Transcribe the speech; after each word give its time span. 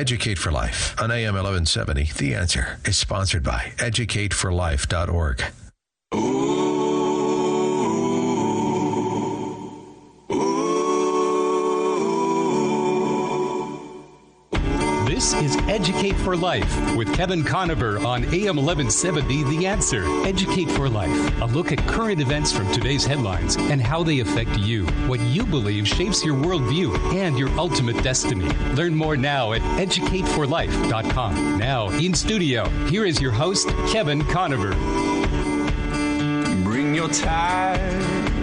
Educate 0.00 0.38
for 0.38 0.50
Life 0.50 0.98
on 0.98 1.10
AM 1.10 1.34
1170. 1.34 2.12
The 2.16 2.34
answer 2.34 2.78
is 2.86 2.96
sponsored 2.96 3.42
by 3.42 3.74
educateforlife.org. 3.76 5.44
This 15.20 15.34
is 15.34 15.56
Educate 15.68 16.16
for 16.16 16.34
Life 16.34 16.96
with 16.96 17.14
Kevin 17.14 17.44
Conover 17.44 17.98
on 17.98 18.24
AM 18.32 18.56
1170 18.56 19.42
The 19.42 19.66
Answer. 19.66 20.02
Educate 20.24 20.70
for 20.70 20.88
Life, 20.88 21.42
a 21.42 21.44
look 21.44 21.72
at 21.72 21.78
current 21.86 22.22
events 22.22 22.52
from 22.52 22.72
today's 22.72 23.04
headlines 23.04 23.56
and 23.56 23.82
how 23.82 24.02
they 24.02 24.20
affect 24.20 24.56
you. 24.56 24.86
What 25.08 25.20
you 25.20 25.44
believe 25.44 25.86
shapes 25.86 26.24
your 26.24 26.36
worldview 26.36 27.12
and 27.12 27.38
your 27.38 27.50
ultimate 27.58 28.02
destiny. 28.02 28.48
Learn 28.72 28.94
more 28.94 29.14
now 29.14 29.52
at 29.52 29.60
educateforlife.com. 29.60 31.58
Now, 31.58 31.90
in 31.90 32.14
studio, 32.14 32.66
here 32.88 33.04
is 33.04 33.20
your 33.20 33.32
host, 33.32 33.68
Kevin 33.92 34.24
Conover. 34.24 34.70
Bring 36.64 36.94
your 36.94 37.10
tithe 37.10 37.78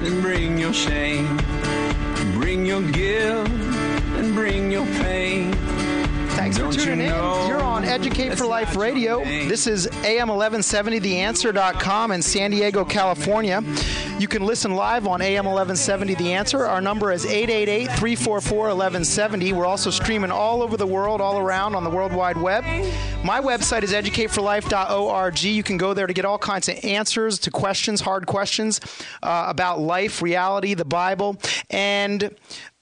and 0.06 0.22
bring 0.22 0.60
your 0.60 0.74
shame. 0.74 1.38
Bring 2.40 2.68
your 2.68 2.84
guilt 2.92 3.50
and 3.50 4.36
bring 4.36 4.70
your 4.70 4.86
pain. 4.86 5.56
Thanks 6.48 6.60
for 6.60 6.64
Don't 6.64 6.86
tuning 6.86 7.00
you 7.00 7.06
in. 7.08 7.10
know 7.10 7.46
You're 7.46 7.62
on 7.62 7.84
Educate 7.84 8.30
that's 8.30 8.40
for 8.40 8.48
Life 8.48 8.78
Radio. 8.78 9.22
This 9.22 9.68
is 9.68 9.86
AM 10.06 10.30
1170, 10.30 11.02
theanswer.com 11.02 12.14
in 12.14 12.22
San 12.22 12.52
Diego, 12.52 12.86
California. 12.86 13.62
You 14.18 14.30
can 14.30 14.46
listen 14.46 14.74
live 14.74 15.08
on 15.08 15.22
AM 15.22 15.44
1170 15.44 16.16
The 16.16 16.32
Answer. 16.32 16.66
Our 16.66 16.80
number 16.80 17.12
is 17.12 17.26
888 17.26 17.88
344 17.88 18.58
1170. 18.60 19.52
We're 19.52 19.66
also 19.66 19.90
streaming 19.90 20.32
all 20.32 20.64
over 20.64 20.78
the 20.78 20.88
world, 20.88 21.20
all 21.20 21.38
around 21.38 21.76
on 21.76 21.84
the 21.84 21.90
World 21.90 22.14
Wide 22.14 22.38
Web. 22.38 22.64
My 23.26 23.42
website 23.42 23.84
is 23.84 23.92
educateforlife.org. 23.92 25.44
You 25.44 25.64
can 25.64 25.76
go 25.76 25.94
there 25.94 26.08
to 26.08 26.14
get 26.14 26.24
all 26.24 26.38
kinds 26.38 26.70
of 26.70 26.80
answers 26.82 27.40
to 27.40 27.52
questions, 27.52 28.00
hard 28.00 28.26
questions 28.26 28.80
uh, 29.22 29.48
about 29.50 29.82
life, 29.82 30.22
reality, 30.22 30.76
the 30.76 30.86
Bible, 30.86 31.36
and 31.70 32.34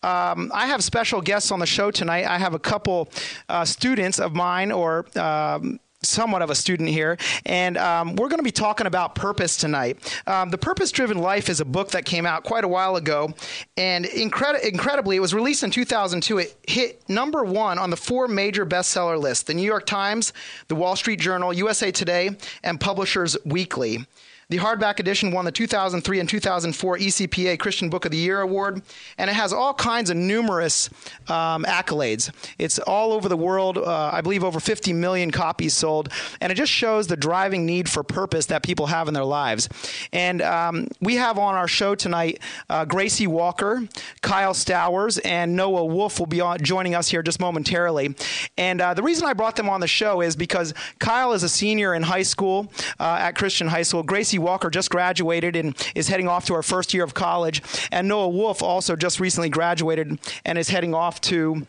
um, 0.05 0.51
I 0.53 0.67
have 0.67 0.83
special 0.83 1.19
guests 1.19 1.51
on 1.51 1.57
the 1.57 1.65
show 1.65 1.89
tonight. 1.89 2.25
I 2.25 2.37
have 2.37 2.53
a 2.53 2.59
couple 2.59 3.09
uh, 3.49 3.65
students 3.65 4.19
of 4.19 4.35
mine, 4.35 4.71
or 4.71 5.07
um, 5.17 5.79
somewhat 6.03 6.43
of 6.43 6.51
a 6.51 6.55
student 6.55 6.89
here, 6.89 7.17
and 7.43 7.75
um, 7.75 8.15
we're 8.15 8.27
going 8.27 8.37
to 8.37 8.43
be 8.43 8.51
talking 8.51 8.85
about 8.85 9.15
purpose 9.15 9.57
tonight. 9.57 9.97
Um, 10.27 10.49
the 10.51 10.59
Purpose 10.59 10.91
Driven 10.91 11.17
Life 11.17 11.49
is 11.49 11.59
a 11.59 11.65
book 11.65 11.89
that 11.91 12.05
came 12.05 12.27
out 12.27 12.43
quite 12.43 12.63
a 12.63 12.67
while 12.67 12.97
ago, 12.97 13.33
and 13.77 14.05
incredi- 14.05 14.63
incredibly, 14.63 15.15
it 15.15 15.21
was 15.21 15.33
released 15.33 15.63
in 15.63 15.71
2002. 15.71 16.37
It 16.37 16.55
hit 16.67 17.09
number 17.09 17.43
one 17.43 17.79
on 17.79 17.89
the 17.89 17.97
four 17.97 18.27
major 18.27 18.63
bestseller 18.63 19.19
lists 19.19 19.45
the 19.45 19.55
New 19.55 19.63
York 19.63 19.87
Times, 19.87 20.33
the 20.67 20.75
Wall 20.75 20.95
Street 20.95 21.19
Journal, 21.19 21.51
USA 21.51 21.91
Today, 21.91 22.29
and 22.63 22.79
Publishers 22.79 23.35
Weekly. 23.43 24.05
The 24.49 24.57
hardback 24.57 24.99
edition 24.99 25.31
won 25.31 25.45
the 25.45 25.51
2003 25.51 26.19
and 26.19 26.29
2004 26.29 26.97
ECPA 26.99 27.57
Christian 27.57 27.89
Book 27.89 28.05
of 28.05 28.11
the 28.11 28.17
Year 28.17 28.41
award, 28.41 28.83
and 29.17 29.27
it 29.27 29.33
has 29.33 29.51
all 29.51 29.73
kinds 29.73 30.11
of 30.11 30.17
numerous 30.17 30.87
um, 31.27 31.63
accolades. 31.63 32.31
It's 32.59 32.77
all 32.77 33.11
over 33.11 33.27
the 33.27 33.37
world. 33.37 33.79
Uh, 33.79 34.11
I 34.13 34.21
believe 34.21 34.43
over 34.43 34.59
50 34.59 34.93
million 34.93 35.31
copies 35.31 35.73
sold, 35.73 36.09
and 36.41 36.51
it 36.51 36.55
just 36.55 36.71
shows 36.71 37.07
the 37.07 37.17
driving 37.17 37.65
need 37.65 37.89
for 37.89 38.03
purpose 38.03 38.45
that 38.47 38.61
people 38.61 38.85
have 38.85 39.07
in 39.07 39.15
their 39.15 39.25
lives. 39.25 39.67
And 40.13 40.43
um, 40.43 40.89
we 41.01 41.15
have 41.15 41.39
on 41.39 41.55
our 41.55 41.67
show 41.67 41.95
tonight 41.95 42.39
uh, 42.69 42.85
Gracie 42.85 43.25
Walker, 43.25 43.87
Kyle 44.21 44.53
Stowers, 44.53 45.17
and 45.25 45.55
Noah 45.55 45.85
Wolf 45.85 46.19
will 46.19 46.27
be 46.27 46.41
on, 46.41 46.59
joining 46.59 46.93
us 46.93 47.09
here 47.09 47.23
just 47.23 47.39
momentarily. 47.39 48.13
And 48.59 48.79
uh, 48.79 48.93
the 48.93 49.01
reason 49.01 49.25
I 49.25 49.33
brought 49.33 49.55
them 49.55 49.69
on 49.69 49.79
the 49.79 49.87
show 49.87 50.21
is 50.21 50.35
because 50.35 50.75
Kyle 50.99 51.33
is 51.33 51.41
a 51.41 51.49
senior 51.49 51.95
in 51.95 52.03
high 52.03 52.21
school 52.21 52.71
uh, 52.99 53.17
at 53.21 53.31
Christian 53.31 53.67
High 53.67 53.81
School. 53.81 54.03
Gracie 54.03 54.34
Walker 54.39 54.69
just 54.69 54.89
graduated 54.89 55.55
and 55.55 55.75
is 55.95 56.07
heading 56.07 56.27
off 56.27 56.45
to 56.45 56.53
her 56.53 56.63
first 56.63 56.93
year 56.93 57.03
of 57.03 57.13
college. 57.13 57.61
And 57.91 58.07
Noah 58.07 58.29
Wolf 58.29 58.61
also 58.61 58.95
just 58.95 59.19
recently 59.19 59.49
graduated 59.49 60.19
and 60.45 60.57
is 60.57 60.69
heading 60.69 60.93
off 60.93 61.21
to 61.21 61.65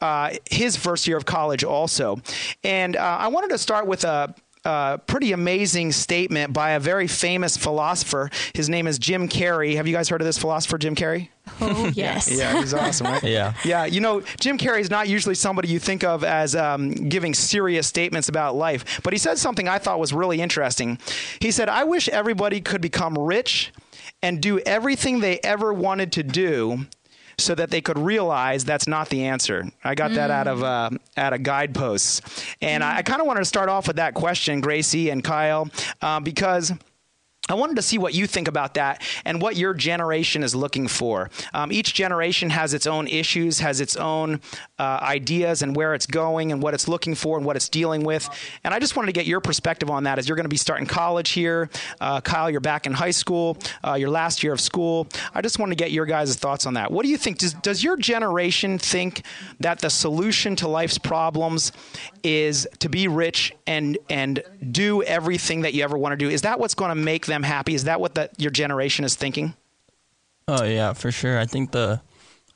uh, 0.00 0.34
his 0.50 0.76
first 0.76 1.06
year 1.06 1.16
of 1.16 1.24
college 1.24 1.64
also. 1.64 2.20
And 2.64 2.96
uh, 2.96 3.18
I 3.20 3.28
wanted 3.28 3.50
to 3.50 3.58
start 3.58 3.86
with 3.86 4.04
a 4.04 4.34
uh, 4.64 4.98
pretty 4.98 5.32
amazing 5.32 5.92
statement 5.92 6.52
by 6.52 6.70
a 6.72 6.80
very 6.80 7.06
famous 7.06 7.56
philosopher. 7.56 8.30
His 8.54 8.68
name 8.68 8.86
is 8.86 8.98
Jim 8.98 9.28
Carrey. 9.28 9.76
Have 9.76 9.86
you 9.86 9.94
guys 9.94 10.08
heard 10.08 10.20
of 10.20 10.26
this 10.26 10.38
philosopher, 10.38 10.78
Jim 10.78 10.94
Carrey? 10.94 11.28
Oh, 11.60 11.90
yes. 11.94 12.30
Yeah, 12.30 12.60
he's 12.60 12.74
awesome, 12.74 13.06
right? 13.06 13.22
Yeah. 13.22 13.54
Yeah, 13.64 13.84
you 13.84 14.00
know, 14.00 14.20
Jim 14.38 14.58
Carrey 14.58 14.80
is 14.80 14.90
not 14.90 15.08
usually 15.08 15.34
somebody 15.34 15.68
you 15.68 15.78
think 15.78 16.04
of 16.04 16.24
as 16.24 16.54
um, 16.54 16.90
giving 16.92 17.34
serious 17.34 17.86
statements 17.86 18.28
about 18.28 18.54
life, 18.54 19.00
but 19.02 19.12
he 19.12 19.18
said 19.18 19.38
something 19.38 19.68
I 19.68 19.78
thought 19.78 19.98
was 19.98 20.12
really 20.12 20.40
interesting. 20.40 20.98
He 21.40 21.50
said, 21.50 21.68
I 21.68 21.84
wish 21.84 22.08
everybody 22.08 22.60
could 22.60 22.80
become 22.80 23.18
rich 23.18 23.72
and 24.22 24.40
do 24.40 24.58
everything 24.60 25.20
they 25.20 25.38
ever 25.40 25.72
wanted 25.72 26.12
to 26.12 26.22
do 26.22 26.86
so 27.40 27.54
that 27.54 27.70
they 27.70 27.80
could 27.80 27.98
realize 27.98 28.64
that's 28.64 28.86
not 28.86 29.08
the 29.08 29.24
answer. 29.24 29.70
I 29.82 29.94
got 29.94 30.12
that 30.12 30.30
out 30.30 30.46
of 30.46 30.62
uh, 30.62 30.90
out 31.16 31.32
of 31.32 31.42
guideposts, 31.42 32.20
and 32.60 32.84
I, 32.84 32.98
I 32.98 33.02
kind 33.02 33.20
of 33.20 33.26
wanted 33.26 33.40
to 33.40 33.46
start 33.46 33.68
off 33.68 33.86
with 33.86 33.96
that 33.96 34.14
question, 34.14 34.60
Gracie 34.60 35.10
and 35.10 35.24
Kyle, 35.24 35.68
uh, 36.02 36.20
because. 36.20 36.72
I 37.50 37.54
wanted 37.54 37.76
to 37.76 37.82
see 37.82 37.98
what 37.98 38.14
you 38.14 38.26
think 38.26 38.48
about 38.48 38.74
that 38.74 39.02
and 39.24 39.42
what 39.42 39.56
your 39.56 39.74
generation 39.74 40.42
is 40.42 40.54
looking 40.54 40.86
for. 40.86 41.30
Um, 41.52 41.72
each 41.72 41.94
generation 41.94 42.50
has 42.50 42.74
its 42.74 42.86
own 42.86 43.08
issues, 43.08 43.58
has 43.58 43.80
its 43.80 43.96
own 43.96 44.40
uh, 44.78 45.00
ideas 45.02 45.62
and 45.62 45.74
where 45.74 45.94
it's 45.94 46.06
going 46.06 46.52
and 46.52 46.62
what 46.62 46.74
it's 46.74 46.86
looking 46.86 47.14
for 47.14 47.36
and 47.36 47.44
what 47.44 47.56
it's 47.56 47.68
dealing 47.68 48.04
with. 48.04 48.28
And 48.62 48.72
I 48.72 48.78
just 48.78 48.96
wanted 48.96 49.06
to 49.06 49.12
get 49.12 49.26
your 49.26 49.40
perspective 49.40 49.90
on 49.90 50.04
that 50.04 50.18
as 50.18 50.28
you're 50.28 50.36
going 50.36 50.44
to 50.44 50.48
be 50.48 50.56
starting 50.56 50.86
college 50.86 51.30
here. 51.30 51.68
Uh, 52.00 52.20
Kyle, 52.20 52.50
you're 52.50 52.60
back 52.60 52.86
in 52.86 52.92
high 52.92 53.10
school, 53.10 53.58
uh, 53.86 53.94
your 53.94 54.10
last 54.10 54.42
year 54.42 54.52
of 54.52 54.60
school. 54.60 55.08
I 55.34 55.42
just 55.42 55.58
wanted 55.58 55.76
to 55.76 55.84
get 55.84 55.90
your 55.90 56.06
guys' 56.06 56.36
thoughts 56.36 56.66
on 56.66 56.74
that. 56.74 56.90
What 56.92 57.04
do 57.04 57.08
you 57.08 57.16
think? 57.16 57.38
Does, 57.38 57.54
does 57.54 57.82
your 57.82 57.96
generation 57.96 58.78
think 58.78 59.22
that 59.58 59.80
the 59.80 59.90
solution 59.90 60.54
to 60.56 60.68
life's 60.68 60.98
problems 60.98 61.72
is 62.22 62.68
to 62.78 62.88
be 62.88 63.08
rich 63.08 63.52
and, 63.66 63.98
and 64.08 64.42
do 64.70 65.02
everything 65.02 65.62
that 65.62 65.74
you 65.74 65.82
ever 65.82 65.98
want 65.98 66.12
to 66.12 66.16
do? 66.16 66.28
Is 66.28 66.42
that 66.42 66.60
what's 66.60 66.74
going 66.74 66.90
to 66.90 66.94
make 66.94 67.26
them 67.26 67.39
happy? 67.42 67.74
Is 67.74 67.84
that 67.84 68.00
what 68.00 68.14
the, 68.14 68.30
your 68.38 68.50
generation 68.50 69.04
is 69.04 69.14
thinking? 69.14 69.54
Oh 70.48 70.64
yeah, 70.64 70.92
for 70.92 71.12
sure. 71.12 71.38
I 71.38 71.46
think 71.46 71.70
the 71.70 72.00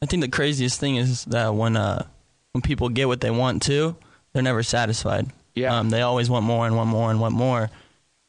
I 0.02 0.06
think 0.06 0.22
the 0.22 0.28
craziest 0.28 0.80
thing 0.80 0.96
is 0.96 1.24
that 1.26 1.54
when 1.54 1.76
uh 1.76 2.06
when 2.52 2.62
people 2.62 2.88
get 2.88 3.08
what 3.08 3.20
they 3.20 3.30
want 3.30 3.62
to, 3.62 3.96
they're 4.32 4.42
never 4.42 4.62
satisfied. 4.62 5.30
Yeah. 5.54 5.78
Um, 5.78 5.90
they 5.90 6.02
always 6.02 6.28
want 6.28 6.44
more 6.44 6.66
and 6.66 6.76
want 6.76 6.90
more 6.90 7.10
and 7.10 7.20
want 7.20 7.34
more, 7.34 7.70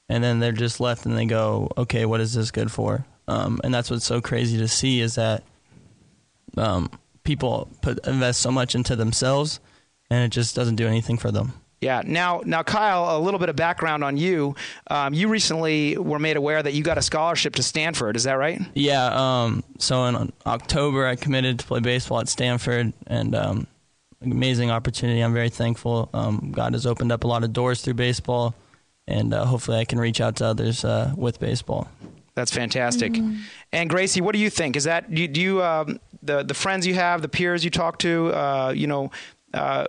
and 0.09 0.23
then 0.23 0.39
they're 0.39 0.51
just 0.51 0.79
left 0.79 1.05
and 1.05 1.17
they 1.17 1.25
go, 1.25 1.71
okay, 1.77 2.05
what 2.05 2.21
is 2.21 2.33
this 2.33 2.51
good 2.51 2.71
for? 2.71 3.05
Um, 3.27 3.59
and 3.63 3.73
that's 3.73 3.89
what's 3.89 4.05
so 4.05 4.21
crazy 4.21 4.57
to 4.59 4.67
see 4.67 4.99
is 4.99 5.15
that 5.15 5.43
um, 6.57 6.91
people 7.23 7.69
put 7.81 8.05
invest 8.05 8.41
so 8.41 8.51
much 8.51 8.75
into 8.75 8.95
themselves, 8.95 9.59
and 10.09 10.23
it 10.23 10.29
just 10.29 10.55
doesn't 10.55 10.75
do 10.75 10.87
anything 10.87 11.17
for 11.17 11.31
them. 11.31 11.53
Yeah. 11.81 12.01
Now, 12.05 12.41
now, 12.45 12.63
Kyle, 12.63 13.17
a 13.17 13.19
little 13.19 13.39
bit 13.39 13.49
of 13.49 13.55
background 13.55 14.03
on 14.03 14.17
you. 14.17 14.55
Um, 14.89 15.13
you 15.13 15.27
recently 15.27 15.97
were 15.97 16.19
made 16.19 16.37
aware 16.37 16.63
that 16.63 16.73
you 16.73 16.83
got 16.83 16.97
a 16.97 17.01
scholarship 17.01 17.55
to 17.55 17.63
Stanford. 17.63 18.15
Is 18.15 18.23
that 18.23 18.33
right? 18.33 18.61
Yeah. 18.73 19.05
Um, 19.13 19.63
so 19.77 20.05
in 20.05 20.31
October, 20.45 21.05
I 21.05 21.15
committed 21.15 21.59
to 21.59 21.65
play 21.65 21.81
baseball 21.81 22.21
at 22.21 22.29
Stanford, 22.29 22.93
and 23.07 23.35
um, 23.35 23.67
amazing 24.21 24.71
opportunity. 24.71 25.21
I'm 25.21 25.33
very 25.33 25.49
thankful. 25.49 26.09
Um, 26.13 26.51
God 26.55 26.73
has 26.73 26.85
opened 26.85 27.11
up 27.11 27.23
a 27.23 27.27
lot 27.27 27.43
of 27.43 27.53
doors 27.53 27.81
through 27.81 27.95
baseball, 27.95 28.55
and 29.07 29.33
uh, 29.33 29.45
hopefully, 29.45 29.77
I 29.77 29.85
can 29.85 29.99
reach 29.99 30.21
out 30.21 30.37
to 30.37 30.45
others 30.45 30.83
uh, 30.83 31.13
with 31.15 31.39
baseball. 31.39 31.89
That's 32.35 32.51
fantastic. 32.51 33.17
And 33.71 33.89
Gracie, 33.89 34.19
what 34.19 34.33
do 34.33 34.39
you 34.39 34.49
think? 34.49 34.75
Is 34.75 34.83
that 34.83 35.13
do 35.13 35.21
you, 35.21 35.27
do 35.27 35.41
you 35.41 35.63
um, 35.63 35.99
the 36.21 36.43
the 36.43 36.53
friends 36.53 36.85
you 36.85 36.93
have, 36.93 37.21
the 37.21 37.29
peers 37.29 37.63
you 37.63 37.69
talk 37.69 37.97
to, 37.99 38.27
uh, 38.33 38.73
you 38.75 38.87
know, 38.87 39.11
uh, 39.53 39.85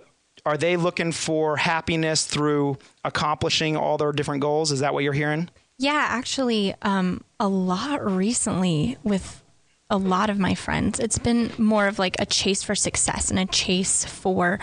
are 0.47 0.55
they 0.55 0.77
looking 0.77 1.11
for 1.11 1.57
happiness 1.57 2.25
through 2.25 2.77
accomplishing 3.03 3.75
all 3.75 3.97
their 3.97 4.13
different 4.13 4.41
goals? 4.41 4.71
Is 4.71 4.79
that 4.79 4.93
what 4.93 5.03
you're 5.03 5.11
hearing? 5.11 5.49
Yeah, 5.77 6.05
actually, 6.07 6.73
um, 6.83 7.21
a 7.37 7.49
lot 7.49 8.03
recently 8.03 8.97
with 9.03 9.43
a 9.89 9.97
lot 9.97 10.29
of 10.29 10.39
my 10.39 10.55
friends. 10.55 11.01
It's 11.01 11.17
been 11.17 11.51
more 11.57 11.87
of 11.87 11.99
like 11.99 12.15
a 12.17 12.25
chase 12.25 12.63
for 12.63 12.75
success 12.75 13.29
and 13.29 13.37
a 13.37 13.45
chase 13.45 14.05
for 14.05 14.59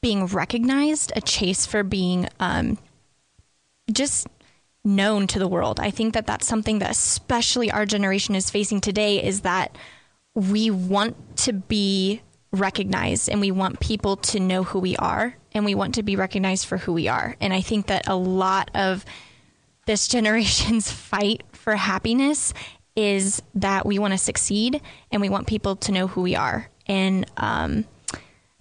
being 0.00 0.26
recognized, 0.26 1.12
a 1.16 1.20
chase 1.20 1.66
for 1.66 1.82
being 1.82 2.28
um, 2.38 2.78
just 3.92 4.28
known 4.84 5.26
to 5.26 5.40
the 5.40 5.48
world. 5.48 5.80
I 5.80 5.90
think 5.90 6.14
that 6.14 6.28
that's 6.28 6.46
something 6.46 6.78
that 6.78 6.92
especially 6.92 7.72
our 7.72 7.86
generation 7.86 8.36
is 8.36 8.50
facing 8.50 8.80
today 8.80 9.20
is 9.22 9.40
that 9.40 9.76
we 10.34 10.70
want 10.70 11.16
to 11.38 11.52
be 11.52 12.22
recognized 12.54 13.28
and 13.28 13.40
we 13.40 13.50
want 13.50 13.80
people 13.80 14.16
to 14.16 14.40
know 14.40 14.62
who 14.62 14.78
we 14.78 14.96
are 14.96 15.36
and 15.52 15.64
we 15.64 15.74
want 15.74 15.94
to 15.96 16.02
be 16.02 16.16
recognized 16.16 16.66
for 16.66 16.78
who 16.78 16.92
we 16.92 17.08
are. 17.08 17.36
And 17.40 17.52
I 17.52 17.60
think 17.60 17.86
that 17.86 18.08
a 18.08 18.16
lot 18.16 18.70
of 18.74 19.04
this 19.86 20.08
generation's 20.16 20.90
fight 20.90 21.42
for 21.52 21.76
happiness 21.76 22.54
is 22.96 23.42
that 23.54 23.86
we 23.86 23.98
want 23.98 24.12
to 24.12 24.18
succeed 24.18 24.80
and 25.10 25.20
we 25.20 25.28
want 25.28 25.46
people 25.46 25.76
to 25.76 25.92
know 25.92 26.06
who 26.06 26.22
we 26.22 26.36
are. 26.36 26.70
And 26.86 27.26
um, 27.36 27.84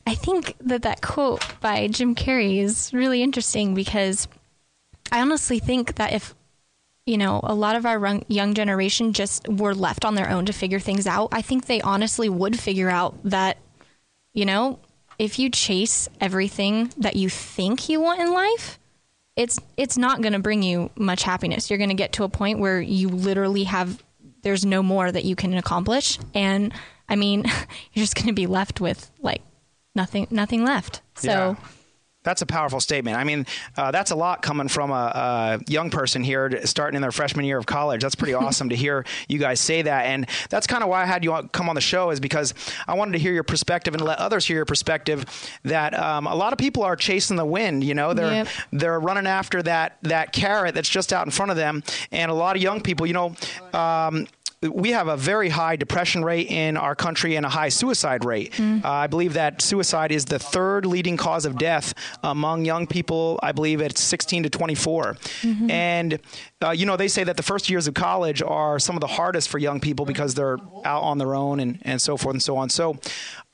I 0.08 0.16
think 0.16 0.56
that 0.62 0.82
that 0.84 1.02
quote 1.02 1.44
by 1.62 1.88
Jim 1.88 2.16
Carrey 2.16 2.60
is 2.60 2.94
really 2.94 3.22
interesting 3.22 3.74
because 3.76 4.28
I 5.12 5.22
honestly 5.22 5.60
think 5.60 5.96
that 5.96 6.14
if 6.14 6.34
you 7.06 7.18
know 7.18 7.42
a 7.44 7.54
lot 7.54 7.76
of 7.76 7.86
our 7.86 8.22
young 8.28 8.54
generation 8.54 9.14
just 9.14 9.48
were 9.48 9.76
left 9.76 10.06
on 10.06 10.16
their 10.16 10.30
own 10.30 10.46
to 10.46 10.54
figure 10.54 10.80
things 10.80 11.06
out, 11.06 11.30
I 11.32 11.42
think 11.42 11.66
they 11.66 11.82
honestly 11.82 12.30
would 12.30 12.60
figure 12.60 12.90
out 12.90 13.16
that 13.26 13.58
you 14.34 14.46
know 14.46 14.80
if 15.20 15.40
you 15.40 15.50
chase 15.50 16.10
everything 16.20 16.92
that 16.98 17.16
you 17.16 17.30
think 17.30 17.90
you 17.90 18.00
want 18.02 18.20
in 18.22 18.34
life, 18.34 18.80
it's 19.36 19.60
it's 19.78 19.98
not 19.98 20.22
going 20.22 20.34
to 20.34 20.40
bring 20.40 20.64
you 20.64 20.90
much 20.96 21.24
happiness. 21.24 21.70
You're 21.70 21.78
going 21.78 21.90
to 21.90 21.96
get 21.96 22.14
to 22.14 22.24
a 22.24 22.30
point 22.30 22.60
where 22.60 22.82
you 22.82 23.10
literally 23.10 23.64
have 23.64 24.04
there's 24.42 24.66
no 24.66 24.84
more 24.84 25.12
that 25.12 25.26
you 25.26 25.36
can 25.36 25.54
accomplish 25.54 26.20
and 26.34 26.74
I 27.10 27.16
mean, 27.16 27.44
you're 27.94 28.04
just 28.04 28.16
going 28.16 28.28
to 28.28 28.34
be 28.34 28.48
left 28.48 28.82
with 28.82 29.12
like 29.22 29.42
nothing 29.96 30.28
nothing 30.30 30.64
left. 30.64 31.02
So 31.16 31.28
Yeah. 31.30 31.56
That's 32.24 32.42
a 32.42 32.46
powerful 32.46 32.80
statement. 32.80 33.18
I 33.18 33.24
mean, 33.24 33.46
uh, 33.78 33.92
that's 33.92 34.12
a 34.12 34.16
lot 34.16 34.42
coming 34.42 34.68
from 34.68 34.92
a, 34.92 34.94
a 34.94 35.72
young 35.72 35.90
person 35.90 36.24
here 36.24 36.66
starting 36.66 36.96
in 36.96 37.02
their 37.02 37.12
freshman 37.12 37.46
year 37.46 37.58
of 37.58 37.66
college. 37.66 38.02
That's 38.02 38.16
pretty 38.16 38.34
awesome 38.44 38.70
to 38.70 38.76
hear 38.76 39.06
you 39.28 39.40
guys 39.40 39.60
say 39.60 39.82
that. 39.82 40.06
And 40.06 40.28
that's 40.50 40.68
kind 40.68 40.84
of 40.84 40.90
why 40.90 41.02
I 41.04 41.06
had 41.06 41.24
you 41.24 41.34
come 41.52 41.70
on 41.70 41.76
the 41.76 41.82
show 41.82 42.10
is 42.12 42.20
because 42.20 42.54
I 42.88 42.94
wanted 42.96 43.12
to 43.14 43.20
hear 43.20 43.34
your 43.34 43.44
perspective 43.44 43.94
and 43.94 44.04
let 44.04 44.20
others 44.20 44.46
hear 44.46 44.56
your 44.58 44.66
perspective 44.66 45.26
that 45.64 45.98
um, 45.98 46.28
a 46.28 46.36
lot 46.36 46.54
of 46.54 46.60
people 46.60 46.84
are 46.84 46.96
chasing 46.96 47.36
the 47.38 47.46
wind. 47.46 47.84
You 47.84 47.94
know, 47.94 48.14
they're 48.14 48.34
Yep. 48.34 48.48
they're 48.72 49.00
running 49.00 49.28
after 49.28 49.62
that 49.64 49.98
that 50.04 50.32
carrot 50.34 50.76
that's 50.76 50.90
just 50.90 51.12
out 51.14 51.26
in 51.26 51.32
front 51.32 51.52
of 51.52 51.58
them. 51.58 51.84
And 52.12 52.32
a 52.32 52.34
lot 52.34 52.56
of 52.56 52.62
young 52.62 52.82
people, 52.82 53.06
you 53.06 53.14
know. 53.14 53.36
Um, 53.74 54.28
we 54.72 54.92
have 54.92 55.08
a 55.08 55.18
very 55.18 55.50
high 55.50 55.76
depression 55.76 56.24
rate 56.24 56.50
in 56.50 56.78
our 56.78 56.96
country 56.96 57.36
and 57.36 57.46
a 57.46 57.50
high 57.50 57.70
suicide 57.70 58.26
rate. 58.26 58.60
Uh, 58.60 58.80
I 58.84 59.08
believe 59.08 59.34
that 59.34 59.62
suicide 59.62 60.12
is 60.12 60.26
the 60.26 60.40
third 60.40 60.86
leading 60.86 61.18
cause 61.18 61.46
of 61.46 61.58
death 61.58 61.94
among 62.24 62.66
young 62.66 62.88
people. 62.88 63.40
I 63.44 63.52
believe 63.52 63.82
it's 63.82 64.02
16 64.02 64.44
to 64.44 64.50
24. 64.50 65.18
And, 65.70 66.20
uh, 66.64 66.72
you 66.72 66.86
know, 66.86 66.98
they 66.98 67.08
say 67.08 67.24
that 67.24 67.38
the 67.38 67.44
first 67.44 67.70
years 67.70 67.88
of 67.88 67.94
college 67.94 68.42
are 68.42 68.80
some 68.80 68.96
of 68.96 69.02
the 69.02 69.08
hardest 69.08 69.50
for 69.50 69.58
young 69.58 69.80
people 69.80 70.06
because 70.06 70.34
they're 70.36 70.58
out 70.86 71.04
on 71.04 71.18
their 71.18 71.36
own 71.36 71.60
and, 71.60 71.80
and 71.84 72.02
so 72.02 72.18
forth 72.18 72.34
and 72.34 72.44
so 72.44 72.58
on. 72.58 72.70
So 72.70 72.98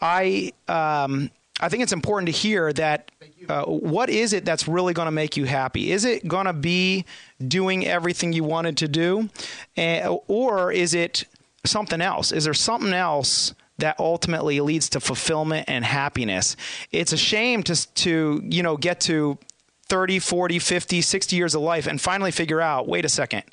I. 0.01 0.53
Um, 0.67 1.31
I 1.61 1.67
think 1.67 1.83
it's 1.83 1.91
important 1.91 2.27
to 2.27 2.31
hear 2.31 2.71
that 2.73 3.11
uh, 3.49 3.65
what 3.65 4.09
is 4.09 4.31
it 4.31 4.45
that's 4.45 4.67
really 4.67 4.93
going 4.93 5.07
to 5.07 5.11
make 5.11 5.35
you 5.35 5.45
happy? 5.45 5.91
Is 5.91 6.05
it 6.05 6.27
going 6.27 6.45
to 6.45 6.53
be 6.53 7.05
doing 7.45 7.85
everything 7.85 8.31
you 8.31 8.43
wanted 8.43 8.77
to 8.77 8.87
do? 8.87 9.29
Uh, 9.77 10.17
or 10.27 10.71
is 10.71 10.93
it 10.93 11.25
something 11.65 11.99
else? 11.99 12.31
Is 12.31 12.45
there 12.45 12.53
something 12.53 12.93
else 12.93 13.53
that 13.79 13.99
ultimately 13.99 14.61
leads 14.61 14.89
to 14.89 14.99
fulfillment 14.99 15.65
and 15.67 15.83
happiness? 15.83 16.55
It's 16.91 17.11
a 17.11 17.17
shame 17.17 17.63
to, 17.63 17.93
to 17.95 18.41
you 18.43 18.61
know, 18.61 18.77
get 18.77 19.01
to 19.01 19.39
30, 19.87 20.19
40, 20.19 20.59
50, 20.59 21.01
60 21.01 21.35
years 21.35 21.55
of 21.55 21.61
life 21.61 21.87
and 21.87 21.99
finally 21.99 22.31
figure 22.31 22.61
out, 22.61 22.87
wait 22.87 23.03
a 23.03 23.09
second, 23.09 23.43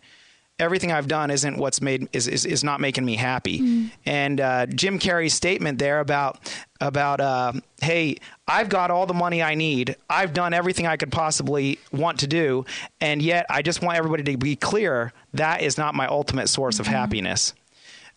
everything 0.59 0.91
I've 0.93 1.09
done 1.09 1.31
isn't 1.31 1.59
what's 1.59 1.81
made 1.81 2.09
is 2.13 2.29
is, 2.29 2.45
is 2.45 2.65
not 2.65 2.81
making 2.81 3.05
me 3.05 3.17
happy. 3.17 3.91
And 4.05 4.41
uh, 4.41 4.67
Jim 4.67 4.99
Carrey's 4.99 5.35
statement 5.35 5.79
there 5.79 6.01
about 6.01 6.39
about 6.81 7.21
uh, 7.21 7.53
hey, 7.81 8.17
I've 8.49 8.69
got 8.69 8.91
all 8.91 9.07
the 9.07 9.15
money 9.15 9.43
I 9.43 9.55
need. 9.55 9.97
I've 10.09 10.33
done 10.33 10.55
everything 10.55 10.87
I 10.87 10.97
could 10.97 11.13
possibly 11.13 11.79
want 11.93 12.21
to 12.21 12.27
do, 12.27 12.65
and 13.01 13.21
yet 13.23 13.47
I 13.51 13.63
just 13.63 13.83
want 13.83 13.99
everybody 13.99 14.23
to 14.25 14.37
be 14.37 14.57
clear 14.57 15.13
that 15.35 15.63
is 15.63 15.77
not 15.79 15.95
my 15.95 16.07
ultimate 16.07 16.49
source 16.49 16.81
of 16.81 16.87
happiness. 16.87 17.55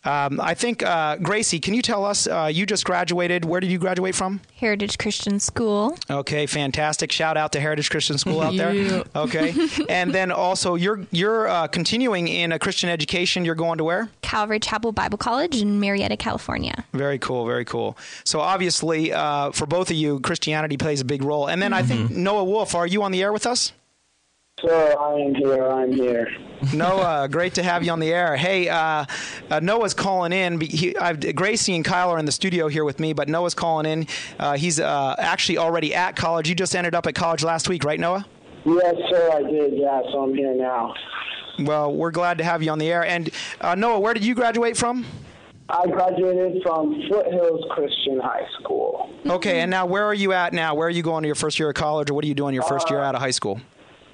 Um, 0.05 0.39
I 0.41 0.53
think 0.53 0.81
uh, 0.81 1.17
Gracie, 1.17 1.59
can 1.59 1.73
you 1.73 1.81
tell 1.81 2.05
us? 2.05 2.25
Uh, 2.25 2.49
you 2.51 2.65
just 2.65 2.85
graduated. 2.85 3.43
Where 3.43 3.59
did 3.59 3.69
you 3.69 3.77
graduate 3.77 4.15
from? 4.15 4.39
Heritage 4.55 4.97
Christian 4.97 5.39
School. 5.39 5.97
Okay, 6.09 6.45
fantastic. 6.45 7.11
Shout 7.11 7.35
out 7.35 7.51
to 7.51 7.59
Heritage 7.59 7.89
Christian 7.89 8.17
School 8.17 8.41
out 8.41 8.55
there. 8.55 9.03
Okay, 9.15 9.53
and 9.89 10.13
then 10.13 10.31
also 10.31 10.75
you're 10.75 11.05
you're 11.11 11.47
uh, 11.47 11.67
continuing 11.67 12.27
in 12.27 12.51
a 12.51 12.59
Christian 12.59 12.89
education. 12.89 13.43
You're 13.43 13.55
going 13.55 13.77
to 13.79 13.83
where? 13.83 14.09
Calvary 14.21 14.59
Chapel 14.59 14.91
Bible 14.91 15.17
College 15.17 15.61
in 15.61 15.81
Murrieta, 15.81 16.17
California. 16.17 16.85
Very 16.93 17.17
cool, 17.19 17.45
very 17.45 17.65
cool. 17.65 17.97
So 18.23 18.39
obviously, 18.39 19.11
uh, 19.11 19.51
for 19.51 19.65
both 19.65 19.89
of 19.89 19.97
you, 19.97 20.19
Christianity 20.21 20.77
plays 20.77 21.01
a 21.01 21.05
big 21.05 21.23
role. 21.23 21.47
And 21.47 21.61
then 21.61 21.73
I 21.73 21.81
think 21.81 22.11
Noah 22.11 22.43
Wolf, 22.45 22.75
are 22.75 22.87
you 22.87 23.03
on 23.03 23.11
the 23.11 23.21
air 23.21 23.33
with 23.33 23.45
us? 23.45 23.73
Sir, 24.61 24.95
I 24.99 25.13
am 25.13 25.35
here. 25.35 25.67
I'm 25.67 25.91
here. 25.91 26.27
Noah, 26.73 27.29
great 27.31 27.53
to 27.53 27.63
have 27.63 27.83
you 27.83 27.91
on 27.91 27.99
the 27.99 28.11
air. 28.11 28.35
Hey, 28.35 28.67
uh, 28.67 29.05
uh, 29.49 29.59
Noah's 29.61 29.93
calling 29.93 30.33
in. 30.33 30.59
He, 30.59 30.97
I've, 30.97 31.35
Gracie 31.35 31.75
and 31.75 31.85
Kyle 31.85 32.09
are 32.09 32.19
in 32.19 32.25
the 32.25 32.31
studio 32.31 32.67
here 32.67 32.83
with 32.83 32.99
me, 32.99 33.13
but 33.13 33.29
Noah's 33.29 33.53
calling 33.53 33.85
in. 33.85 34.07
Uh, 34.37 34.57
he's 34.57 34.79
uh, 34.79 35.15
actually 35.17 35.57
already 35.57 35.95
at 35.95 36.15
college. 36.15 36.49
You 36.49 36.55
just 36.55 36.75
ended 36.75 36.93
up 36.93 37.07
at 37.07 37.15
college 37.15 37.43
last 37.43 37.69
week, 37.69 37.85
right, 37.85 37.99
Noah? 37.99 38.25
Yes, 38.65 38.95
sir, 39.09 39.31
I 39.33 39.43
did. 39.43 39.73
Yeah, 39.77 40.01
so 40.11 40.23
I'm 40.23 40.35
here 40.35 40.53
now. 40.53 40.93
Well, 41.59 41.93
we're 41.93 42.11
glad 42.11 42.37
to 42.39 42.43
have 42.43 42.61
you 42.61 42.71
on 42.71 42.79
the 42.79 42.91
air. 42.91 43.05
And 43.05 43.29
uh, 43.61 43.75
Noah, 43.75 43.99
where 43.99 44.13
did 44.13 44.25
you 44.25 44.35
graduate 44.35 44.75
from? 44.75 45.05
I 45.69 45.85
graduated 45.85 46.63
from 46.63 47.01
Foothills 47.09 47.63
Christian 47.69 48.19
High 48.19 48.47
School. 48.59 49.13
Okay, 49.25 49.61
and 49.61 49.69
now 49.69 49.85
where 49.85 50.03
are 50.03 50.13
you 50.13 50.33
at 50.33 50.51
now? 50.51 50.73
Where 50.73 50.87
are 50.87 50.91
you 50.91 51.03
going 51.03 51.21
to 51.23 51.27
your 51.27 51.35
first 51.35 51.59
year 51.59 51.69
of 51.69 51.75
college, 51.75 52.09
or 52.09 52.15
what 52.15 52.25
are 52.25 52.27
you 52.27 52.33
doing 52.33 52.53
your 52.53 52.63
first 52.63 52.89
year 52.89 52.99
out 52.99 53.13
of 53.13 53.21
high 53.21 53.31
school? 53.31 53.61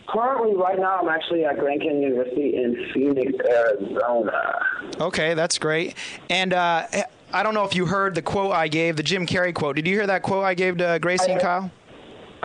Currently, 0.07 0.56
right 0.56 0.78
now, 0.78 1.00
I'm 1.02 1.10
actually 1.10 1.46
at 1.46 1.57
Grand 1.57 1.81
Canyon 1.81 2.02
University 2.02 2.56
in 2.56 2.90
Phoenix, 2.94 3.34
Arizona. 3.50 4.60
Okay, 5.00 5.34
that's 5.34 5.57
great. 5.57 5.96
And 6.30 6.54
uh, 6.54 6.86
I 7.34 7.44
don't 7.44 7.54
know 7.54 7.66
if 7.66 7.75
you 7.75 7.86
heard 7.86 8.16
the 8.16 8.22
quote 8.22 8.52
I 8.52 8.68
gave, 8.68 8.96
the 8.98 9.04
Jim 9.04 9.25
Carrey 9.25 9.54
quote. 9.54 9.75
Did 9.75 9.88
you 9.88 9.96
hear 9.96 10.07
that 10.07 10.22
quote 10.22 10.44
I 10.44 10.54
gave 10.54 10.78
to 10.78 11.00
Gracie 11.02 11.31
and 11.31 11.42
Kyle? 11.42 11.72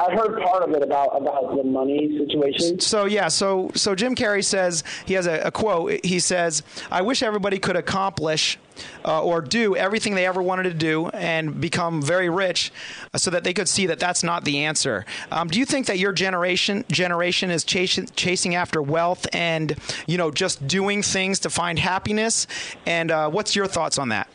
I 0.00 0.14
heard 0.14 0.40
part 0.42 0.62
of 0.62 0.74
it 0.74 0.82
about 0.82 1.08
about 1.14 1.54
the 1.56 1.62
money 1.62 2.16
situation. 2.16 2.80
So 2.80 3.04
yeah, 3.04 3.28
so 3.28 3.70
so 3.74 3.94
Jim 3.94 4.14
Carrey 4.14 4.42
says 4.42 4.82
he 5.04 5.14
has 5.14 5.26
a, 5.26 5.40
a 5.40 5.50
quote. 5.50 6.04
He 6.04 6.20
says, 6.20 6.62
"I 6.90 7.02
wish 7.02 7.22
everybody 7.22 7.58
could 7.58 7.76
accomplish 7.76 8.58
uh, 9.04 9.22
or 9.22 9.42
do 9.42 9.76
everything 9.76 10.14
they 10.14 10.24
ever 10.24 10.42
wanted 10.42 10.62
to 10.64 10.74
do 10.74 11.08
and 11.08 11.60
become 11.60 12.00
very 12.00 12.30
rich, 12.30 12.72
uh, 13.12 13.18
so 13.18 13.30
that 13.30 13.44
they 13.44 13.52
could 13.52 13.68
see 13.68 13.86
that 13.86 13.98
that's 13.98 14.22
not 14.22 14.44
the 14.44 14.64
answer." 14.64 15.04
Um, 15.30 15.48
do 15.48 15.58
you 15.58 15.66
think 15.66 15.86
that 15.86 15.98
your 15.98 16.12
generation 16.12 16.86
generation 16.90 17.50
is 17.50 17.62
chasing 17.62 18.06
chasing 18.16 18.54
after 18.54 18.80
wealth 18.80 19.26
and 19.34 19.76
you 20.06 20.16
know 20.16 20.30
just 20.30 20.66
doing 20.66 21.02
things 21.02 21.40
to 21.40 21.50
find 21.50 21.78
happiness? 21.78 22.46
And 22.86 23.10
uh, 23.10 23.28
what's 23.28 23.54
your 23.54 23.66
thoughts 23.66 23.98
on 23.98 24.08
that? 24.08 24.28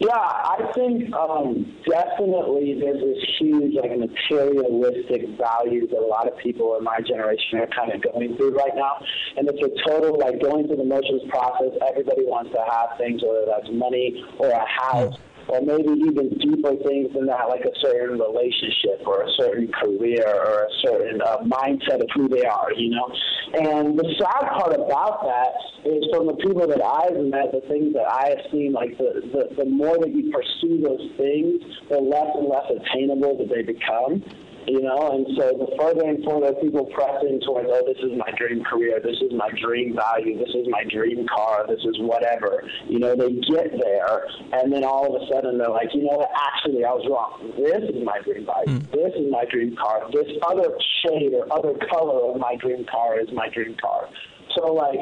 Yeah, 0.00 0.16
I 0.16 0.72
think 0.74 1.12
um, 1.12 1.76
definitely 1.84 2.80
there's 2.80 3.04
this 3.04 3.22
huge 3.38 3.74
like 3.74 3.92
materialistic 3.98 5.36
value 5.36 5.86
that 5.88 5.98
a 5.98 6.08
lot 6.08 6.26
of 6.26 6.38
people 6.38 6.74
in 6.78 6.84
my 6.84 7.00
generation 7.06 7.58
are 7.58 7.66
kind 7.66 7.92
of 7.92 8.00
going 8.00 8.34
through 8.38 8.56
right 8.56 8.74
now, 8.74 9.04
and 9.36 9.46
it's 9.46 9.60
a 9.60 9.68
total 9.86 10.18
like 10.18 10.40
going 10.40 10.66
through 10.66 10.78
the 10.78 10.84
motions 10.84 11.20
process. 11.28 11.76
Everybody 11.86 12.24
wants 12.24 12.50
to 12.52 12.64
have 12.72 12.96
things, 12.96 13.20
whether 13.22 13.44
that's 13.44 13.68
money 13.72 14.24
or 14.38 14.48
a 14.48 14.64
house. 14.66 15.18
Or 15.48 15.60
maybe 15.60 15.98
even 16.06 16.28
deeper 16.38 16.76
things 16.86 17.12
than 17.14 17.26
that, 17.26 17.48
like 17.48 17.64
a 17.64 17.74
certain 17.80 18.18
relationship 18.18 19.06
or 19.06 19.22
a 19.22 19.30
certain 19.36 19.70
career 19.72 20.24
or 20.26 20.64
a 20.64 20.72
certain 20.84 21.20
uh, 21.22 21.38
mindset 21.38 22.00
of 22.00 22.08
who 22.14 22.28
they 22.28 22.44
are, 22.44 22.72
you 22.76 22.90
know. 22.90 23.12
And 23.54 23.98
the 23.98 24.14
sad 24.18 24.48
part 24.52 24.74
about 24.74 25.24
that 25.24 25.90
is 25.90 26.04
from 26.14 26.26
the 26.26 26.34
people 26.34 26.68
that 26.68 26.82
I've 26.84 27.18
met, 27.18 27.52
the 27.52 27.66
things 27.68 27.94
that 27.94 28.06
I 28.06 28.28
have 28.30 28.46
seen, 28.52 28.72
like 28.72 28.96
the, 28.98 29.22
the, 29.32 29.64
the 29.64 29.68
more 29.68 29.98
that 29.98 30.14
you 30.14 30.30
pursue 30.30 30.82
those 30.82 31.10
things, 31.16 31.62
the 31.88 31.98
less 31.98 32.30
and 32.36 32.46
less 32.46 32.70
attainable 32.70 33.38
that 33.38 33.48
they 33.48 33.62
become. 33.62 34.22
You 34.66 34.82
know, 34.82 35.10
and 35.16 35.26
so 35.36 35.56
the 35.56 35.72
further 35.80 36.04
and 36.04 36.22
further 36.24 36.52
people 36.60 36.84
press 36.92 37.24
in 37.24 37.40
towards, 37.40 37.68
oh, 37.72 37.82
this 37.86 37.96
is 38.04 38.12
my 38.16 38.30
dream 38.36 38.62
career, 38.64 39.00
this 39.02 39.16
is 39.20 39.32
my 39.32 39.48
dream 39.56 39.96
value, 39.96 40.38
this 40.38 40.52
is 40.54 40.68
my 40.68 40.84
dream 40.84 41.26
car, 41.26 41.66
this 41.66 41.80
is 41.80 41.96
whatever. 42.00 42.62
You 42.86 42.98
know, 42.98 43.16
they 43.16 43.32
get 43.32 43.72
there, 43.72 44.26
and 44.52 44.72
then 44.72 44.84
all 44.84 45.08
of 45.08 45.22
a 45.22 45.26
sudden 45.32 45.58
they're 45.58 45.70
like, 45.70 45.88
you 45.94 46.04
know 46.04 46.18
what? 46.18 46.30
Actually, 46.36 46.84
I 46.84 46.92
was 46.92 47.06
wrong. 47.08 47.52
This 47.56 47.88
is 47.88 48.04
my 48.04 48.20
dream 48.20 48.44
value. 48.44 48.78
Hmm. 48.78 48.92
This 48.92 49.12
is 49.16 49.32
my 49.32 49.44
dream 49.50 49.74
car. 49.76 50.04
This 50.12 50.28
other 50.46 50.76
shade 51.02 51.32
or 51.32 51.50
other 51.52 51.74
color 51.88 52.30
of 52.30 52.36
my 52.38 52.56
dream 52.56 52.84
car 52.84 53.18
is 53.18 53.28
my 53.32 53.48
dream 53.48 53.76
car. 53.80 54.08
So 54.56 54.72
like 54.72 54.98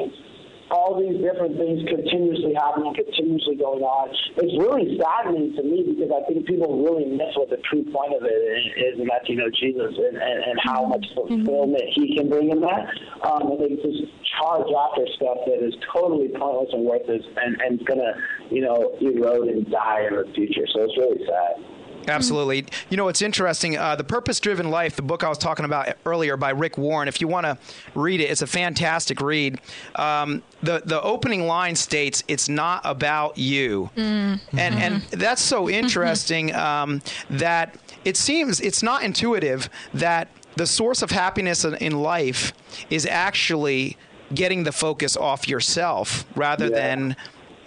all 0.71 0.93
these 0.97 1.17
different 1.17 1.57
things 1.57 1.81
continuously 1.89 2.53
happening, 2.53 2.93
continuously 2.93 3.57
going 3.57 3.81
on. 3.81 4.13
It's 4.37 4.55
really 4.61 4.97
saddening 5.01 5.57
to 5.57 5.63
me 5.65 5.81
because 5.81 6.13
I 6.13 6.21
think 6.29 6.45
people 6.45 6.85
really 6.85 7.09
miss 7.09 7.33
what 7.33 7.49
the 7.49 7.57
true 7.65 7.85
point 7.89 8.13
of 8.13 8.21
it 8.21 8.37
is, 8.77 9.01
and 9.01 9.09
that's 9.09 9.25
you 9.29 9.37
know 9.37 9.49
Jesus 9.49 9.97
and, 9.97 10.17
and, 10.17 10.39
and 10.45 10.57
how 10.61 10.85
much 10.85 11.05
fulfillment 11.17 11.83
He 11.97 12.15
can 12.15 12.29
bring 12.29 12.53
in 12.53 12.61
that. 12.61 12.85
Um, 13.25 13.53
and 13.53 13.59
they 13.59 13.73
just 13.81 14.05
charge 14.37 14.69
after 14.69 15.05
stuff 15.17 15.41
that 15.49 15.59
is 15.65 15.73
totally 15.89 16.29
pointless 16.29 16.69
and 16.73 16.85
worthless, 16.85 17.25
and 17.25 17.57
and 17.61 17.81
gonna 17.85 18.13
you 18.53 18.61
know 18.61 18.93
erode 19.01 19.49
and 19.49 19.65
die 19.69 20.05
in 20.05 20.13
the 20.13 20.25
future. 20.37 20.69
So 20.69 20.85
it's 20.85 20.97
really 20.97 21.25
sad. 21.25 21.78
Absolutely. 22.07 22.65
You 22.89 22.97
know, 22.97 23.07
it's 23.07 23.21
interesting. 23.21 23.77
Uh, 23.77 23.95
the 23.95 24.03
Purpose 24.03 24.39
Driven 24.39 24.69
Life, 24.71 24.95
the 24.95 25.01
book 25.01 25.23
I 25.23 25.29
was 25.29 25.37
talking 25.37 25.65
about 25.65 25.89
earlier 26.05 26.37
by 26.37 26.49
Rick 26.51 26.77
Warren, 26.77 27.07
if 27.07 27.21
you 27.21 27.27
want 27.27 27.45
to 27.45 27.57
read 27.95 28.19
it, 28.21 28.25
it's 28.31 28.41
a 28.41 28.47
fantastic 28.47 29.21
read. 29.21 29.59
Um, 29.95 30.41
the, 30.63 30.81
the 30.85 31.01
opening 31.01 31.45
line 31.45 31.75
states, 31.75 32.23
It's 32.27 32.49
not 32.49 32.81
about 32.83 33.37
you. 33.37 33.89
And, 33.95 34.39
and 34.53 35.01
that's 35.11 35.41
so 35.41 35.69
interesting 35.69 36.53
um, 36.55 37.01
that 37.29 37.75
it 38.05 38.17
seems 38.17 38.59
it's 38.61 38.81
not 38.81 39.03
intuitive 39.03 39.69
that 39.93 40.29
the 40.55 40.65
source 40.65 41.01
of 41.01 41.11
happiness 41.11 41.63
in, 41.65 41.75
in 41.75 42.01
life 42.01 42.53
is 42.89 43.05
actually 43.05 43.97
getting 44.33 44.63
the 44.63 44.71
focus 44.71 45.15
off 45.17 45.47
yourself 45.47 46.25
rather 46.35 46.65
Yeah. 46.67 46.75
than 46.77 47.15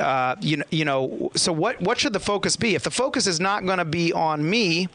uh, 0.01 0.37
you 0.41 0.59
know, 0.59 0.65
you 0.71 0.85
know. 0.85 1.31
So 1.35 1.53
what 1.53 1.81
what 1.81 1.99
should 1.99 2.13
the 2.13 2.21
focus 2.21 2.57
be? 2.57 2.75
If 2.75 2.85
the 2.85 2.91
focus 2.91 3.27
is 3.27 3.41
not 3.41 3.65
going 3.65 3.79
to 3.79 3.85
be 3.85 4.13
on 4.13 4.49
me, 4.49 4.89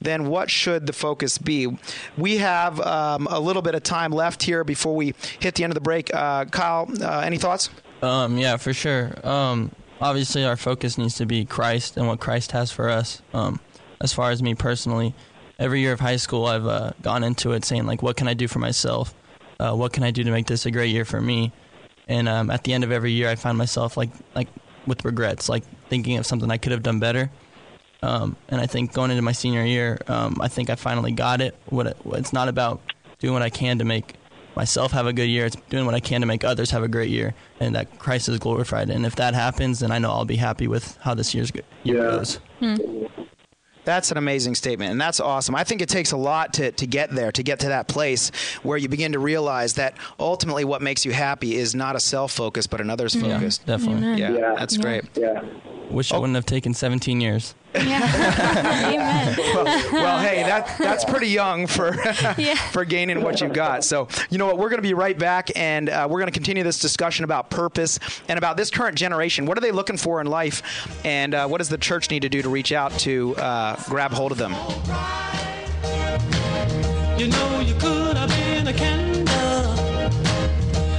then 0.00 0.26
what 0.26 0.50
should 0.50 0.86
the 0.86 0.92
focus 0.92 1.38
be? 1.38 1.76
We 2.16 2.38
have 2.38 2.80
um, 2.80 3.26
a 3.30 3.40
little 3.40 3.62
bit 3.62 3.74
of 3.74 3.82
time 3.82 4.12
left 4.12 4.42
here 4.42 4.64
before 4.64 4.94
we 4.94 5.14
hit 5.40 5.54
the 5.54 5.64
end 5.64 5.70
of 5.70 5.74
the 5.74 5.80
break. 5.80 6.14
Uh, 6.14 6.44
Kyle, 6.46 6.88
uh, 7.00 7.20
any 7.20 7.38
thoughts? 7.38 7.70
Um, 8.02 8.38
yeah, 8.38 8.56
for 8.56 8.72
sure. 8.72 9.14
Um, 9.26 9.72
obviously, 10.00 10.44
our 10.44 10.56
focus 10.56 10.98
needs 10.98 11.16
to 11.16 11.26
be 11.26 11.44
Christ 11.44 11.96
and 11.96 12.06
what 12.06 12.20
Christ 12.20 12.52
has 12.52 12.70
for 12.70 12.88
us. 12.88 13.22
Um, 13.32 13.60
as 14.00 14.12
far 14.12 14.30
as 14.30 14.42
me 14.42 14.54
personally, 14.54 15.14
every 15.58 15.80
year 15.80 15.92
of 15.92 16.00
high 16.00 16.16
school, 16.16 16.46
I've 16.46 16.66
uh, 16.66 16.92
gone 17.02 17.24
into 17.24 17.52
it 17.52 17.64
saying 17.64 17.86
like, 17.86 18.02
"What 18.02 18.16
can 18.16 18.28
I 18.28 18.34
do 18.34 18.48
for 18.48 18.58
myself? 18.58 19.14
Uh, 19.58 19.74
what 19.74 19.92
can 19.92 20.02
I 20.02 20.10
do 20.10 20.24
to 20.24 20.30
make 20.30 20.46
this 20.46 20.66
a 20.66 20.70
great 20.70 20.90
year 20.90 21.04
for 21.04 21.20
me?" 21.20 21.52
And 22.08 22.28
um, 22.28 22.50
at 22.50 22.64
the 22.64 22.72
end 22.72 22.84
of 22.84 22.92
every 22.92 23.12
year, 23.12 23.28
I 23.28 23.34
find 23.34 23.56
myself 23.56 23.96
like 23.96 24.10
like 24.34 24.48
with 24.86 25.04
regrets, 25.04 25.48
like 25.48 25.64
thinking 25.88 26.18
of 26.18 26.26
something 26.26 26.50
I 26.50 26.58
could 26.58 26.72
have 26.72 26.82
done 26.82 27.00
better. 27.00 27.30
Um, 28.02 28.36
and 28.50 28.60
I 28.60 28.66
think 28.66 28.92
going 28.92 29.10
into 29.10 29.22
my 29.22 29.32
senior 29.32 29.64
year, 29.64 29.98
um, 30.08 30.36
I 30.40 30.48
think 30.48 30.68
I 30.68 30.74
finally 30.74 31.12
got 31.12 31.40
it. 31.40 31.56
What 31.70 31.86
it, 31.86 31.96
it's 32.12 32.32
not 32.34 32.48
about 32.48 32.82
doing 33.18 33.32
what 33.32 33.40
I 33.42 33.48
can 33.48 33.78
to 33.78 33.84
make 33.84 34.16
myself 34.54 34.92
have 34.92 35.06
a 35.06 35.12
good 35.14 35.28
year. 35.28 35.46
It's 35.46 35.56
doing 35.70 35.86
what 35.86 35.94
I 35.94 36.00
can 36.00 36.20
to 36.20 36.26
make 36.26 36.44
others 36.44 36.70
have 36.72 36.82
a 36.82 36.88
great 36.88 37.08
year, 37.08 37.32
and 37.60 37.74
that 37.74 37.98
Christ 37.98 38.28
is 38.28 38.38
glorified. 38.38 38.90
And 38.90 39.06
if 39.06 39.16
that 39.16 39.32
happens, 39.34 39.80
then 39.80 39.90
I 39.90 39.98
know 39.98 40.10
I'll 40.10 40.26
be 40.26 40.36
happy 40.36 40.66
with 40.68 40.98
how 40.98 41.14
this 41.14 41.34
year's 41.34 41.50
go- 41.50 41.62
year 41.82 41.96
Yeah. 41.96 42.02
goes. 42.10 42.38
That's 43.84 44.10
an 44.10 44.16
amazing 44.16 44.54
statement, 44.54 44.92
and 44.92 45.00
that's 45.00 45.20
awesome. 45.20 45.54
I 45.54 45.64
think 45.64 45.82
it 45.82 45.88
takes 45.88 46.12
a 46.12 46.16
lot 46.16 46.54
to, 46.54 46.72
to 46.72 46.86
get 46.86 47.10
there, 47.10 47.30
to 47.32 47.42
get 47.42 47.60
to 47.60 47.68
that 47.68 47.86
place 47.88 48.30
where 48.62 48.78
you 48.78 48.88
begin 48.88 49.12
to 49.12 49.18
realize 49.18 49.74
that 49.74 49.94
ultimately 50.18 50.64
what 50.64 50.80
makes 50.82 51.04
you 51.04 51.12
happy 51.12 51.54
is 51.56 51.74
not 51.74 51.94
a 51.96 52.00
self 52.00 52.32
focus, 52.32 52.66
but 52.66 52.80
another's 52.80 53.14
Yeah, 53.14 53.38
focus. 53.38 53.58
definitely. 53.58 54.20
Yeah, 54.20 54.30
Yeah. 54.32 54.54
that's 54.58 54.76
Yeah. 54.76 54.82
great. 54.82 55.04
Yeah. 55.14 55.42
Wish 55.90 56.10
it 56.10 56.14
oh. 56.14 56.20
wouldn't 56.20 56.34
have 56.36 56.46
taken 56.46 56.72
17 56.72 57.20
years. 57.20 57.54
Yeah. 57.74 58.00
Amen. 58.94 59.36
well, 59.92 60.18
hey, 60.20 60.42
that 60.44 60.76
that's 60.78 61.04
pretty 61.04 61.28
young 61.28 61.66
for 61.66 61.94
Yeah. 62.38 62.54
for 62.70 62.84
gaining 62.84 63.22
what 63.22 63.40
you've 63.40 63.52
got. 63.52 63.84
So, 63.84 64.08
you 64.30 64.38
know 64.38 64.46
what? 64.46 64.58
We're 64.58 64.68
going 64.70 64.78
to 64.82 64.88
be 64.88 64.94
right 64.94 65.18
back, 65.18 65.50
and 65.56 65.88
uh, 65.88 66.06
we're 66.08 66.20
going 66.20 66.30
to 66.30 66.32
continue 66.32 66.62
this 66.62 66.78
discussion 66.78 67.24
about 67.24 67.50
purpose 67.50 67.98
and 68.28 68.38
about 68.38 68.56
this 68.56 68.70
current 68.70 68.96
generation. 68.96 69.46
What 69.46 69.58
are 69.58 69.60
they 69.60 69.72
looking 69.72 69.96
for 69.96 70.20
in 70.20 70.26
life, 70.26 70.62
and 71.04 71.34
uh, 71.34 71.46
what 71.48 71.58
does 71.58 71.68
the 71.68 71.78
church 71.78 72.10
need 72.10 72.22
to 72.22 72.28
do 72.28 72.42
to 72.42 72.48
reach 72.48 72.72
out 72.72 72.92
to 73.00 73.34
uh, 73.36 73.76
grab 73.88 74.12
hold 74.12 74.32
of 74.32 74.38
them? 74.38 74.52
You 77.18 77.28
know 77.28 77.60
you 77.60 77.74
could 77.74 78.16
have 78.16 78.28
been 78.28 78.66
a 78.68 78.72
candle. 78.72 79.24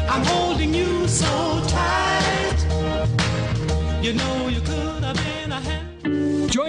I'm 0.10 0.24
holding 0.25 0.74
you 0.74 1.08
so 1.08 1.25
tight. 1.67 2.65
You 4.01 4.13
know 4.13 4.48
you 4.48 4.62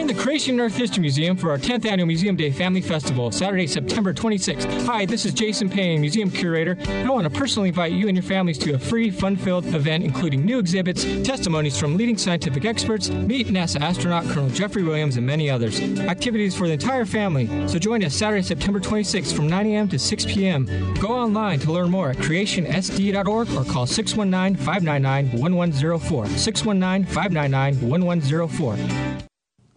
Join 0.07 0.17
the 0.17 0.23
Creation 0.23 0.61
Earth 0.61 0.77
History 0.77 1.01
Museum 1.01 1.37
for 1.37 1.51
our 1.51 1.59
10th 1.59 1.85
annual 1.85 2.07
Museum 2.07 2.37
Day 2.37 2.53
Family 2.53 2.81
Festival, 2.81 3.33
Saturday, 3.33 3.67
September 3.67 4.15
26th. 4.15 4.87
Hi, 4.87 5.05
this 5.05 5.27
is 5.27 5.35
Jason 5.35 5.69
Payne, 5.69 6.01
Museum 6.01 6.31
Curator, 6.31 6.77
and 6.87 7.09
I 7.09 7.11
want 7.11 7.25
to 7.25 7.31
personally 7.31 7.71
invite 7.71 7.91
you 7.91 8.07
and 8.07 8.17
your 8.17 8.23
families 8.23 8.57
to 8.59 8.75
a 8.75 8.79
free, 8.79 9.11
fun 9.11 9.35
filled 9.35 9.67
event 9.67 10.05
including 10.05 10.45
new 10.45 10.61
exhibits, 10.61 11.03
testimonies 11.27 11.77
from 11.77 11.97
leading 11.97 12.17
scientific 12.17 12.65
experts, 12.65 13.11
meet 13.11 13.49
NASA 13.49 13.81
astronaut 13.81 14.27
Colonel 14.27 14.49
Jeffrey 14.51 14.85
Williams, 14.85 15.17
and 15.17 15.27
many 15.27 15.51
others. 15.51 15.81
Activities 15.81 16.57
for 16.57 16.69
the 16.69 16.75
entire 16.75 17.05
family, 17.05 17.49
so 17.67 17.77
join 17.77 18.05
us 18.05 18.15
Saturday, 18.15 18.43
September 18.43 18.79
26th 18.79 19.35
from 19.35 19.49
9 19.49 19.67
a.m. 19.67 19.89
to 19.89 19.99
6 19.99 20.25
p.m. 20.27 20.67
Go 21.01 21.09
online 21.09 21.59
to 21.59 21.73
learn 21.73 21.91
more 21.91 22.11
at 22.11 22.19
creationsd.org 22.19 23.51
or 23.51 23.65
call 23.65 23.87
619 23.87 24.65
599 24.65 25.41
1104. 25.41 26.27
619 26.27 27.13
599 27.13 27.91
1104. 27.91 29.26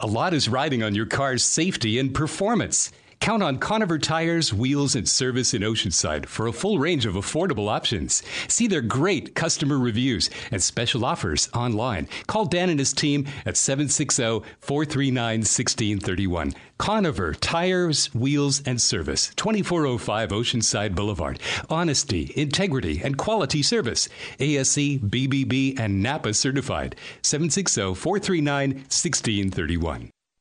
A 0.02 0.08
lot 0.08 0.34
is 0.34 0.48
riding 0.48 0.82
on 0.82 0.96
your 0.96 1.06
car's 1.06 1.44
safety 1.44 2.00
and 2.00 2.14
performance. 2.14 2.90
Count 3.20 3.44
on 3.44 3.58
Conover 3.58 4.00
Tires, 4.00 4.54
Wheels, 4.54 4.96
and 4.96 5.08
Service 5.08 5.54
in 5.54 5.62
Oceanside 5.62 6.26
for 6.26 6.48
a 6.48 6.54
full 6.54 6.80
range 6.80 7.06
of 7.06 7.16
affordable 7.16 7.70
options. 7.70 8.24
See 8.48 8.66
their 8.66 8.82
great 8.82 9.36
customer 9.36 9.78
reviews 9.78 10.30
and 10.52 10.64
special 10.64 11.04
offers 11.04 11.50
online. 11.54 12.08
Call 12.28 12.46
Dan 12.46 12.70
and 12.70 12.80
his 12.80 12.94
team 12.94 13.28
at 13.46 13.58
760 13.58 14.42
439 14.60 15.40
1631. 15.40 16.54
Conover 16.78 17.34
Tires, 17.34 18.14
Wheels, 18.16 18.64
and 18.66 18.82
Service, 18.82 19.32
2405 19.36 20.30
Oceanside 20.30 20.96
Boulevard. 20.96 21.40
Honesty, 21.70 22.32
integrity, 22.38 23.02
and 23.04 23.18
quality 23.18 23.62
service. 23.62 24.08
ASE, 24.40 24.98
BBB, 24.98 25.78
and 25.78 26.02
NAPA 26.02 26.34
certified. 26.34 26.96
760 27.22 27.96
439 27.96 28.70
1631. 28.70 30.10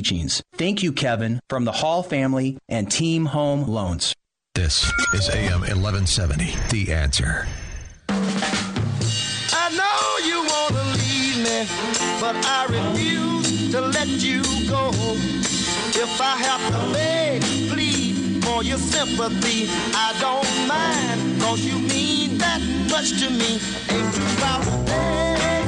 teachings. 0.00 0.42
Thank 0.54 0.82
you, 0.82 0.92
Kevin, 0.92 1.40
from 1.50 1.64
the 1.64 1.72
Hall 1.72 2.02
family 2.02 2.56
and 2.68 2.90
Team 2.90 3.26
Home 3.26 3.66
Loans. 3.66 4.14
This 4.54 4.90
is 5.14 5.28
AM 5.28 5.60
1170, 5.60 6.54
The 6.70 6.92
Answer. 6.92 7.46
I 8.08 9.66
know 9.76 10.26
you 10.26 10.38
wanna 10.52 10.84
leave 10.96 11.36
me, 11.44 11.66
but 12.20 12.34
I 12.46 12.66
refuse 12.66 13.70
to 13.72 13.80
let 13.82 14.08
you 14.08 14.42
go. 14.68 14.90
If 15.92 16.20
I 16.20 16.36
have 16.48 16.64
to 16.72 16.92
beg, 16.94 17.42
plead 17.70 18.42
for 18.44 18.62
your 18.62 18.78
sympathy, 18.78 19.68
I 19.94 20.16
don't 20.18 20.50
mind, 20.66 21.42
cause 21.42 21.60
you 21.60 21.78
mean 21.78 22.38
that 22.38 22.60
much 22.90 23.20
to 23.20 23.28
me. 23.30 23.60
Ain't 23.90 24.16
you 24.16 24.24
about 24.38 24.62
to 24.64 24.84
beg? 24.86 25.59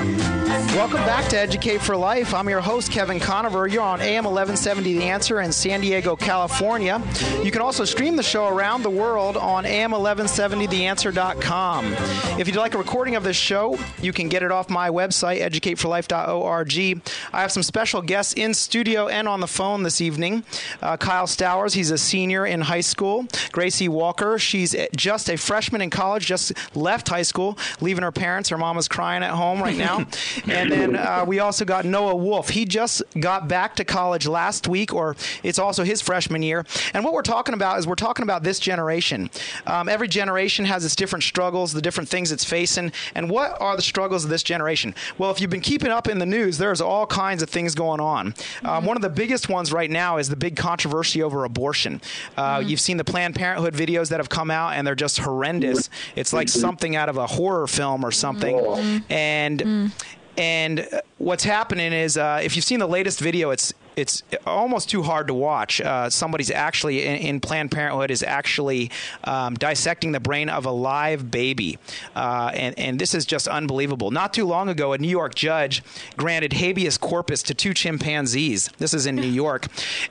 Welcome 0.52 1.00
back 1.06 1.30
to 1.30 1.38
Educate 1.38 1.80
for 1.80 1.96
Life. 1.96 2.34
I'm 2.34 2.46
your 2.46 2.60
host, 2.60 2.92
Kevin 2.92 3.18
Conover. 3.18 3.66
You're 3.66 3.82
on 3.82 4.02
AM 4.02 4.24
1170 4.24 4.98
The 4.98 5.04
Answer 5.04 5.40
in 5.40 5.50
San 5.50 5.80
Diego, 5.80 6.14
California. 6.14 7.02
You 7.42 7.50
can 7.50 7.62
also 7.62 7.86
stream 7.86 8.16
the 8.16 8.22
show 8.22 8.48
around 8.48 8.82
the 8.82 8.90
world 8.90 9.38
on 9.38 9.64
AM1170TheAnswer.com. 9.64 11.94
If 12.38 12.48
you'd 12.48 12.56
like 12.56 12.74
a 12.74 12.78
recording 12.78 13.16
of 13.16 13.24
this 13.24 13.36
show, 13.36 13.78
you 14.02 14.12
can 14.12 14.28
get 14.28 14.42
it 14.42 14.52
off 14.52 14.68
my 14.68 14.90
website, 14.90 15.40
educateforlife.org. 15.40 17.02
I 17.32 17.40
have 17.40 17.52
some 17.52 17.62
special 17.62 18.02
guests 18.02 18.34
in 18.34 18.52
studio 18.52 19.08
and 19.08 19.26
on 19.28 19.40
the 19.40 19.46
phone 19.46 19.84
this 19.84 20.02
evening. 20.02 20.44
Uh, 20.82 20.98
Kyle 20.98 21.26
Stowers, 21.26 21.72
he's 21.72 21.90
a 21.90 21.98
senior 21.98 22.44
in 22.44 22.60
high 22.60 22.82
school. 22.82 23.26
Gracie 23.52 23.88
Walker, 23.88 24.38
she's 24.38 24.76
just 24.96 25.30
a 25.30 25.36
freshman 25.36 25.80
in 25.80 25.88
college, 25.88 26.26
just 26.26 26.52
left 26.76 27.08
high 27.08 27.22
school, 27.22 27.56
leaving 27.80 28.02
her 28.02 28.12
parents. 28.12 28.50
Her 28.50 28.58
mom 28.58 28.76
is 28.76 28.88
crying 28.88 29.22
at 29.22 29.30
home 29.30 29.62
right 29.62 29.76
now. 29.76 30.04
And 30.46 30.70
then 30.70 30.96
uh, 30.96 31.24
we 31.28 31.38
also 31.40 31.64
got 31.64 31.84
Noah 31.84 32.16
Wolf. 32.16 32.48
He 32.50 32.64
just 32.64 33.02
got 33.18 33.48
back 33.48 33.76
to 33.76 33.84
college 33.84 34.26
last 34.26 34.68
week, 34.68 34.92
or 34.92 35.16
it's 35.42 35.58
also 35.58 35.84
his 35.84 36.00
freshman 36.00 36.42
year. 36.42 36.64
And 36.94 37.04
what 37.04 37.12
we're 37.12 37.22
talking 37.22 37.54
about 37.54 37.78
is 37.78 37.86
we're 37.86 37.94
talking 37.94 38.22
about 38.22 38.42
this 38.42 38.58
generation. 38.58 39.30
Um, 39.66 39.88
every 39.88 40.08
generation 40.08 40.64
has 40.64 40.84
its 40.84 40.96
different 40.96 41.22
struggles, 41.22 41.72
the 41.72 41.82
different 41.82 42.08
things 42.08 42.32
it's 42.32 42.44
facing. 42.44 42.92
And 43.14 43.30
what 43.30 43.60
are 43.60 43.76
the 43.76 43.82
struggles 43.82 44.24
of 44.24 44.30
this 44.30 44.42
generation? 44.42 44.94
Well, 45.18 45.30
if 45.30 45.40
you've 45.40 45.50
been 45.50 45.60
keeping 45.60 45.90
up 45.90 46.08
in 46.08 46.18
the 46.18 46.26
news, 46.26 46.58
there's 46.58 46.80
all 46.80 47.06
kinds 47.06 47.42
of 47.42 47.50
things 47.50 47.74
going 47.74 48.00
on. 48.00 48.34
Um, 48.64 48.84
one 48.84 48.96
of 48.96 49.02
the 49.02 49.10
biggest 49.10 49.48
ones 49.48 49.72
right 49.72 49.90
now 49.90 50.18
is 50.18 50.28
the 50.28 50.36
big 50.36 50.56
controversy 50.56 51.22
over 51.22 51.44
abortion. 51.44 52.00
Uh, 52.36 52.62
You've 52.64 52.80
seen 52.80 52.96
the 52.96 53.04
Planned 53.04 53.34
Parenthood 53.34 53.74
videos 53.74 54.08
that 54.10 54.20
have 54.20 54.28
come 54.28 54.50
out, 54.50 54.74
and 54.74 54.86
they're 54.86 54.94
just 54.94 55.18
horrendous. 55.18 55.90
It's 56.16 56.32
like 56.32 56.48
something 56.48 56.96
out 56.96 57.08
of 57.08 57.16
a 57.16 57.26
horror 57.26 57.66
film 57.66 58.04
or 58.04 58.10
something. 58.12 59.02
And 59.10 59.92
and 60.36 60.80
uh, 60.80 61.00
what's 61.18 61.44
happening 61.44 61.92
is 61.92 62.16
uh, 62.16 62.40
if 62.42 62.56
you've 62.56 62.64
seen 62.64 62.78
the 62.78 62.86
latest 62.86 63.20
video 63.20 63.50
it's 63.50 63.72
it's 63.96 64.22
almost 64.46 64.88
too 64.88 65.02
hard 65.02 65.26
to 65.28 65.34
watch. 65.34 65.80
Uh, 65.80 66.08
somebody's 66.08 66.50
actually 66.50 67.04
in, 67.04 67.16
in, 67.16 67.40
Planned 67.40 67.70
Parenthood 67.70 68.10
is 68.10 68.22
actually 68.22 68.90
um, 69.24 69.54
dissecting 69.54 70.12
the 70.12 70.20
brain 70.20 70.48
of 70.48 70.64
a 70.64 70.70
live 70.70 71.30
baby, 71.30 71.78
uh, 72.14 72.50
and 72.54 72.78
and 72.78 72.98
this 72.98 73.14
is 73.14 73.26
just 73.26 73.48
unbelievable. 73.48 74.10
Not 74.10 74.32
too 74.32 74.46
long 74.46 74.68
ago, 74.68 74.92
a 74.92 74.98
New 74.98 75.08
York 75.08 75.34
judge 75.34 75.82
granted 76.16 76.52
habeas 76.54 76.96
corpus 76.98 77.42
to 77.44 77.54
two 77.54 77.74
chimpanzees. 77.74 78.70
This 78.78 78.94
is 78.94 79.06
in 79.06 79.16
New 79.16 79.30
York, 79.30 79.66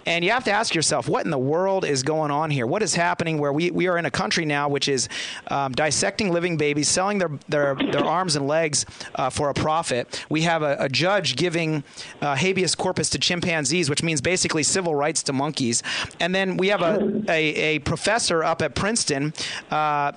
and 0.06 0.24
you 0.24 0.32
have 0.32 0.44
to 0.46 0.52
ask 0.52 0.76
yourself, 0.76 1.08
what 1.08 1.26
in 1.26 1.32
the 1.32 1.40
world 1.40 1.86
is 1.86 2.04
going 2.04 2.32
on 2.32 2.52
here? 2.52 2.68
What 2.68 2.84
is 2.84 2.94
happening? 2.94 3.38
Where 3.38 3.54
we, 3.54 3.72
we 3.72 3.88
are 3.88 3.98
in 3.98 4.06
a 4.06 4.12
country 4.12 4.46
now 4.46 4.70
which 4.70 4.88
is 4.88 5.10
um, 5.48 5.72
dissecting 5.72 6.32
living 6.32 6.58
babies, 6.58 6.88
selling 6.88 7.18
their 7.18 7.32
their, 7.50 7.76
their 7.76 8.06
arms 8.06 8.36
and 8.36 8.48
legs 8.48 8.86
uh, 9.16 9.30
for 9.30 9.50
a 9.50 9.54
profit. 9.54 10.26
We 10.30 10.42
have 10.42 10.62
a, 10.62 10.76
a 10.80 10.90
judge 10.90 11.36
giving 11.36 11.84
uh, 12.22 12.36
habeas 12.36 12.76
corpus 12.76 13.10
to 13.12 13.20
chimpanzees, 13.20 13.71
which 13.90 14.04
means 14.04 14.22
basically 14.22 14.63
civil 14.63 14.96
rights 14.96 15.24
to 15.24 15.34
monkeys. 15.34 15.84
And 16.20 16.34
then 16.36 16.58
we 16.58 16.68
have 16.68 16.82
a, 16.82 17.24
a, 17.30 17.75
a 17.75 17.80
professor 17.80 18.44
up 18.44 18.62
at 18.62 18.75
Princeton. 18.75 19.34
Uh, 19.70 20.12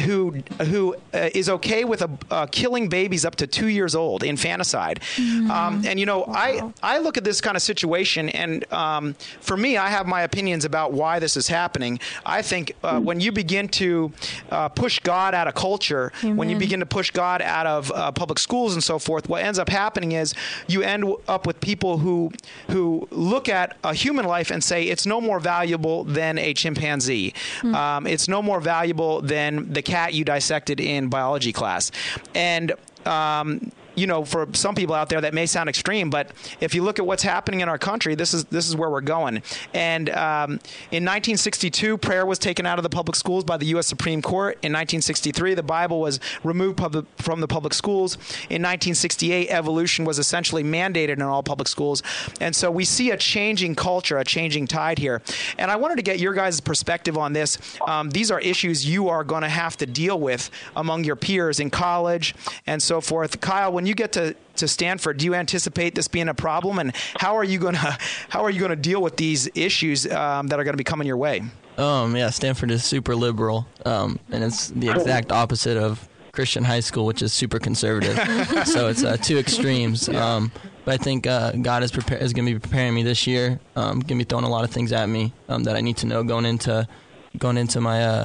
who 0.00 0.42
who 0.62 0.94
uh, 1.14 1.30
is 1.34 1.48
okay 1.48 1.84
with 1.84 2.02
a, 2.02 2.10
uh, 2.30 2.46
killing 2.46 2.88
babies 2.88 3.24
up 3.24 3.36
to 3.36 3.46
two 3.46 3.68
years 3.68 3.94
old, 3.94 4.22
infanticide. 4.22 5.00
Mm-hmm. 5.16 5.50
Um, 5.50 5.82
and 5.86 5.98
you 5.98 6.06
know, 6.06 6.20
wow. 6.20 6.34
I 6.34 6.72
I 6.82 6.98
look 6.98 7.16
at 7.16 7.24
this 7.24 7.40
kind 7.40 7.56
of 7.56 7.62
situation, 7.62 8.28
and 8.30 8.70
um, 8.72 9.14
for 9.40 9.56
me, 9.56 9.76
I 9.76 9.88
have 9.88 10.06
my 10.06 10.22
opinions 10.22 10.64
about 10.64 10.92
why 10.92 11.18
this 11.18 11.36
is 11.36 11.48
happening. 11.48 11.98
I 12.24 12.42
think 12.42 12.72
uh, 12.82 13.00
when 13.00 13.20
you 13.20 13.32
begin 13.32 13.68
to 13.68 14.12
uh, 14.50 14.68
push 14.68 14.98
God 15.00 15.34
out 15.34 15.48
of 15.48 15.54
culture, 15.54 16.12
Amen. 16.22 16.36
when 16.36 16.50
you 16.50 16.58
begin 16.58 16.80
to 16.80 16.86
push 16.86 17.10
God 17.10 17.42
out 17.42 17.66
of 17.66 17.90
uh, 17.92 18.12
public 18.12 18.38
schools 18.38 18.74
and 18.74 18.82
so 18.82 18.98
forth, 18.98 19.28
what 19.28 19.42
ends 19.42 19.58
up 19.58 19.68
happening 19.68 20.12
is 20.12 20.34
you 20.66 20.82
end 20.82 21.04
up 21.28 21.46
with 21.46 21.60
people 21.60 21.98
who 21.98 22.30
who 22.70 23.08
look 23.10 23.48
at 23.48 23.76
a 23.84 23.94
human 23.94 24.24
life 24.24 24.50
and 24.50 24.62
say 24.62 24.84
it's 24.84 25.06
no 25.06 25.20
more 25.20 25.40
valuable 25.40 26.04
than 26.04 26.38
a 26.38 26.54
chimpanzee. 26.54 27.32
Mm-hmm. 27.58 27.74
Um, 27.74 28.06
it's 28.06 28.28
no 28.28 28.42
more 28.42 28.60
valuable 28.60 29.20
than 29.20 29.72
the 29.72 29.82
cat 29.86 30.14
you 30.14 30.24
dissected 30.24 30.80
in 30.80 31.08
biology 31.08 31.52
class. 31.52 31.90
And 32.34 32.72
um, 33.06 33.70
you 33.96 34.06
know, 34.06 34.24
for 34.24 34.46
some 34.52 34.74
people 34.74 34.94
out 34.94 35.08
there, 35.08 35.20
that 35.20 35.34
may 35.34 35.46
sound 35.46 35.68
extreme, 35.68 36.10
but 36.10 36.30
if 36.60 36.74
you 36.74 36.82
look 36.82 36.98
at 36.98 37.06
what's 37.06 37.22
happening 37.22 37.60
in 37.60 37.68
our 37.68 37.78
country, 37.78 38.14
this 38.14 38.34
is 38.34 38.44
this 38.44 38.68
is 38.68 38.76
where 38.76 38.90
we're 38.90 39.00
going. 39.00 39.42
And 39.74 40.10
um, 40.10 40.50
in 40.90 41.04
1962, 41.04 41.98
prayer 41.98 42.26
was 42.26 42.38
taken 42.38 42.66
out 42.66 42.78
of 42.78 42.82
the 42.82 42.90
public 42.90 43.16
schools 43.16 43.44
by 43.44 43.56
the 43.56 43.66
U.S. 43.66 43.86
Supreme 43.86 44.22
Court. 44.22 44.54
In 44.62 44.72
1963, 44.72 45.54
the 45.54 45.62
Bible 45.62 46.00
was 46.00 46.20
removed 46.44 46.76
pub- 46.76 47.06
from 47.16 47.40
the 47.40 47.48
public 47.48 47.74
schools. 47.74 48.14
In 48.50 48.62
1968, 48.62 49.48
evolution 49.48 50.04
was 50.04 50.18
essentially 50.18 50.62
mandated 50.62 51.14
in 51.14 51.22
all 51.22 51.42
public 51.42 51.68
schools. 51.68 52.02
And 52.40 52.54
so 52.54 52.70
we 52.70 52.84
see 52.84 53.10
a 53.10 53.16
changing 53.16 53.74
culture, 53.74 54.18
a 54.18 54.24
changing 54.24 54.66
tide 54.66 54.98
here. 54.98 55.22
And 55.58 55.70
I 55.70 55.76
wanted 55.76 55.96
to 55.96 56.02
get 56.02 56.18
your 56.18 56.34
guys' 56.34 56.60
perspective 56.60 57.16
on 57.16 57.32
this. 57.32 57.58
Um, 57.86 58.10
these 58.10 58.30
are 58.30 58.40
issues 58.40 58.88
you 58.88 59.08
are 59.08 59.24
going 59.24 59.42
to 59.42 59.48
have 59.48 59.76
to 59.78 59.86
deal 59.86 60.20
with 60.20 60.50
among 60.74 61.04
your 61.04 61.16
peers 61.16 61.60
in 61.60 61.70
college 61.70 62.34
and 62.66 62.82
so 62.82 63.00
forth. 63.00 63.40
Kyle, 63.40 63.72
when 63.72 63.85
you 63.86 63.94
get 63.94 64.12
to, 64.12 64.34
to 64.56 64.68
Stanford, 64.68 65.18
do 65.18 65.24
you 65.24 65.34
anticipate 65.34 65.94
this 65.94 66.08
being 66.08 66.28
a 66.28 66.34
problem, 66.34 66.78
and 66.78 66.94
how 67.18 67.36
are 67.36 67.44
you 67.44 67.58
going 67.58 67.74
to 67.82 67.98
how 68.28 68.44
are 68.44 68.50
you 68.50 68.60
going 68.60 68.70
to 68.70 68.76
deal 68.76 69.02
with 69.02 69.16
these 69.16 69.48
issues 69.54 70.10
um, 70.10 70.48
that 70.48 70.58
are 70.58 70.64
going 70.64 70.74
to 70.74 70.78
be 70.78 70.84
coming 70.84 71.06
your 71.06 71.16
way? 71.16 71.42
Um, 71.78 72.16
yeah, 72.16 72.30
Stanford 72.30 72.70
is 72.70 72.84
super 72.84 73.14
liberal, 73.14 73.66
um, 73.84 74.18
and 74.30 74.42
it's 74.42 74.68
the 74.68 74.88
exact 74.88 75.30
opposite 75.30 75.76
of 75.76 76.08
Christian 76.32 76.64
high 76.64 76.80
school, 76.80 77.06
which 77.06 77.22
is 77.22 77.32
super 77.32 77.58
conservative. 77.58 78.16
so 78.66 78.88
it's 78.88 79.04
uh, 79.04 79.16
two 79.16 79.38
extremes. 79.38 80.08
Um, 80.08 80.52
but 80.84 80.94
I 80.94 81.02
think 81.02 81.26
uh, 81.26 81.52
God 81.52 81.82
is 81.82 81.90
prepare- 81.90 82.18
is 82.18 82.32
going 82.32 82.46
to 82.46 82.52
be 82.52 82.58
preparing 82.58 82.94
me 82.94 83.02
this 83.02 83.26
year. 83.26 83.58
Um, 83.74 84.00
going 84.00 84.06
to 84.06 84.14
be 84.16 84.24
throwing 84.24 84.44
a 84.44 84.48
lot 84.48 84.64
of 84.64 84.70
things 84.70 84.92
at 84.92 85.08
me 85.08 85.32
um, 85.48 85.64
that 85.64 85.76
I 85.76 85.80
need 85.80 85.96
to 85.98 86.06
know 86.06 86.22
going 86.22 86.46
into 86.46 86.86
going 87.38 87.56
into 87.56 87.80
my 87.80 88.04
uh, 88.04 88.24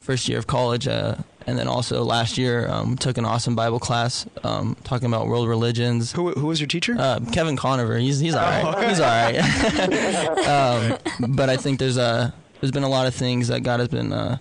first 0.00 0.28
year 0.28 0.38
of 0.38 0.46
college. 0.46 0.88
Uh, 0.88 1.16
and 1.46 1.58
then 1.58 1.68
also 1.68 2.02
last 2.04 2.38
year 2.38 2.68
um, 2.68 2.96
took 2.96 3.18
an 3.18 3.24
awesome 3.24 3.54
Bible 3.54 3.78
class 3.78 4.26
um, 4.44 4.76
talking 4.84 5.06
about 5.06 5.26
world 5.26 5.48
religions. 5.48 6.12
Who, 6.12 6.32
who 6.32 6.46
was 6.46 6.60
your 6.60 6.66
teacher? 6.66 6.96
Uh, 6.98 7.20
Kevin 7.32 7.56
Conover. 7.56 7.98
He's 7.98 8.20
he's 8.20 8.34
all 8.34 8.42
right. 8.42 8.74
Oh, 8.76 8.88
he's 8.88 9.00
all 9.00 9.06
right. 9.06 10.98
um, 11.20 11.34
but 11.34 11.48
I 11.48 11.56
think 11.56 11.78
there's 11.78 11.96
a 11.96 12.34
there's 12.60 12.72
been 12.72 12.84
a 12.84 12.88
lot 12.88 13.06
of 13.06 13.14
things 13.14 13.48
that 13.48 13.62
God 13.62 13.80
has 13.80 13.88
been 13.88 14.12
uh, 14.12 14.38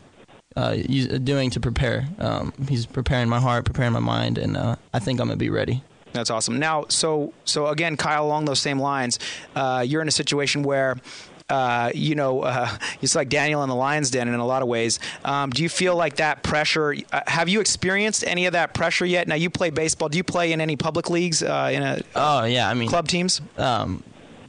uh, 0.56 0.76
doing 0.76 1.50
to 1.52 1.60
prepare. 1.60 2.08
Um, 2.20 2.54
he's 2.68 2.86
preparing 2.86 3.30
my 3.30 3.40
heart, 3.40 3.66
preparing 3.66 3.94
my 3.94 4.00
mind, 4.00 4.38
and 4.38 4.58
uh, 4.58 4.76
I 4.94 5.00
think 5.00 5.20
I'm 5.20 5.28
gonna 5.28 5.38
be 5.38 5.50
ready. 5.50 5.84
That's 6.14 6.30
awesome. 6.30 6.60
Now, 6.60 6.86
so 6.90 7.34
so 7.46 7.68
again, 7.68 7.98
Kyle, 7.98 8.26
along 8.26 8.46
those 8.46 8.60
same 8.60 8.80
lines, 8.80 9.18
uh, 9.56 9.84
you're 9.88 10.02
in 10.02 10.08
a 10.08 10.12
situation 10.12 10.64
where 10.64 10.98
uh, 11.52 11.92
you 11.94 12.16
know, 12.16 12.42
uh, 12.42 12.70
it's 13.02 13.14
like 13.14 13.28
Daniel 13.28 13.62
in 13.64 13.70
the 13.70 13.76
lion's 13.76 14.10
den 14.10 14.30
in 14.30 14.34
a 14.36 14.46
lot 14.46 14.62
of 14.62 14.70
ways. 14.70 15.00
Um, 15.26 15.50
do 15.50 15.62
you 15.62 15.68
feel 15.68 15.98
like 15.98 16.16
that 16.16 16.44
pressure? 16.44 16.96
Uh, 17.12 17.22
have 17.28 17.50
you 17.50 17.60
experienced 17.60 18.24
any 18.26 18.46
of 18.46 18.54
that 18.54 18.74
pressure 18.74 19.06
yet? 19.06 19.28
Now 19.28 19.36
you 19.36 19.50
play 19.50 19.70
baseball. 19.70 20.08
Do 20.08 20.18
you 20.18 20.24
play 20.24 20.54
in 20.54 20.62
any 20.62 20.78
public 20.78 21.10
leagues? 21.10 21.44
Uh, 21.44 21.70
in 21.74 21.84
a 21.84 22.02
oh 22.16 22.46
yeah, 22.46 22.70
I 22.70 22.74
mean 22.74 22.88
club 22.88 23.10
teams. 23.10 23.42
Um, 23.58 24.02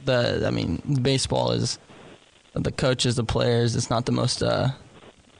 the 0.05 0.45
I 0.47 0.49
mean 0.51 0.81
baseball 1.01 1.51
is 1.51 1.77
the 2.53 2.71
coaches, 2.71 3.17
the 3.17 3.25
players. 3.25 3.75
It's 3.75 3.89
not 3.89 4.05
the 4.05 4.13
most 4.13 4.41
uh, 4.41 4.69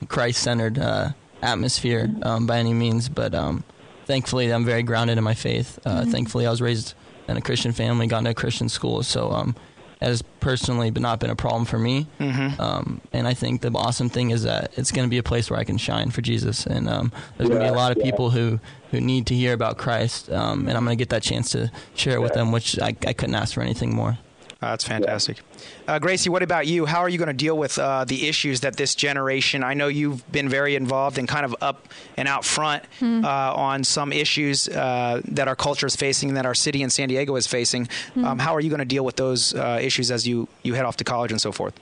Christ-centered 0.09 0.79
uh, 0.79 1.11
atmosphere 1.41 2.13
um, 2.23 2.45
by 2.45 2.57
any 2.57 2.73
means, 2.73 3.07
but 3.07 3.33
um, 3.33 3.63
thankfully 4.05 4.51
I'm 4.51 4.65
very 4.65 4.83
grounded 4.83 5.17
in 5.17 5.23
my 5.23 5.35
faith. 5.35 5.79
Mm-hmm. 5.85 6.11
Thankfully 6.11 6.45
I 6.45 6.49
was 6.49 6.61
raised 6.61 6.93
in 7.29 7.37
a 7.37 7.41
Christian 7.41 7.71
family, 7.71 8.07
got 8.07 8.17
into 8.17 8.31
a 8.31 8.33
Christian 8.33 8.67
school, 8.67 9.01
so 9.03 9.31
um, 9.31 9.55
has 10.03 10.21
personally 10.39 10.91
but 10.91 11.01
not 11.01 11.19
been 11.19 11.29
a 11.29 11.35
problem 11.35 11.65
for 11.65 11.79
me. 11.79 12.07
Mm-hmm. 12.19 12.59
Um, 12.61 13.01
and 13.11 13.27
I 13.27 13.33
think 13.33 13.61
the 13.61 13.71
awesome 13.73 14.09
thing 14.09 14.31
is 14.31 14.43
that 14.43 14.71
it's 14.77 14.91
going 14.91 15.07
to 15.07 15.09
be 15.09 15.17
a 15.17 15.23
place 15.23 15.49
where 15.49 15.59
I 15.59 15.63
can 15.63 15.77
shine 15.77 16.11
for 16.11 16.21
Jesus. 16.21 16.65
And 16.65 16.89
um, 16.89 17.11
there's 17.37 17.49
yeah, 17.49 17.55
going 17.55 17.67
to 17.67 17.71
be 17.71 17.75
a 17.75 17.77
lot 17.77 17.91
of 17.91 17.97
yeah. 17.97 18.05
people 18.05 18.31
who, 18.31 18.59
who 18.91 18.99
need 18.99 19.27
to 19.27 19.35
hear 19.35 19.53
about 19.53 19.77
Christ. 19.77 20.31
Um, 20.31 20.67
and 20.67 20.77
I'm 20.77 20.83
going 20.85 20.97
to 20.97 21.01
get 21.01 21.09
that 21.09 21.23
chance 21.23 21.51
to 21.51 21.71
share 21.95 22.15
it 22.15 22.21
with 22.21 22.33
them, 22.33 22.51
which 22.51 22.79
I, 22.79 22.95
I 23.05 23.13
couldn't 23.13 23.35
ask 23.35 23.53
for 23.53 23.61
anything 23.61 23.95
more. 23.95 24.17
Uh, 24.63 24.69
that's 24.69 24.85
fantastic. 24.85 25.41
Uh, 25.89 25.99
Gracie, 25.99 26.29
what 26.29 26.41
about 26.41 26.67
you? 26.67 26.85
How 26.85 26.99
are 26.99 27.09
you 27.09 27.17
going 27.17 27.27
to 27.27 27.33
deal 27.33 27.57
with 27.57 27.77
uh, 27.77 28.05
the 28.05 28.29
issues 28.29 28.61
that 28.61 28.77
this 28.77 28.95
generation? 28.95 29.61
I 29.61 29.73
know 29.73 29.89
you've 29.89 30.29
been 30.31 30.47
very 30.47 30.75
involved 30.75 31.17
and 31.17 31.27
kind 31.27 31.43
of 31.43 31.53
up 31.59 31.89
and 32.15 32.29
out 32.29 32.45
front 32.45 32.85
mm. 33.01 33.25
on 33.25 33.83
some 33.83 34.13
issues 34.13 34.69
uh, 34.69 35.19
that 35.25 35.49
our 35.49 35.55
culture 35.57 35.85
is 35.85 35.97
facing, 35.97 36.35
that 36.35 36.45
our 36.45 36.55
city 36.55 36.81
in 36.81 36.89
San 36.89 37.09
Diego 37.09 37.35
is 37.35 37.45
facing. 37.45 37.89
Mm. 38.15 38.23
Um, 38.23 38.39
how 38.39 38.55
are 38.55 38.61
you 38.61 38.69
going 38.69 38.79
to 38.79 38.85
deal 38.85 39.03
with 39.03 39.17
those 39.17 39.53
uh, 39.53 39.79
issues 39.81 40.11
as 40.11 40.25
you, 40.25 40.47
you 40.63 40.75
head 40.75 40.85
off 40.85 40.95
to 40.97 41.03
college 41.03 41.33
and 41.33 41.41
so 41.41 41.51
forth? 41.51 41.73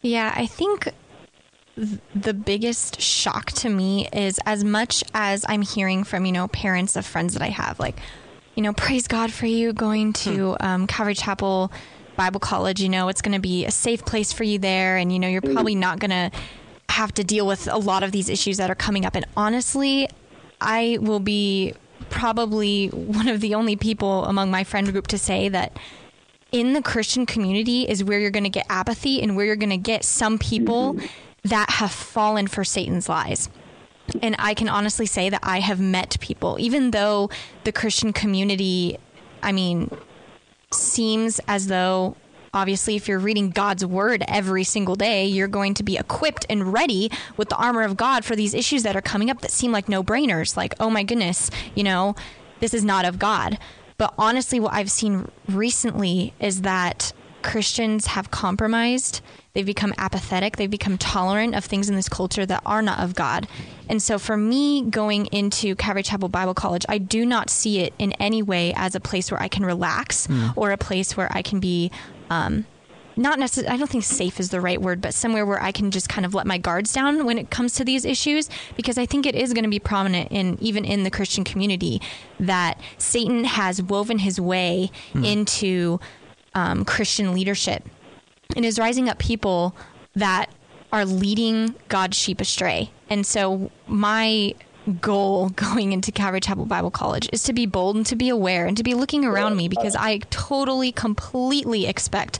Yeah, 0.00 0.32
I 0.34 0.46
think 0.46 0.88
the 1.76 2.32
biggest 2.32 3.02
shock 3.02 3.52
to 3.52 3.68
me 3.68 4.08
is 4.14 4.40
as 4.46 4.64
much 4.64 5.04
as 5.12 5.44
I'm 5.46 5.60
hearing 5.60 6.04
from, 6.04 6.24
you 6.24 6.32
know, 6.32 6.48
parents 6.48 6.96
of 6.96 7.04
friends 7.04 7.34
that 7.34 7.42
I 7.42 7.48
have, 7.48 7.78
like, 7.78 7.96
you 8.54 8.62
know, 8.62 8.72
praise 8.72 9.06
God 9.06 9.30
for 9.30 9.46
you 9.46 9.74
going 9.74 10.14
to 10.14 10.52
hmm. 10.52 10.66
um, 10.66 10.86
Calvary 10.86 11.14
Chapel 11.14 11.70
Bible 12.20 12.38
college, 12.38 12.82
you 12.82 12.90
know, 12.90 13.08
it's 13.08 13.22
going 13.22 13.32
to 13.32 13.40
be 13.40 13.64
a 13.64 13.70
safe 13.70 14.04
place 14.04 14.30
for 14.30 14.44
you 14.44 14.58
there. 14.58 14.98
And, 14.98 15.10
you 15.10 15.18
know, 15.18 15.26
you're 15.26 15.40
mm-hmm. 15.40 15.54
probably 15.54 15.74
not 15.74 16.00
going 16.00 16.10
to 16.10 16.30
have 16.90 17.14
to 17.14 17.24
deal 17.24 17.46
with 17.46 17.66
a 17.66 17.78
lot 17.78 18.02
of 18.02 18.12
these 18.12 18.28
issues 18.28 18.58
that 18.58 18.70
are 18.70 18.74
coming 18.74 19.06
up. 19.06 19.14
And 19.16 19.24
honestly, 19.38 20.06
I 20.60 20.98
will 21.00 21.20
be 21.20 21.72
probably 22.10 22.88
one 22.88 23.26
of 23.26 23.40
the 23.40 23.54
only 23.54 23.74
people 23.74 24.26
among 24.26 24.50
my 24.50 24.64
friend 24.64 24.92
group 24.92 25.06
to 25.06 25.16
say 25.16 25.48
that 25.48 25.78
in 26.52 26.74
the 26.74 26.82
Christian 26.82 27.24
community 27.24 27.88
is 27.88 28.04
where 28.04 28.20
you're 28.20 28.30
going 28.30 28.44
to 28.44 28.50
get 28.50 28.66
apathy 28.68 29.22
and 29.22 29.34
where 29.34 29.46
you're 29.46 29.56
going 29.56 29.70
to 29.70 29.78
get 29.78 30.04
some 30.04 30.38
people 30.38 30.92
mm-hmm. 30.92 31.06
that 31.44 31.70
have 31.70 31.90
fallen 31.90 32.48
for 32.48 32.64
Satan's 32.64 33.08
lies. 33.08 33.48
And 34.20 34.36
I 34.38 34.52
can 34.52 34.68
honestly 34.68 35.06
say 35.06 35.30
that 35.30 35.40
I 35.42 35.60
have 35.60 35.80
met 35.80 36.20
people, 36.20 36.58
even 36.60 36.90
though 36.90 37.30
the 37.64 37.72
Christian 37.72 38.12
community, 38.12 38.98
I 39.42 39.52
mean, 39.52 39.90
seems 40.72 41.40
as 41.48 41.66
though 41.66 42.16
obviously 42.52 42.96
if 42.96 43.08
you're 43.08 43.18
reading 43.18 43.50
God's 43.50 43.84
word 43.84 44.24
every 44.26 44.64
single 44.64 44.96
day, 44.96 45.26
you're 45.26 45.48
going 45.48 45.74
to 45.74 45.82
be 45.82 45.96
equipped 45.96 46.46
and 46.50 46.72
ready 46.72 47.10
with 47.36 47.48
the 47.48 47.56
armor 47.56 47.82
of 47.82 47.96
God 47.96 48.24
for 48.24 48.34
these 48.34 48.54
issues 48.54 48.82
that 48.82 48.96
are 48.96 49.02
coming 49.02 49.30
up 49.30 49.40
that 49.40 49.50
seem 49.50 49.72
like 49.72 49.88
no-brainers, 49.88 50.56
like 50.56 50.74
oh 50.80 50.90
my 50.90 51.02
goodness, 51.02 51.50
you 51.74 51.84
know, 51.84 52.14
this 52.60 52.74
is 52.74 52.84
not 52.84 53.04
of 53.04 53.18
God. 53.18 53.58
But 53.98 54.14
honestly 54.18 54.58
what 54.58 54.72
I've 54.72 54.90
seen 54.90 55.30
recently 55.48 56.34
is 56.40 56.62
that 56.62 57.12
Christians 57.42 58.06
have 58.06 58.30
compromised 58.30 59.20
They've 59.52 59.66
become 59.66 59.92
apathetic. 59.98 60.56
They've 60.56 60.70
become 60.70 60.96
tolerant 60.96 61.54
of 61.54 61.64
things 61.64 61.88
in 61.88 61.96
this 61.96 62.08
culture 62.08 62.46
that 62.46 62.62
are 62.64 62.82
not 62.82 63.00
of 63.00 63.14
God. 63.14 63.48
And 63.88 64.00
so 64.00 64.18
for 64.18 64.36
me, 64.36 64.82
going 64.82 65.26
into 65.26 65.74
Calvary 65.74 66.04
Chapel 66.04 66.28
Bible 66.28 66.54
College, 66.54 66.86
I 66.88 66.98
do 66.98 67.26
not 67.26 67.50
see 67.50 67.80
it 67.80 67.92
in 67.98 68.12
any 68.12 68.42
way 68.42 68.72
as 68.76 68.94
a 68.94 69.00
place 69.00 69.30
where 69.30 69.42
I 69.42 69.48
can 69.48 69.66
relax 69.66 70.28
mm. 70.28 70.52
or 70.56 70.70
a 70.70 70.76
place 70.76 71.16
where 71.16 71.28
I 71.32 71.42
can 71.42 71.58
be. 71.58 71.90
Um, 72.30 72.66
not 73.16 73.38
necessarily, 73.38 73.74
I 73.74 73.76
don't 73.76 73.90
think 73.90 74.04
safe 74.04 74.38
is 74.38 74.50
the 74.50 74.60
right 74.60 74.80
word, 74.80 75.00
but 75.00 75.12
somewhere 75.12 75.44
where 75.44 75.60
I 75.60 75.72
can 75.72 75.90
just 75.90 76.08
kind 76.08 76.24
of 76.24 76.32
let 76.32 76.46
my 76.46 76.56
guards 76.56 76.92
down 76.92 77.26
when 77.26 77.38
it 77.38 77.50
comes 77.50 77.74
to 77.74 77.84
these 77.84 78.04
issues, 78.04 78.48
because 78.76 78.96
I 78.96 79.04
think 79.04 79.26
it 79.26 79.34
is 79.34 79.52
going 79.52 79.64
to 79.64 79.70
be 79.70 79.80
prominent 79.80 80.30
in 80.30 80.56
even 80.60 80.84
in 80.84 81.02
the 81.02 81.10
Christian 81.10 81.44
community 81.44 82.00
that 82.38 82.80
Satan 82.98 83.44
has 83.44 83.82
woven 83.82 84.18
his 84.18 84.40
way 84.40 84.90
mm. 85.12 85.26
into 85.26 86.00
um, 86.54 86.84
Christian 86.84 87.34
leadership. 87.34 87.84
It 88.56 88.64
is 88.64 88.78
rising 88.78 89.08
up 89.08 89.18
people 89.18 89.74
that 90.14 90.50
are 90.92 91.04
leading 91.04 91.74
God's 91.88 92.16
sheep 92.16 92.40
astray. 92.40 92.90
And 93.08 93.24
so 93.24 93.70
my 93.86 94.54
goal 95.00 95.48
going 95.56 95.92
into 95.92 96.12
Calvary 96.12 96.40
Chapel 96.40 96.66
Bible 96.66 96.90
College 96.90 97.28
is 97.32 97.42
to 97.44 97.52
be 97.52 97.66
bold 97.66 97.96
and 97.96 98.06
to 98.06 98.16
be 98.16 98.28
aware 98.28 98.66
and 98.66 98.76
to 98.76 98.82
be 98.82 98.94
looking 98.94 99.24
around 99.24 99.56
me 99.56 99.68
because 99.68 99.94
I 99.94 100.18
totally, 100.30 100.92
completely 100.92 101.86
expect 101.86 102.38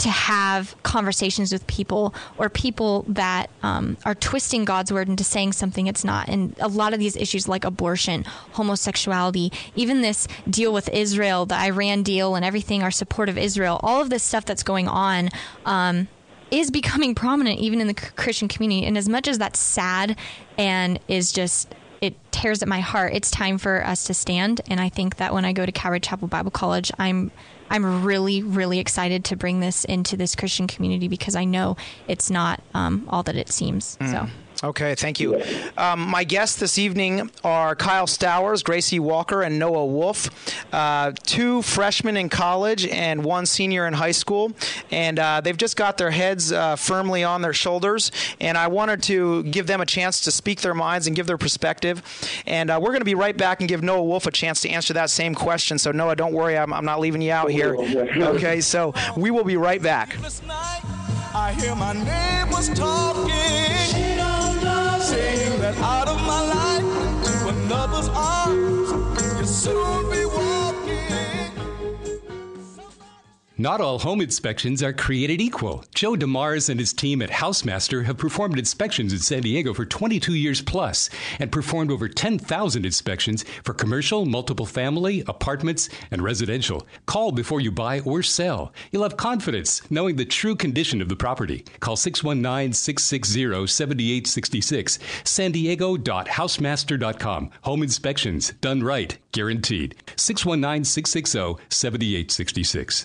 to 0.00 0.08
have 0.08 0.74
conversations 0.82 1.52
with 1.52 1.66
people 1.66 2.14
or 2.38 2.48
people 2.48 3.04
that 3.06 3.50
um, 3.62 3.98
are 4.06 4.14
twisting 4.14 4.64
God's 4.64 4.90
word 4.90 5.08
into 5.08 5.24
saying 5.24 5.52
something 5.52 5.86
it's 5.86 6.04
not. 6.04 6.28
And 6.28 6.56
a 6.58 6.68
lot 6.68 6.94
of 6.94 6.98
these 6.98 7.16
issues, 7.16 7.46
like 7.46 7.64
abortion, 7.66 8.24
homosexuality, 8.52 9.52
even 9.76 10.00
this 10.00 10.26
deal 10.48 10.72
with 10.72 10.88
Israel, 10.88 11.44
the 11.44 11.54
Iran 11.54 12.02
deal, 12.02 12.34
and 12.34 12.44
everything, 12.44 12.82
our 12.82 12.90
support 12.90 13.28
of 13.28 13.36
Israel, 13.36 13.78
all 13.82 14.00
of 14.00 14.08
this 14.08 14.22
stuff 14.22 14.46
that's 14.46 14.62
going 14.62 14.88
on. 14.88 15.28
Um, 15.66 16.08
is 16.50 16.72
becoming 16.72 17.14
prominent 17.14 17.60
even 17.60 17.80
in 17.80 17.86
the 17.86 17.94
Christian 17.94 18.48
community. 18.48 18.84
And 18.84 18.98
as 18.98 19.08
much 19.08 19.28
as 19.28 19.38
that's 19.38 19.60
sad 19.60 20.16
and 20.58 20.98
is 21.06 21.30
just 21.30 21.72
it 22.00 22.16
tears 22.32 22.60
at 22.60 22.66
my 22.66 22.80
heart. 22.80 23.12
It's 23.14 23.30
time 23.30 23.56
for 23.56 23.86
us 23.86 24.04
to 24.04 24.14
stand, 24.14 24.62
and 24.68 24.80
I 24.80 24.88
think 24.88 25.16
that 25.16 25.32
when 25.34 25.44
I 25.44 25.52
go 25.52 25.66
to 25.66 25.70
Calvary 25.70 26.00
Chapel 26.00 26.28
Bible 26.28 26.50
College, 26.50 26.90
I'm 26.98 27.30
I'm 27.70 28.04
really 28.04 28.42
really 28.42 28.78
excited 28.78 29.24
to 29.26 29.36
bring 29.36 29.60
this 29.60 29.84
into 29.84 30.16
this 30.16 30.34
Christian 30.34 30.66
community 30.66 31.08
because 31.08 31.36
I 31.36 31.44
know 31.44 31.76
it's 32.08 32.30
not 32.30 32.62
um, 32.74 33.06
all 33.08 33.22
that 33.22 33.36
it 33.36 33.50
seems. 33.50 33.96
Mm. 34.00 34.10
So. 34.10 34.30
Okay, 34.62 34.94
thank 34.94 35.18
you. 35.18 35.42
Um, 35.78 36.00
my 36.00 36.22
guests 36.22 36.58
this 36.58 36.78
evening 36.78 37.30
are 37.42 37.74
Kyle 37.74 38.06
Stowers, 38.06 38.62
Gracie 38.62 39.00
Walker, 39.00 39.40
and 39.42 39.58
Noah 39.58 39.86
Wolf, 39.86 40.28
uh, 40.74 41.12
two 41.24 41.62
freshmen 41.62 42.18
in 42.18 42.28
college 42.28 42.86
and 42.86 43.24
one 43.24 43.46
senior 43.46 43.86
in 43.86 43.94
high 43.94 44.10
school. 44.10 44.52
And 44.90 45.18
uh, 45.18 45.40
they've 45.40 45.56
just 45.56 45.78
got 45.78 45.96
their 45.96 46.10
heads 46.10 46.52
uh, 46.52 46.76
firmly 46.76 47.24
on 47.24 47.40
their 47.40 47.54
shoulders. 47.54 48.12
And 48.38 48.58
I 48.58 48.66
wanted 48.66 49.02
to 49.04 49.44
give 49.44 49.66
them 49.66 49.80
a 49.80 49.86
chance 49.86 50.20
to 50.22 50.30
speak 50.30 50.60
their 50.60 50.74
minds 50.74 51.06
and 51.06 51.16
give 51.16 51.26
their 51.26 51.38
perspective. 51.38 52.02
And 52.46 52.68
uh, 52.70 52.78
we're 52.82 52.90
going 52.90 53.00
to 53.00 53.06
be 53.06 53.14
right 53.14 53.36
back 53.36 53.60
and 53.60 53.68
give 53.68 53.82
Noah 53.82 54.04
Wolf 54.04 54.26
a 54.26 54.30
chance 54.30 54.60
to 54.60 54.68
answer 54.68 54.92
that 54.92 55.08
same 55.08 55.34
question. 55.34 55.78
So, 55.78 55.90
Noah, 55.90 56.16
don't 56.16 56.34
worry, 56.34 56.58
I'm, 56.58 56.74
I'm 56.74 56.84
not 56.84 57.00
leaving 57.00 57.22
you 57.22 57.32
out 57.32 57.50
here. 57.50 57.76
Okay, 57.76 58.60
so 58.60 58.92
we 59.16 59.30
will 59.30 59.44
be 59.44 59.56
right 59.56 59.80
back. 59.82 60.14
Saying 65.10 65.60
that 65.60 65.76
out 65.78 66.08
of 66.08 66.18
my 66.18 66.40
life 66.56 66.84
into 67.26 67.48
another's 67.48 68.08
Not 73.60 73.82
all 73.82 73.98
home 73.98 74.22
inspections 74.22 74.82
are 74.82 74.94
created 74.94 75.38
equal. 75.38 75.84
Joe 75.94 76.14
DeMars 76.14 76.70
and 76.70 76.80
his 76.80 76.94
team 76.94 77.20
at 77.20 77.28
Housemaster 77.28 78.06
have 78.06 78.16
performed 78.16 78.58
inspections 78.58 79.12
in 79.12 79.18
San 79.18 79.42
Diego 79.42 79.74
for 79.74 79.84
22 79.84 80.32
years 80.32 80.62
plus 80.62 81.10
and 81.38 81.52
performed 81.52 81.90
over 81.90 82.08
10,000 82.08 82.86
inspections 82.86 83.44
for 83.62 83.74
commercial, 83.74 84.24
multiple 84.24 84.64
family, 84.64 85.22
apartments, 85.26 85.90
and 86.10 86.22
residential. 86.22 86.86
Call 87.04 87.32
before 87.32 87.60
you 87.60 87.70
buy 87.70 88.00
or 88.00 88.22
sell. 88.22 88.72
You'll 88.92 89.02
have 89.02 89.18
confidence 89.18 89.82
knowing 89.90 90.16
the 90.16 90.24
true 90.24 90.56
condition 90.56 91.02
of 91.02 91.10
the 91.10 91.16
property. 91.16 91.66
Call 91.80 91.96
619 91.96 92.72
660 92.72 93.66
7866. 93.66 94.98
San 95.24 95.52
Diego.housemaster.com. 95.52 97.50
Home 97.64 97.82
inspections 97.82 98.54
done 98.62 98.82
right, 98.82 99.18
guaranteed. 99.32 99.96
619 100.16 100.84
660 100.86 101.62
7866. 101.68 103.04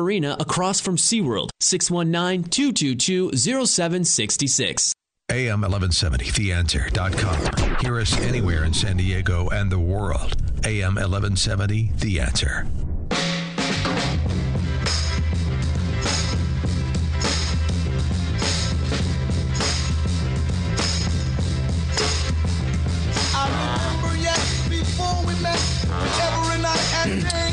Marina 0.01 0.35
across 0.39 0.81
from 0.81 0.97
SeaWorld. 0.97 1.49
619 1.59 2.49
222 2.49 3.31
0766. 3.33 4.93
AM 5.29 5.61
1170, 5.61 6.25
theanswer.com. 6.25 7.77
Hear 7.79 7.99
us 7.99 8.17
anywhere 8.19 8.65
in 8.65 8.73
San 8.73 8.97
Diego 8.97 9.47
and 9.49 9.71
the 9.71 9.79
world. 9.79 10.35
AM 10.65 10.95
1170, 10.95 11.91
The 11.99 12.19
Answer. 12.19 12.67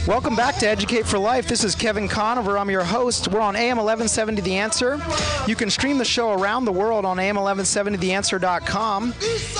Welcome 0.08 0.36
back 0.36 0.56
to 0.60 0.66
Educate 0.66 1.06
for 1.06 1.18
Life. 1.18 1.48
This 1.48 1.64
is 1.64 1.74
Kevin 1.74 2.08
Conover. 2.08 2.56
I'm 2.56 2.70
your 2.70 2.82
host. 2.82 3.28
We're 3.28 3.42
on 3.42 3.54
AM 3.54 3.76
1170 3.76 4.40
The 4.40 4.56
Answer. 4.56 4.98
You 5.46 5.54
can 5.54 5.68
stream 5.68 5.98
the 5.98 6.04
show 6.06 6.32
around 6.32 6.64
the 6.64 6.72
world 6.72 7.04
on 7.04 7.18
AM1170TheAnswer.com. 7.18 9.12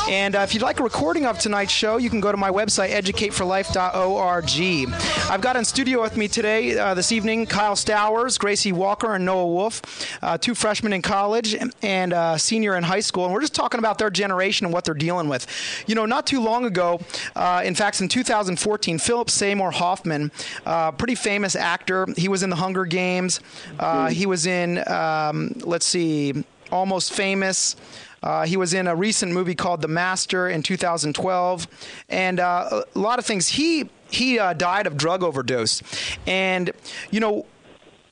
And 0.08 0.34
uh, 0.34 0.38
if 0.38 0.54
you'd 0.54 0.62
like 0.62 0.80
a 0.80 0.82
recording 0.82 1.26
of 1.26 1.38
tonight's 1.38 1.72
show, 1.72 1.98
you 1.98 2.08
can 2.08 2.20
go 2.20 2.32
to 2.32 2.38
my 2.38 2.50
website, 2.50 2.92
educateforlife.org. 2.92 5.30
I've 5.30 5.42
got 5.42 5.56
in 5.56 5.66
studio 5.66 6.00
with 6.00 6.16
me 6.16 6.28
today, 6.28 6.78
uh, 6.78 6.94
this 6.94 7.12
evening, 7.12 7.44
Kyle 7.44 7.76
Stowers, 7.76 8.38
Gracie 8.38 8.72
Walker, 8.72 9.14
and 9.14 9.26
Noah 9.26 9.48
Wolf, 9.48 9.82
uh, 10.22 10.38
two 10.38 10.54
freshmen 10.54 10.94
in 10.94 11.02
college 11.02 11.54
and 11.82 12.12
uh, 12.14 12.38
senior 12.38 12.74
in 12.74 12.84
high 12.84 13.00
school. 13.00 13.26
And 13.26 13.34
we're 13.34 13.42
just 13.42 13.54
talking 13.54 13.80
about 13.80 13.98
their 13.98 14.08
generation 14.08 14.64
and 14.64 14.72
what 14.72 14.86
they're 14.86 14.94
dealing 14.94 15.28
with. 15.28 15.46
You 15.86 15.94
know, 15.94 16.06
not 16.06 16.26
too 16.26 16.40
long 16.40 16.64
ago, 16.64 17.02
uh, 17.36 17.60
in 17.66 17.74
fact, 17.74 18.00
in 18.00 18.08
2014, 18.08 18.98
Philip 18.98 19.28
Seymour 19.28 19.72
Hoffman 19.72 20.32
uh, 20.66 20.92
pretty 20.92 21.14
famous 21.14 21.56
actor. 21.56 22.06
He 22.16 22.28
was 22.28 22.42
in 22.42 22.50
the 22.50 22.56
Hunger 22.56 22.84
Games. 22.84 23.40
Uh, 23.78 24.08
he 24.08 24.26
was 24.26 24.46
in, 24.46 24.86
um, 24.88 25.52
let's 25.64 25.86
see, 25.86 26.44
Almost 26.70 27.12
Famous. 27.12 27.76
Uh, 28.22 28.44
he 28.44 28.56
was 28.56 28.74
in 28.74 28.86
a 28.86 28.96
recent 28.96 29.32
movie 29.32 29.54
called 29.54 29.80
The 29.80 29.88
Master 29.88 30.48
in 30.48 30.62
2012, 30.62 31.68
and 32.08 32.40
uh, 32.40 32.84
a 32.94 32.98
lot 32.98 33.18
of 33.18 33.26
things. 33.26 33.48
He 33.48 33.88
he 34.10 34.38
uh, 34.38 34.54
died 34.54 34.86
of 34.86 34.96
drug 34.96 35.22
overdose, 35.22 35.82
and 36.26 36.70
you 37.10 37.20
know 37.20 37.46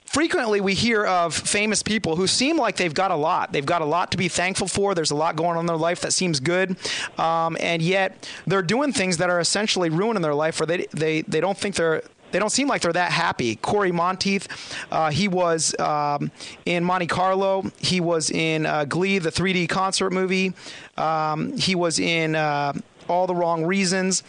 frequently 0.05 0.61
we 0.61 0.73
hear 0.75 1.05
of 1.05 1.35
famous 1.35 1.83
people 1.83 2.17
who 2.17 2.27
seem 2.27 2.57
like 2.57 2.77
they've 2.77 2.95
got 2.95 3.11
a 3.11 3.17
lot. 3.17 3.53
They've 3.53 3.67
got 3.67 3.83
a 3.83 3.85
lot 3.85 4.13
to 4.13 4.17
be 4.17 4.29
thankful 4.29 4.69
for. 4.69 4.95
There's 4.95 5.11
a 5.11 5.17
lot 5.17 5.37
going 5.37 5.57
on 5.57 5.61
in 5.61 5.67
their 5.67 5.77
life 5.77 6.01
that 6.03 6.13
seems 6.13 6.39
good, 6.39 6.77
um, 7.19 7.57
and 7.61 7.83
yet 7.83 8.29
they're 8.47 8.63
doing 8.63 8.93
things 8.93 9.17
that 9.17 9.29
are 9.29 9.41
essentially 9.41 9.91
ruining 9.91 10.23
their 10.23 10.35
life, 10.35 10.61
or 10.61 10.67
they 10.67 10.87
they 10.93 11.23
they 11.23 11.41
don't 11.41 11.59
think 11.59 11.75
they're 11.75 12.03
they 12.37 12.41
don't 12.41 12.51
seem 12.51 12.69
like 12.69 12.83
they're 12.83 12.93
that 12.93 13.13
happy. 13.13 13.57
Cory 13.57 13.93
Monteith, 13.93 14.47
uh, 14.93 15.11
he 15.11 15.27
was 15.27 15.75
um, 15.81 16.31
in 16.67 16.85
Monte 16.85 17.07
Carlo. 17.07 17.65
He 17.79 17.99
was 17.99 18.31
in 18.31 18.67
uh, 18.67 18.85
Glee, 18.85 19.19
the 19.19 19.31
3D 19.33 19.71
concert 19.71 20.13
movie. 20.13 20.53
Um, 20.99 21.57
he 21.57 21.75
was 21.75 21.99
in 21.99 22.35
uh, 22.35 22.75
All 23.09 23.27
the 23.27 23.35
Wrong 23.35 23.65
Reasons, 23.65 24.23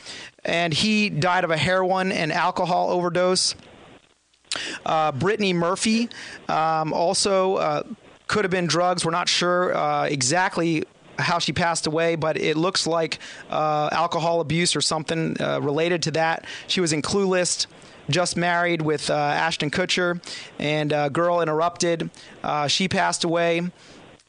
and 0.45 0.73
he 0.73 1.09
died 1.09 1.43
of 1.43 1.51
a 1.51 1.57
heroin 1.57 2.13
and 2.13 2.31
alcohol 2.31 2.91
overdose. 2.91 3.55
Uh, 4.85 5.11
Brittany 5.11 5.51
Murphy 5.51 6.07
um, 6.47 6.93
also 6.93 7.55
uh, 7.55 7.83
could 8.27 8.45
have 8.45 8.51
been 8.51 8.67
drugs. 8.67 9.03
We're 9.03 9.11
not 9.11 9.27
sure 9.27 9.75
uh, 9.75 10.05
exactly 10.05 10.85
how 11.19 11.39
she 11.39 11.51
passed 11.51 11.87
away, 11.87 12.15
but 12.15 12.37
it 12.37 12.57
looks 12.57 12.87
like 12.87 13.19
uh, 13.49 13.89
alcohol 13.91 14.39
abuse 14.39 14.75
or 14.75 14.81
something 14.81 15.35
uh, 15.41 15.59
related 15.61 16.03
to 16.03 16.11
that. 16.11 16.45
She 16.67 16.81
was 16.81 16.93
in 16.93 17.01
Clueless 17.01 17.67
just 18.09 18.37
married 18.37 18.81
with 18.81 19.09
uh, 19.09 19.13
Ashton 19.13 19.71
Kutcher, 19.71 20.21
and 20.59 20.93
uh, 20.93 21.09
Girl 21.09 21.41
Interrupted. 21.41 22.09
Uh, 22.43 22.67
she 22.67 22.87
passed 22.87 23.23
away. 23.23 23.69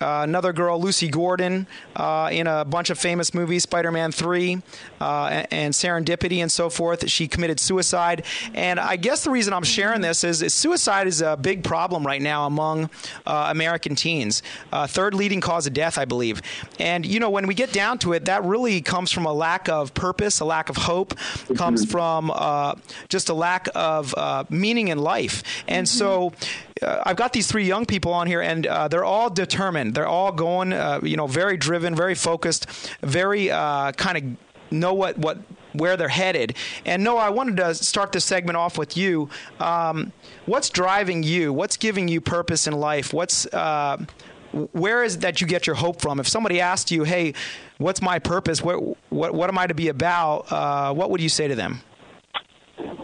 Uh, 0.00 0.20
another 0.22 0.52
girl, 0.52 0.80
Lucy 0.80 1.08
Gordon, 1.08 1.66
uh, 1.96 2.28
in 2.32 2.46
a 2.46 2.64
bunch 2.64 2.90
of 2.90 2.98
famous 2.98 3.34
movies, 3.34 3.64
Spider 3.64 3.90
Man 3.90 4.12
3 4.12 4.62
uh, 5.00 5.44
and, 5.50 5.74
Serendipity 5.74 6.38
and 6.38 6.50
so 6.50 6.70
forth. 6.70 7.08
She 7.08 7.26
committed 7.26 7.58
suicide. 7.58 8.24
And 8.54 8.78
I 8.78 8.96
guess 8.96 9.24
the 9.24 9.30
reason 9.30 9.52
I'm 9.52 9.64
sharing 9.64 10.00
this 10.00 10.24
is, 10.24 10.42
is 10.42 10.54
suicide 10.54 11.06
is 11.06 11.20
a 11.20 11.36
big 11.36 11.64
problem 11.64 12.06
right 12.06 12.22
now 12.22 12.46
among 12.46 12.90
uh, 13.26 13.48
American 13.50 13.94
teens. 13.94 14.42
Uh, 14.72 14.86
third 14.86 15.14
leading 15.14 15.40
cause 15.40 15.66
of 15.66 15.74
death, 15.74 15.98
I 15.98 16.04
believe. 16.04 16.42
And, 16.78 17.04
you 17.04 17.18
know, 17.18 17.30
when 17.30 17.46
we 17.46 17.54
get 17.54 17.72
down 17.72 17.98
to 17.98 18.12
it, 18.12 18.26
that 18.26 18.44
really 18.44 18.80
comes 18.80 19.10
from 19.10 19.26
a 19.26 19.32
lack 19.32 19.68
of 19.68 19.94
purpose, 19.94 20.40
a 20.40 20.44
lack 20.44 20.68
of 20.68 20.76
hope, 20.76 21.18
comes 21.56 21.84
from 21.84 22.30
uh, 22.32 22.76
just 23.08 23.28
a 23.28 23.34
lack 23.34 23.68
of 23.74 24.14
uh, 24.16 24.44
meaning 24.48 24.88
in 24.88 24.98
life. 24.98 25.42
And 25.66 25.88
so 25.88 26.32
uh, 26.82 27.02
I've 27.04 27.16
got 27.16 27.32
these 27.32 27.46
three 27.46 27.64
young 27.64 27.86
people 27.86 28.12
on 28.12 28.26
here, 28.26 28.40
and 28.40 28.66
uh, 28.66 28.88
they're 28.88 29.04
all 29.04 29.30
determined. 29.30 29.94
They're 29.94 30.06
all 30.06 30.32
going, 30.32 30.72
uh, 30.72 31.00
you 31.02 31.16
know, 31.16 31.26
very 31.26 31.56
driven, 31.56 31.94
very 31.94 32.14
focused, 32.14 32.66
very 33.02 33.50
uh, 33.50 33.92
kind 33.92 34.18
of 34.18 34.72
know 34.72 34.94
what 34.94 35.16
what 35.18 35.38
where 35.72 35.96
they're 35.96 36.08
headed. 36.08 36.56
And 36.84 37.04
Noah, 37.04 37.20
I 37.20 37.30
wanted 37.30 37.56
to 37.58 37.74
start 37.74 38.12
this 38.12 38.24
segment 38.24 38.56
off 38.56 38.78
with 38.78 38.96
you. 38.96 39.28
Um, 39.60 40.12
what's 40.46 40.70
driving 40.70 41.22
you? 41.22 41.52
What's 41.52 41.76
giving 41.76 42.08
you 42.08 42.20
purpose 42.20 42.66
in 42.66 42.74
life? 42.74 43.12
What's 43.12 43.46
uh, 43.46 44.04
where 44.72 45.04
is 45.04 45.18
that 45.18 45.40
you 45.40 45.46
get 45.46 45.66
your 45.66 45.76
hope 45.76 46.00
from? 46.00 46.20
If 46.20 46.28
somebody 46.28 46.60
asked 46.60 46.90
you, 46.90 47.04
"Hey, 47.04 47.34
what's 47.78 48.02
my 48.02 48.18
purpose? 48.18 48.62
What 48.62 48.96
what 49.10 49.34
what 49.34 49.48
am 49.48 49.58
I 49.58 49.66
to 49.66 49.74
be 49.74 49.88
about?" 49.88 50.50
Uh, 50.50 50.94
what 50.94 51.10
would 51.10 51.20
you 51.20 51.28
say 51.28 51.48
to 51.48 51.54
them? 51.54 51.80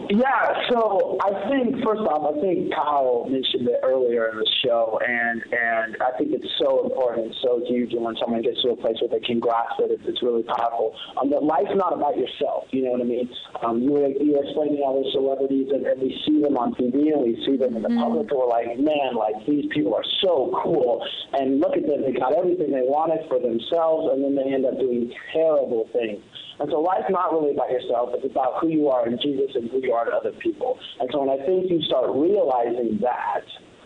Yeah, 0.09 0.69
so 0.71 1.17
I 1.19 1.49
think 1.49 1.83
first 1.83 2.05
off, 2.07 2.23
I 2.23 2.39
think 2.39 2.71
Kyle 2.71 3.27
mentioned 3.27 3.67
it 3.67 3.81
earlier 3.83 4.31
in 4.31 4.37
the 4.37 4.47
show, 4.63 4.99
and 5.03 5.43
and 5.51 5.97
I 5.99 6.15
think 6.15 6.31
it's 6.31 6.47
so 6.61 6.85
important, 6.85 7.35
so 7.43 7.59
huge, 7.67 7.91
and 7.91 8.05
when 8.05 8.15
someone 8.15 8.41
gets 8.41 8.61
to 8.63 8.71
a 8.71 8.77
place 8.77 8.95
where 9.01 9.11
they 9.11 9.25
can 9.25 9.39
grasp 9.39 9.75
it, 9.83 9.91
it's, 9.91 10.03
it's 10.05 10.23
really 10.23 10.43
powerful. 10.43 10.95
Um, 11.19 11.29
that 11.31 11.43
life's 11.43 11.75
not 11.75 11.91
about 11.91 12.15
yourself. 12.15 12.71
You 12.71 12.85
know 12.85 12.91
what 12.95 13.01
I 13.01 13.09
mean? 13.09 13.27
Um, 13.65 13.81
you 13.81 13.91
were 13.91 14.07
you 14.07 14.39
were 14.39 14.45
explaining 14.45 14.79
all 14.79 15.01
those 15.01 15.11
celebrities, 15.11 15.67
and, 15.73 15.83
and 15.83 15.99
we 15.99 16.15
see 16.23 16.39
them 16.39 16.55
on 16.55 16.71
TV, 16.79 17.11
and 17.11 17.25
we 17.25 17.35
see 17.43 17.57
them 17.57 17.75
in 17.75 17.83
the 17.83 17.91
public, 17.99 18.31
and 18.31 18.37
we're 18.37 18.47
like, 18.47 18.71
man, 18.79 19.19
like 19.19 19.35
these 19.43 19.65
people 19.75 19.91
are 19.91 20.07
so 20.23 20.55
cool, 20.63 21.03
and 21.33 21.59
look 21.59 21.75
at 21.75 21.83
them, 21.83 21.99
they 22.05 22.15
got 22.15 22.31
everything 22.31 22.71
they 22.71 22.87
wanted 22.87 23.27
for 23.27 23.43
themselves, 23.43 24.07
and 24.13 24.23
then 24.23 24.39
they 24.39 24.53
end 24.53 24.63
up 24.63 24.79
doing 24.79 25.11
terrible 25.33 25.89
things. 25.91 26.23
And 26.59 26.69
so 26.71 26.79
life's 26.79 27.09
not 27.09 27.33
really 27.33 27.53
about 27.53 27.71
yourself. 27.71 28.09
It's 28.13 28.25
about 28.25 28.61
who 28.61 28.69
you 28.69 28.87
are 28.87 29.07
in 29.07 29.19
Jesus 29.19 29.51
and 29.55 29.69
who 29.69 29.81
you 29.83 29.93
are 29.93 30.05
to 30.05 30.11
other 30.11 30.31
people. 30.39 30.79
And 30.99 31.09
so 31.11 31.19
when 31.23 31.29
I 31.29 31.43
think 31.45 31.69
you 31.69 31.81
start 31.83 32.11
realizing 32.15 32.99
that, 33.01 33.43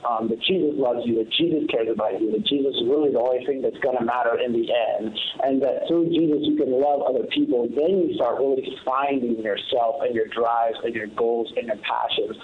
um, 0.07 0.29
that 0.29 0.39
Jesus 0.47 0.77
loves 0.77 1.01
you, 1.03 1.17
that 1.19 1.29
Jesus 1.33 1.65
cares 1.69 1.89
about 1.91 2.21
you, 2.21 2.31
that 2.31 2.45
Jesus 2.45 2.71
is 2.75 2.87
really 2.87 3.11
the 3.11 3.19
only 3.19 3.45
thing 3.45 3.61
that's 3.61 3.77
going 3.83 3.97
to 3.97 4.05
matter 4.05 4.39
in 4.39 4.53
the 4.53 4.69
end, 4.69 5.11
and 5.43 5.61
that 5.61 5.89
through 5.89 6.07
Jesus 6.13 6.39
you 6.45 6.55
can 6.55 6.71
love 6.71 7.01
other 7.03 7.25
people, 7.33 7.67
then 7.67 8.07
you 8.07 8.15
start 8.15 8.39
really 8.39 8.63
finding 8.85 9.41
yourself 9.41 9.99
and 10.05 10.15
your 10.15 10.27
drives 10.27 10.77
and 10.83 10.95
your 10.95 11.07
goals 11.17 11.51
and 11.57 11.67
your 11.67 11.81
passions. 11.83 12.37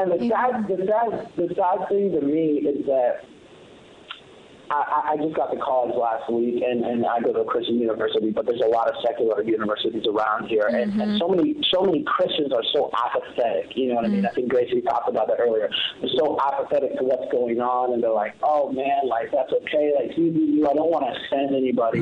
And 0.00 0.10
the 0.10 0.18
sad, 0.26 0.66
the 0.66 0.80
sad, 0.88 1.30
the 1.36 1.54
sad 1.54 1.88
thing 1.88 2.10
to 2.12 2.20
me 2.24 2.66
is 2.66 2.86
that 2.86 3.28
I, 4.72 5.12
I 5.12 5.16
just 5.16 5.36
got 5.36 5.52
to 5.52 5.58
college 5.60 5.94
last 5.94 6.30
week, 6.32 6.62
and, 6.64 6.84
and 6.84 7.04
I 7.04 7.20
go 7.20 7.32
to 7.32 7.40
a 7.40 7.44
Christian 7.44 7.76
university, 7.76 8.30
but 8.30 8.46
there's 8.46 8.62
a 8.64 8.68
lot 8.68 8.88
of 8.88 8.94
secular 9.04 9.42
universities 9.42 10.06
around 10.08 10.48
here, 10.48 10.66
and, 10.66 11.00
and 11.00 11.18
so 11.18 11.28
many 11.28 11.60
so 11.72 11.82
many 11.82 12.02
Christians 12.04 12.52
are 12.52 12.64
so 12.72 12.90
apathetic. 12.92 13.76
You 13.76 13.88
know 13.88 13.96
what 13.96 14.06
I 14.06 14.08
mean? 14.08 14.24
I 14.26 14.30
think 14.30 14.48
Gracie 14.48 14.80
talked 14.80 15.08
about 15.08 15.28
that 15.28 15.40
earlier. 15.40 15.68
They're 16.00 16.16
so 16.16 16.38
apathetic 16.40 16.96
to 16.98 17.04
what's 17.04 17.30
going 17.30 17.60
on, 17.60 17.92
and 17.92 18.02
they're 18.02 18.10
like, 18.10 18.34
"Oh 18.42 18.72
man, 18.72 19.08
like 19.08 19.30
that's 19.30 19.52
okay. 19.52 19.92
Like 19.92 20.16
you 20.16 20.30
do 20.32 20.40
you. 20.40 20.68
I 20.68 20.74
don't 20.74 20.90
want 20.90 21.04
to 21.04 21.12
offend 21.12 21.54
anybody." 21.54 22.00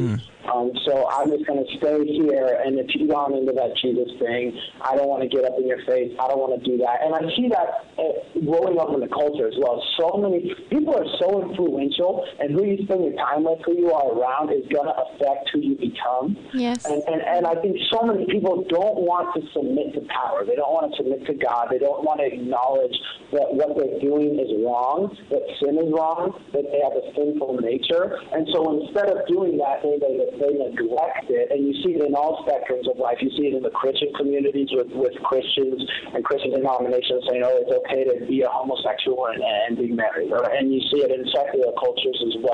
Um, 0.49 0.73
so 0.87 1.09
I'm 1.11 1.31
just 1.31 1.47
going 1.47 1.63
to 1.63 1.69
stay 1.77 2.01
here, 2.07 2.61
and 2.65 2.79
if 2.79 2.95
you 2.95 3.07
gone 3.07 3.35
into 3.35 3.53
that 3.53 3.77
Jesus 3.77 4.09
thing, 4.19 4.59
I 4.81 4.97
don't 4.97 5.09
want 5.09 5.23
to 5.23 5.29
get 5.29 5.45
up 5.45 5.53
in 5.59 5.69
your 5.69 5.85
face. 5.85 6.11
I 6.19 6.27
don't 6.29 6.41
want 6.41 6.57
to 6.57 6.65
do 6.65 6.79
that. 6.79 7.05
And 7.05 7.15
I 7.15 7.21
see 7.37 7.49
that 7.53 7.87
uh, 8.01 8.41
growing 8.41 8.81
up 8.81 8.89
in 8.95 9.01
the 9.01 9.13
culture 9.13 9.47
as 9.47 9.55
well. 9.61 9.85
So 10.01 10.17
many 10.17 10.55
people 10.71 10.97
are 10.97 11.07
so 11.21 11.45
influential, 11.45 12.25
and 12.41 12.57
who 12.61 12.69
you 12.69 12.85
spend 12.85 13.05
your 13.05 13.17
time 13.17 13.45
with, 13.45 13.59
who 13.65 13.73
you 13.73 13.93
are 13.93 14.13
around, 14.13 14.53
is 14.53 14.69
going 14.69 14.85
to 14.85 14.97
affect 15.09 15.49
who 15.53 15.61
you 15.61 15.77
become. 15.81 16.37
Yes. 16.53 16.85
And, 16.85 17.03
and 17.09 17.23
and 17.23 17.47
I 17.47 17.57
think 17.57 17.77
so 17.89 18.05
many 18.05 18.27
people 18.27 18.65
don't 18.69 19.01
want 19.01 19.33
to 19.33 19.41
submit 19.57 19.97
to 19.97 20.05
power. 20.13 20.45
They 20.45 20.57
don't 20.61 20.73
want 20.73 20.93
to 20.93 20.97
submit 21.01 21.25
to 21.25 21.35
God. 21.35 21.73
They 21.73 21.81
don't 21.81 22.05
want 22.05 22.21
to 22.21 22.29
acknowledge 22.29 22.93
that 23.33 23.49
what 23.49 23.73
they're 23.81 23.97
doing 24.05 24.37
is 24.37 24.53
wrong, 24.61 25.17
that 25.33 25.45
sin 25.57 25.81
is 25.81 25.89
wrong, 25.89 26.37
that 26.53 26.69
they 26.69 26.81
have 26.85 26.93
a 26.93 27.05
sinful 27.17 27.63
nature. 27.65 28.21
And 28.35 28.45
so 28.53 28.85
instead 28.85 29.09
of 29.09 29.25
doing 29.25 29.57
that, 29.63 29.81
they, 29.81 29.97
they, 29.97 30.21
they 30.37 30.53
neglect 30.59 31.31
it. 31.33 31.49
And 31.55 31.65
you 31.65 31.73
see 31.81 31.97
it 31.97 32.03
in 32.05 32.13
all 32.13 32.45
spectrums 32.45 32.91
of 32.91 32.99
life. 32.99 33.23
You 33.25 33.31
see 33.39 33.49
it 33.49 33.55
in 33.57 33.63
the 33.63 33.73
Christian 33.73 34.13
communities 34.19 34.69
with, 34.75 34.93
with 34.93 35.15
Christians 35.23 35.81
and 36.13 36.21
Christian 36.27 36.53
denominations 36.53 37.25
saying, 37.31 37.41
oh, 37.47 37.55
it's 37.63 37.73
okay 37.87 38.05
to 38.05 38.27
be 38.27 38.43
a 38.43 38.51
homosexual 38.51 39.31
and, 39.31 39.41
and 39.41 39.79
be 39.79 39.95
married. 39.95 40.35
Or, 40.35 40.43
and 40.51 40.75
you 40.75 40.83
see 40.91 41.07
it 41.07 41.15
in 41.15 41.23
secular 41.31 41.73
cultures 41.79 42.19
as 42.27 42.35
well. 42.43 42.50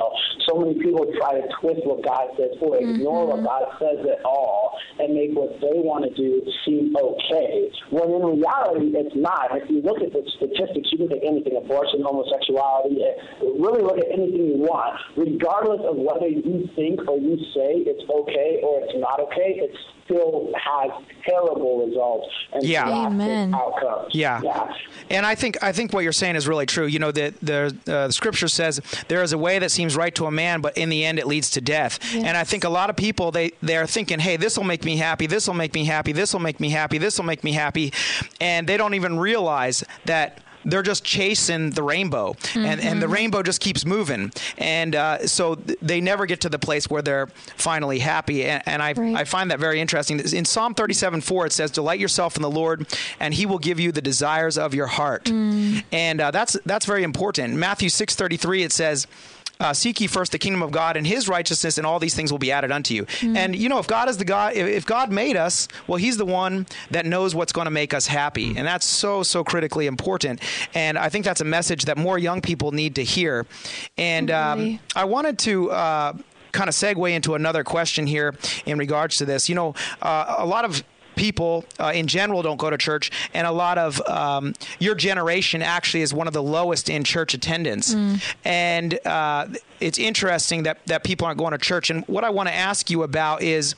So 0.47 0.59
many 0.59 0.75
people 0.79 1.07
try 1.19 1.41
to 1.41 1.45
twist 1.61 1.83
what 1.85 2.05
God 2.05 2.31
says 2.39 2.55
or 2.61 2.79
ignore 2.79 3.27
what 3.27 3.43
God 3.43 3.67
says 3.81 3.99
at 4.07 4.25
all 4.25 4.79
and 4.99 5.15
make 5.15 5.35
what 5.35 5.59
they 5.61 5.75
want 5.83 6.07
to 6.07 6.13
do 6.15 6.41
seem 6.65 6.95
okay. 6.95 7.71
When 7.91 8.11
in 8.11 8.41
reality, 8.41 8.95
it's 8.95 9.17
not. 9.17 9.57
If 9.57 9.69
you 9.71 9.83
look 9.83 10.03
at 10.03 10.13
the 10.13 10.23
statistics, 10.39 10.89
you 10.93 10.99
can 10.99 11.09
take 11.09 11.27
anything, 11.27 11.57
abortion, 11.57 12.03
homosexuality, 12.03 13.03
eh, 13.03 13.15
really 13.59 13.83
look 13.83 13.99
at 13.99 14.09
anything 14.11 14.57
you 14.57 14.59
want. 14.63 14.99
Regardless 15.17 15.83
of 15.85 15.97
whether 15.97 16.29
you 16.29 16.69
think 16.75 17.03
or 17.09 17.19
you 17.19 17.37
say 17.55 17.83
it's 17.85 18.05
okay 18.07 18.63
or 18.63 18.83
it's 18.87 18.97
not 18.97 19.21
okay, 19.31 19.59
it 19.63 19.73
still 20.07 20.51
has 20.55 20.91
terrible 21.25 21.87
results 21.87 22.29
and 22.53 22.65
Yeah. 22.65 22.89
Amen. 22.89 23.55
outcomes. 23.55 24.15
Yeah. 24.15 24.41
Yeah. 24.43 24.73
And 25.11 25.27
I 25.27 25.35
think 25.35 25.63
I 25.63 25.73
think 25.73 25.93
what 25.93 26.03
you're 26.05 26.13
saying 26.13 26.37
is 26.37 26.49
really 26.49 26.67
true. 26.67 26.87
You 26.87 26.99
know, 26.99 27.13
the 27.13 27.35
the, 27.43 27.77
uh, 27.87 28.07
the 28.07 28.13
scripture 28.13 28.49
says 28.49 28.81
there 29.09 29.23
is 29.23 29.33
a 29.33 29.39
way 29.39 29.59
that 29.59 29.71
seems 29.71 29.95
right 29.97 30.15
to 30.15 30.27
a 30.27 30.31
man, 30.31 30.61
but 30.61 30.77
in 30.79 30.89
the 30.89 31.05
end 31.05 31.19
it 31.19 31.27
leads 31.27 31.51
to 31.51 31.61
death. 31.61 31.99
And 32.15 32.37
I 32.37 32.45
think 32.45 32.65
a 32.65 32.69
lot 32.71 32.89
of 32.91 32.97
people 32.97 33.31
they 33.31 33.53
they're 33.63 33.87
thinking, 33.87 34.19
hey, 34.21 34.37
this 34.37 34.57
will 34.57 34.65
make 34.65 34.85
me 34.85 34.97
happy, 34.97 35.27
this 35.27 35.47
will 35.47 35.55
make 35.55 35.75
me 35.75 35.85
happy, 35.85 36.13
this 36.13 36.33
will 36.33 36.41
make 36.41 36.61
me 36.61 36.71
happy, 36.71 36.99
this 36.99 37.19
will 37.19 37.27
make 37.27 37.45
me 37.45 37.53
happy, 37.53 37.93
and 38.41 38.67
they 38.67 38.77
don't 38.77 38.95
even 38.95 39.19
realize 39.19 39.85
that. 40.07 40.41
They're 40.67 40.83
just 40.83 41.05
chasing 41.05 41.71
the 41.71 41.83
rainbow, 41.83 42.35
and, 42.55 42.81
and 42.81 43.01
the 43.01 43.09
rainbow 43.09 43.43
just 43.43 43.61
keeps 43.61 43.87
moving, 43.87 44.33
and 44.59 44.95
uh, 44.95 45.27
so 45.27 45.55
th- 45.55 45.79
they 45.81 46.01
never 46.01 46.27
get 46.27 46.41
to 46.43 46.49
the 46.49 46.59
place 46.59 46.91
where 46.91 47.03
they're 47.03 47.29
finally 47.57 48.01
happy. 48.01 48.45
And, 48.45 48.63
and 48.67 48.83
I, 48.83 48.93
Right. 48.93 49.15
I 49.17 49.25
find 49.25 49.51
that 49.51 49.61
very 49.61 49.81
interesting. 49.81 50.19
In 50.21 50.45
Psalm 50.45 50.75
37 50.75 51.21
4, 51.21 51.47
it 51.47 51.53
says, 51.53 51.71
Delight 51.71 52.01
yourself 52.01 52.37
in 52.37 52.43
the 52.43 52.51
Lord, 52.51 52.87
and 53.21 53.33
he 53.33 53.47
will 53.47 53.59
give 53.59 53.79
you 53.81 53.93
the 53.93 54.03
desires 54.03 54.59
of 54.59 54.75
your 54.75 54.87
heart. 54.89 55.29
And 55.31 56.21
uh, 56.21 56.31
that's, 56.31 56.57
that's 56.67 56.85
very 56.87 57.03
important. 57.05 57.55
Matthew 57.55 57.89
six 57.89 58.15
thirty 58.15 58.37
three, 58.37 58.63
it 58.63 58.73
says, 58.73 59.07
uh, 59.61 59.73
seek 59.73 60.01
ye 60.01 60.07
first 60.07 60.33
the 60.33 60.39
kingdom 60.39 60.63
of 60.63 60.71
God 60.71 60.97
and 60.97 61.07
His 61.07 61.29
righteousness, 61.29 61.79
and 61.79 61.87
all 61.87 61.99
these 61.99 62.15
things 62.15 62.31
will 62.31 62.39
be 62.39 62.53
added 62.53 62.71
unto 62.73 62.95
you. 62.95 63.07
And 63.23 63.55
you 63.57 63.69
know, 63.69 63.79
if 63.79 63.87
God 63.87 64.09
is 64.09 64.19
the 64.19 64.25
God, 64.25 64.55
if, 64.55 64.67
if 64.67 64.87
God 64.87 65.11
made 65.11 65.37
us, 65.37 65.69
well, 65.87 65.97
He's 65.97 66.17
the 66.17 66.27
one 66.27 66.67
that 66.91 67.07
knows 67.07 67.35
what's 67.35 67.53
going 67.53 67.67
to 67.67 67.71
make 67.71 67.95
us 67.95 68.07
happy, 68.07 68.57
and 68.57 68.67
that's 68.67 68.87
so 68.87 69.23
so 69.23 69.45
critically 69.45 69.87
important. 69.87 70.41
And 70.75 70.99
I 70.99 71.09
think 71.09 71.25
that's 71.25 71.41
a 71.41 71.45
message 71.45 71.85
that 71.87 71.97
more 71.97 72.19
young 72.19 72.41
people 72.41 72.73
need 72.73 72.95
to 72.97 73.05
hear. 73.05 73.47
And 73.97 74.31
um, 74.31 74.81
I 74.95 75.05
wanted 75.05 75.39
to. 75.41 75.71
Uh, 75.71 76.13
kind 76.53 76.71
of 76.71 76.75
segue 76.75 77.13
into 77.13 77.35
another 77.35 77.63
question 77.63 78.07
here 78.07 78.35
in 78.65 78.79
regards 78.79 79.19
to 79.19 79.27
this. 79.27 79.47
You 79.47 79.55
know, 79.55 79.75
uh, 80.01 80.37
a 80.39 80.47
lot 80.47 80.65
of 80.65 80.83
people 81.17 81.65
uh, 81.81 81.93
in 81.95 82.07
general 82.07 82.43
don't 82.43 82.59
go 82.59 82.71
to 82.71 82.79
church, 82.79 83.11
and 83.35 83.47
a 83.47 83.53
lot 83.53 83.79
of 83.79 84.01
um, 84.09 84.55
your 84.79 84.95
generation 84.95 85.63
actually 85.63 86.03
is 86.03 86.15
one 86.15 86.29
of 86.29 86.33
the 86.35 86.43
lowest 86.43 86.89
in 86.89 87.03
church 87.03 87.35
attendance. 87.35 87.95
And 88.45 88.99
uh, 89.05 89.49
it's 89.81 89.99
interesting 89.99 90.63
that 90.63 90.87
that 90.87 91.03
people 91.03 91.27
aren't 91.27 91.39
going 91.39 91.53
to 91.53 91.59
church. 91.59 91.91
And 91.91 92.05
what 92.07 92.23
I 92.23 92.31
want 92.31 92.49
to 92.49 92.55
ask 92.55 92.91
you 92.91 93.03
about 93.03 93.43
is. 93.43 93.75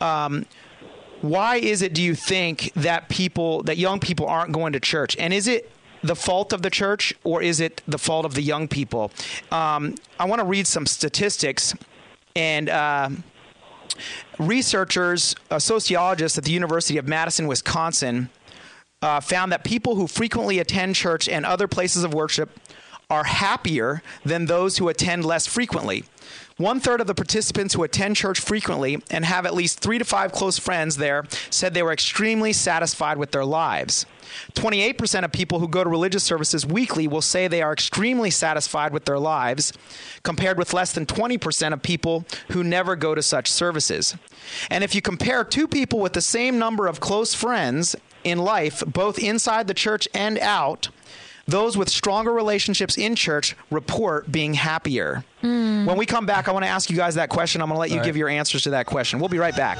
Um, 0.00 0.46
why 1.20 1.56
is 1.56 1.80
it 1.80 1.94
do 1.94 2.02
you 2.02 2.14
think 2.14 2.70
that 2.74 3.08
people 3.08 3.62
that 3.62 3.78
young 3.78 3.98
people 3.98 4.26
aren't 4.26 4.52
going 4.52 4.74
to 4.74 4.80
church 4.80 5.16
and 5.18 5.32
is 5.32 5.48
it 5.48 5.70
the 6.02 6.14
fault 6.14 6.52
of 6.52 6.60
the 6.60 6.68
church 6.68 7.14
or 7.24 7.40
is 7.40 7.60
it 7.60 7.80
the 7.88 7.96
fault 7.96 8.26
of 8.26 8.34
the 8.34 8.42
young 8.42 8.68
people 8.68 9.10
um, 9.50 9.94
i 10.18 10.24
want 10.26 10.38
to 10.38 10.44
read 10.44 10.66
some 10.66 10.84
statistics 10.84 11.74
and 12.36 12.68
uh, 12.68 13.08
researchers 14.38 15.34
sociologists 15.58 16.36
at 16.38 16.44
the 16.44 16.50
university 16.50 16.98
of 16.98 17.06
madison 17.06 17.46
wisconsin 17.46 18.28
uh, 19.04 19.20
found 19.20 19.52
that 19.52 19.64
people 19.64 19.96
who 19.96 20.06
frequently 20.06 20.58
attend 20.58 20.94
church 20.94 21.28
and 21.28 21.44
other 21.44 21.68
places 21.68 22.04
of 22.04 22.14
worship 22.14 22.58
are 23.10 23.24
happier 23.24 24.02
than 24.24 24.46
those 24.46 24.78
who 24.78 24.88
attend 24.88 25.24
less 25.24 25.46
frequently. 25.46 26.04
One 26.56 26.80
third 26.80 27.00
of 27.02 27.06
the 27.06 27.14
participants 27.14 27.74
who 27.74 27.82
attend 27.82 28.16
church 28.16 28.40
frequently 28.40 29.02
and 29.10 29.24
have 29.24 29.44
at 29.44 29.54
least 29.54 29.80
three 29.80 29.98
to 29.98 30.04
five 30.04 30.32
close 30.32 30.58
friends 30.58 30.96
there 30.96 31.24
said 31.50 31.74
they 31.74 31.82
were 31.82 31.92
extremely 31.92 32.52
satisfied 32.52 33.18
with 33.18 33.30
their 33.30 33.44
lives. 33.44 34.06
28% 34.54 35.24
of 35.24 35.32
people 35.32 35.58
who 35.58 35.68
go 35.68 35.84
to 35.84 35.90
religious 35.90 36.24
services 36.24 36.66
weekly 36.66 37.08
will 37.08 37.22
say 37.22 37.48
they 37.48 37.62
are 37.62 37.72
extremely 37.72 38.30
satisfied 38.30 38.92
with 38.92 39.04
their 39.04 39.18
lives, 39.18 39.72
compared 40.22 40.58
with 40.58 40.72
less 40.72 40.92
than 40.92 41.06
20% 41.06 41.72
of 41.72 41.82
people 41.82 42.24
who 42.50 42.62
never 42.62 42.96
go 42.96 43.14
to 43.14 43.22
such 43.22 43.50
services. 43.50 44.16
And 44.70 44.84
if 44.84 44.94
you 44.94 45.02
compare 45.02 45.44
two 45.44 45.68
people 45.68 46.00
with 46.00 46.12
the 46.12 46.20
same 46.20 46.58
number 46.58 46.86
of 46.86 47.00
close 47.00 47.34
friends 47.34 47.96
in 48.22 48.38
life, 48.38 48.82
both 48.86 49.18
inside 49.18 49.66
the 49.66 49.74
church 49.74 50.08
and 50.14 50.38
out, 50.38 50.88
those 51.46 51.76
with 51.76 51.88
stronger 51.88 52.32
relationships 52.32 52.96
in 52.96 53.14
church 53.14 53.54
report 53.70 54.30
being 54.32 54.54
happier. 54.54 55.24
Hmm. 55.42 55.84
When 55.84 55.96
we 55.96 56.06
come 56.06 56.26
back, 56.26 56.48
I 56.48 56.52
want 56.52 56.64
to 56.64 56.70
ask 56.70 56.88
you 56.90 56.96
guys 56.96 57.16
that 57.16 57.28
question. 57.28 57.60
I'm 57.60 57.68
going 57.68 57.76
to 57.76 57.80
let 57.80 57.90
you 57.90 57.98
right. 57.98 58.04
give 58.04 58.16
your 58.16 58.28
answers 58.28 58.62
to 58.62 58.70
that 58.70 58.86
question. 58.86 59.20
We'll 59.20 59.28
be 59.28 59.38
right 59.38 59.56
back. 59.56 59.78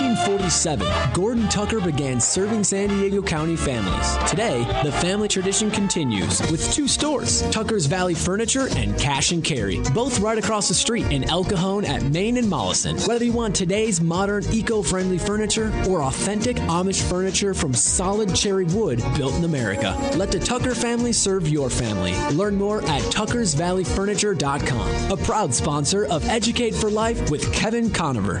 1947, 0.00 1.12
Gordon 1.12 1.46
Tucker 1.48 1.78
began 1.78 2.20
serving 2.20 2.64
San 2.64 2.88
Diego 2.88 3.20
County 3.20 3.54
families. 3.54 4.16
Today, 4.30 4.64
the 4.82 4.92
family 4.92 5.28
tradition 5.28 5.70
continues 5.70 6.40
with 6.50 6.72
two 6.72 6.88
stores 6.88 7.42
Tucker's 7.50 7.84
Valley 7.84 8.14
Furniture 8.14 8.68
and 8.76 8.98
Cash 8.98 9.32
and 9.32 9.44
Carry, 9.44 9.80
both 9.94 10.20
right 10.20 10.38
across 10.38 10.68
the 10.68 10.74
street 10.74 11.04
in 11.12 11.24
El 11.24 11.44
Cajon 11.44 11.84
at 11.84 12.02
Main 12.02 12.38
and 12.38 12.48
Mollison. 12.48 12.96
Whether 13.00 13.26
you 13.26 13.32
want 13.32 13.54
today's 13.54 14.00
modern, 14.00 14.42
eco 14.50 14.82
friendly 14.82 15.18
furniture 15.18 15.70
or 15.88 16.02
authentic 16.02 16.56
Amish 16.56 17.02
furniture 17.02 17.52
from 17.52 17.74
solid 17.74 18.34
cherry 18.34 18.64
wood 18.64 19.02
built 19.16 19.34
in 19.34 19.44
America, 19.44 19.94
let 20.16 20.32
the 20.32 20.38
Tucker 20.38 20.74
family 20.74 21.12
serve 21.12 21.46
your 21.46 21.68
family. 21.68 22.14
Learn 22.34 22.56
more 22.56 22.80
at 22.82 23.02
tuckersvalleyfurniture.com, 23.12 25.12
a 25.12 25.16
proud 25.24 25.54
sponsor 25.54 26.06
of 26.06 26.26
Educate 26.28 26.74
for 26.74 26.90
Life 26.90 27.30
with 27.30 27.52
Kevin 27.52 27.90
Conover. 27.90 28.40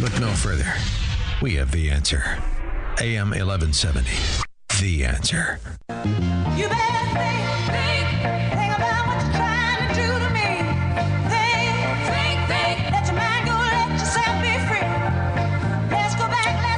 Look 0.00 0.18
no 0.20 0.32
further. 0.32 0.72
We 1.42 1.54
have 1.56 1.70
the 1.70 1.90
answer. 1.90 2.22
AM 3.00 3.30
1170. 3.30 4.10
The 4.80 5.04
answer. 5.04 5.58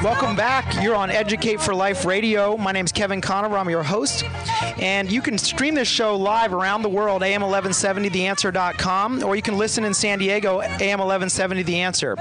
Welcome 0.02 0.36
back. 0.36 0.80
You're 0.80 0.94
on 0.94 1.10
Educate 1.10 1.60
for 1.60 1.74
Life 1.74 2.04
Radio. 2.04 2.56
My 2.56 2.70
name 2.70 2.84
is 2.84 2.92
Kevin 2.92 3.20
Conover. 3.20 3.58
I'm 3.58 3.68
your 3.68 3.82
host. 3.82 4.22
And 4.80 5.10
you 5.10 5.20
can 5.20 5.36
stream 5.36 5.74
this 5.74 5.88
show 5.88 6.16
live 6.16 6.54
around 6.54 6.82
the 6.82 6.88
world, 6.88 7.22
am1170theanswer.com, 7.22 9.24
or 9.24 9.34
you 9.34 9.42
can 9.42 9.58
listen 9.58 9.82
in 9.82 9.92
San 9.92 10.20
Diego, 10.20 10.60
AM1170 10.60 11.64
The 11.64 11.80
Answer. 11.80 12.16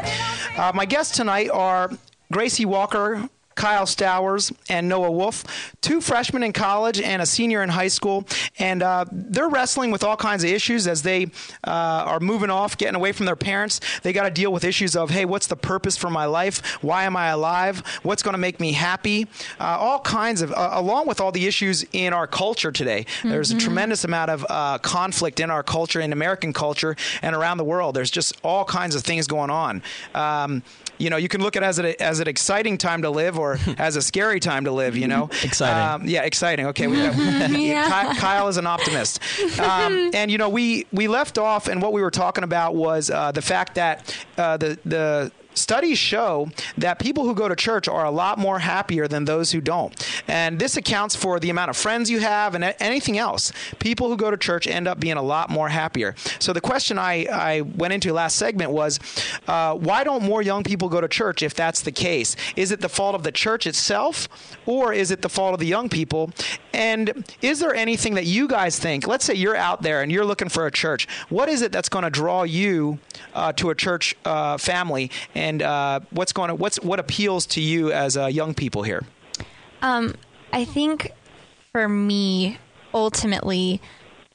Uh, 0.58 0.72
my 0.74 0.86
guests 0.86 1.16
tonight 1.16 1.52
are 1.52 1.92
Gracie 2.32 2.66
Walker. 2.66 3.30
Kyle 3.58 3.86
Stowers 3.86 4.54
and 4.70 4.88
Noah 4.88 5.12
Wolf, 5.12 5.44
two 5.82 6.00
freshmen 6.00 6.44
in 6.44 6.54
college 6.54 7.02
and 7.02 7.22
a 7.22 7.26
senior 7.26 7.64
in 7.64 7.70
high 7.70 7.90
school, 7.90 8.26
and 8.60 8.82
uh, 8.82 9.04
they're 9.12 9.50
wrestling 9.50 9.92
with 9.92 10.04
all 10.04 10.16
kinds 10.16 10.44
of 10.46 10.50
issues 10.50 10.88
as 10.88 11.02
they 11.02 11.26
uh, 11.66 11.70
are 12.12 12.20
moving 12.22 12.50
off, 12.50 12.78
getting 12.78 12.96
away 12.96 13.12
from 13.12 13.26
their 13.26 13.36
parents. 13.36 13.82
They 14.04 14.14
got 14.14 14.24
to 14.24 14.30
deal 14.30 14.54
with 14.54 14.64
issues 14.64 14.96
of, 14.96 15.10
hey, 15.10 15.26
what's 15.26 15.48
the 15.48 15.56
purpose 15.56 15.98
for 15.98 16.10
my 16.10 16.26
life? 16.26 16.66
Why 16.84 17.04
am 17.04 17.18
I 17.18 17.28
alive? 17.30 17.80
What's 18.04 18.24
going 18.24 18.36
to 18.36 18.40
make 18.40 18.60
me 18.60 18.72
happy? 18.72 19.28
Uh, 19.60 19.78
all 19.80 20.00
kinds 20.00 20.42
of, 20.42 20.52
uh, 20.52 20.70
along 20.74 21.08
with 21.08 21.20
all 21.20 21.32
the 21.32 21.48
issues 21.48 21.84
in 21.92 22.14
our 22.14 22.28
culture 22.28 22.72
today. 22.72 23.06
There's 23.24 23.52
a 23.52 23.58
tremendous 23.58 24.04
amount 24.04 24.30
of 24.30 24.46
uh, 24.48 24.78
conflict 24.78 25.40
in 25.40 25.50
our 25.50 25.64
culture, 25.64 26.00
in 26.00 26.14
American 26.14 26.54
culture, 26.54 26.96
and 27.22 27.36
around 27.36 27.58
the 27.58 27.64
world. 27.66 27.96
There's 27.96 28.12
just 28.12 28.38
all 28.44 28.64
kinds 28.64 28.94
of 28.96 29.04
things 29.04 29.26
going 29.28 29.50
on. 29.50 29.82
Um, 30.14 30.64
you 31.00 31.10
know, 31.10 31.18
you 31.18 31.28
can 31.28 31.42
look 31.42 31.56
at 31.56 31.64
it 31.64 31.66
as, 31.66 31.80
a, 31.80 32.02
as 32.02 32.20
an 32.20 32.28
exciting 32.28 32.78
time 32.78 33.04
to 33.04 33.10
live 33.10 33.38
or 33.38 33.47
as 33.78 33.96
a 33.96 34.02
scary 34.02 34.40
time 34.40 34.66
to 34.66 34.72
live, 34.72 34.98
you 34.98 35.08
know? 35.08 35.30
Exciting. 35.44 36.04
Um, 36.04 36.10
yeah, 36.10 36.24
exciting. 36.24 36.66
Okay. 36.68 36.88
We 36.88 36.98
got, 36.98 37.14
Ky- 38.16 38.20
Kyle 38.20 38.48
is 38.48 38.58
an 38.58 38.68
optimist. 38.68 39.20
Um, 39.60 40.12
and, 40.14 40.30
you 40.32 40.38
know, 40.38 40.50
we, 40.50 40.86
we 40.92 41.08
left 41.08 41.38
off, 41.38 41.68
and 41.68 41.82
what 41.82 41.94
we 41.94 42.02
were 42.02 42.12
talking 42.12 42.44
about 42.44 42.76
was 42.76 43.10
uh, 43.10 43.32
the 43.32 43.42
fact 43.42 43.76
that 43.76 44.16
uh, 44.38 44.58
the, 44.58 44.78
the, 44.86 45.32
Studies 45.58 45.98
show 45.98 46.50
that 46.78 47.00
people 47.00 47.24
who 47.24 47.34
go 47.34 47.48
to 47.48 47.56
church 47.56 47.88
are 47.88 48.06
a 48.06 48.12
lot 48.12 48.38
more 48.38 48.60
happier 48.60 49.08
than 49.08 49.26
those 49.26 49.52
who 49.52 49.60
don't. 49.60 49.94
And 50.28 50.60
this 50.60 50.78
accounts 50.78 51.16
for 51.16 51.40
the 51.40 51.50
amount 51.50 51.70
of 51.70 51.78
friends 51.78 52.10
you 52.10 52.20
have 52.20 52.54
and 52.54 52.76
anything 52.80 53.18
else. 53.18 53.52
People 53.80 54.08
who 54.10 54.18
go 54.18 54.30
to 54.30 54.38
church 54.38 54.68
end 54.68 54.88
up 54.88 55.00
being 55.00 55.18
a 55.18 55.22
lot 55.22 55.50
more 55.50 55.70
happier. 55.70 56.16
So 56.40 56.54
the 56.54 56.62
question 56.62 57.00
I, 57.00 57.26
I 57.26 57.62
went 57.62 57.94
into 57.94 58.14
last 58.14 58.36
segment 58.36 58.72
was 58.72 59.00
uh, 59.48 59.74
why 59.76 60.04
don't 60.04 60.24
more 60.24 60.42
young 60.42 60.64
people 60.64 60.90
go 60.90 61.02
to 61.02 61.08
church 61.08 61.42
if 61.42 61.56
that's 61.56 61.82
the 61.82 61.92
case? 61.92 62.36
Is 62.56 62.72
it 62.72 62.82
the 62.82 62.90
fault 62.90 63.16
of 63.16 63.24
the 63.24 63.32
church 63.32 63.66
itself 63.66 64.30
or 64.66 64.94
is 64.94 65.12
it 65.12 65.22
the 65.22 65.30
fault 65.30 65.54
of 65.54 65.60
the 65.60 65.66
young 65.66 65.90
people? 65.90 66.32
And 66.74 67.26
is 67.42 67.60
there 67.60 67.74
anything 67.74 68.14
that 68.14 68.26
you 68.26 68.48
guys 68.48 68.78
think? 68.78 69.08
Let's 69.08 69.26
say 69.26 69.34
you're 69.34 69.56
out 69.56 69.82
there 69.82 70.04
and 70.04 70.12
you're 70.12 70.26
looking 70.26 70.50
for 70.50 70.68
a 70.68 70.72
church. 70.72 71.08
What 71.30 71.50
is 71.50 71.64
it 71.64 71.72
that's 71.72 71.90
going 71.90 72.04
to 72.04 72.12
draw 72.12 72.44
you 72.44 73.00
uh, 73.34 73.54
to 73.54 73.72
a 73.72 73.76
church 73.76 74.16
uh, 74.26 74.58
family? 74.58 75.10
And 75.34 75.47
uh, 75.62 76.00
what's 76.12 76.34
going 76.34 76.50
to 76.50 76.56
what's 76.56 76.78
what 76.82 77.00
appeals 77.00 77.46
to 77.48 77.62
you 77.62 77.92
as 77.92 78.18
uh, 78.18 78.28
young 78.28 78.54
people 78.54 78.84
here? 78.84 79.04
Um, 79.82 80.16
I 80.52 80.66
think 80.66 81.12
for 81.72 81.88
me, 81.88 82.58
ultimately, 82.94 83.82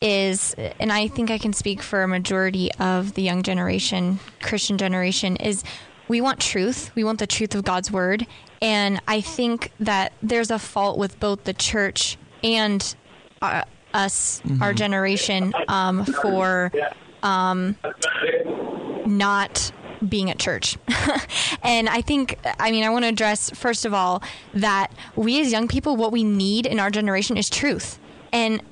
is, 0.00 0.54
and 0.78 0.92
I 0.92 1.08
think 1.08 1.30
I 1.30 1.38
can 1.38 1.52
speak 1.52 1.82
for 1.82 2.02
a 2.02 2.08
majority 2.08 2.70
of 2.74 3.14
the 3.14 3.22
young 3.22 3.42
generation, 3.42 4.18
Christian 4.40 4.76
generation, 4.76 5.36
is 5.36 5.64
we 6.08 6.20
want 6.20 6.40
truth. 6.40 6.90
We 6.94 7.04
want 7.04 7.20
the 7.20 7.26
truth 7.26 7.54
of 7.54 7.64
God's 7.64 7.90
word. 7.90 8.26
And 8.60 9.00
I 9.08 9.20
think 9.20 9.72
that 9.80 10.12
there's 10.22 10.50
a 10.50 10.58
fault 10.58 10.98
with 10.98 11.18
both 11.18 11.44
the 11.44 11.54
church 11.54 12.18
and 12.44 12.94
uh, 13.40 13.62
us, 13.94 14.42
our 14.60 14.72
generation, 14.72 15.52
um, 15.68 16.04
for 16.04 16.72
um, 17.22 17.76
not 19.06 19.72
being 20.08 20.30
at 20.30 20.38
church. 20.38 20.76
and 21.62 21.88
I 21.88 22.00
think, 22.00 22.38
I 22.58 22.70
mean, 22.70 22.84
I 22.84 22.90
want 22.90 23.04
to 23.04 23.08
address, 23.08 23.50
first 23.50 23.84
of 23.84 23.94
all, 23.94 24.22
that 24.54 24.92
we 25.16 25.40
as 25.40 25.52
young 25.52 25.68
people, 25.68 25.96
what 25.96 26.12
we 26.12 26.24
need 26.24 26.66
in 26.66 26.78
our 26.80 26.90
generation 26.90 27.36
is 27.36 27.48
truth. 27.48 27.98
And 28.32 28.62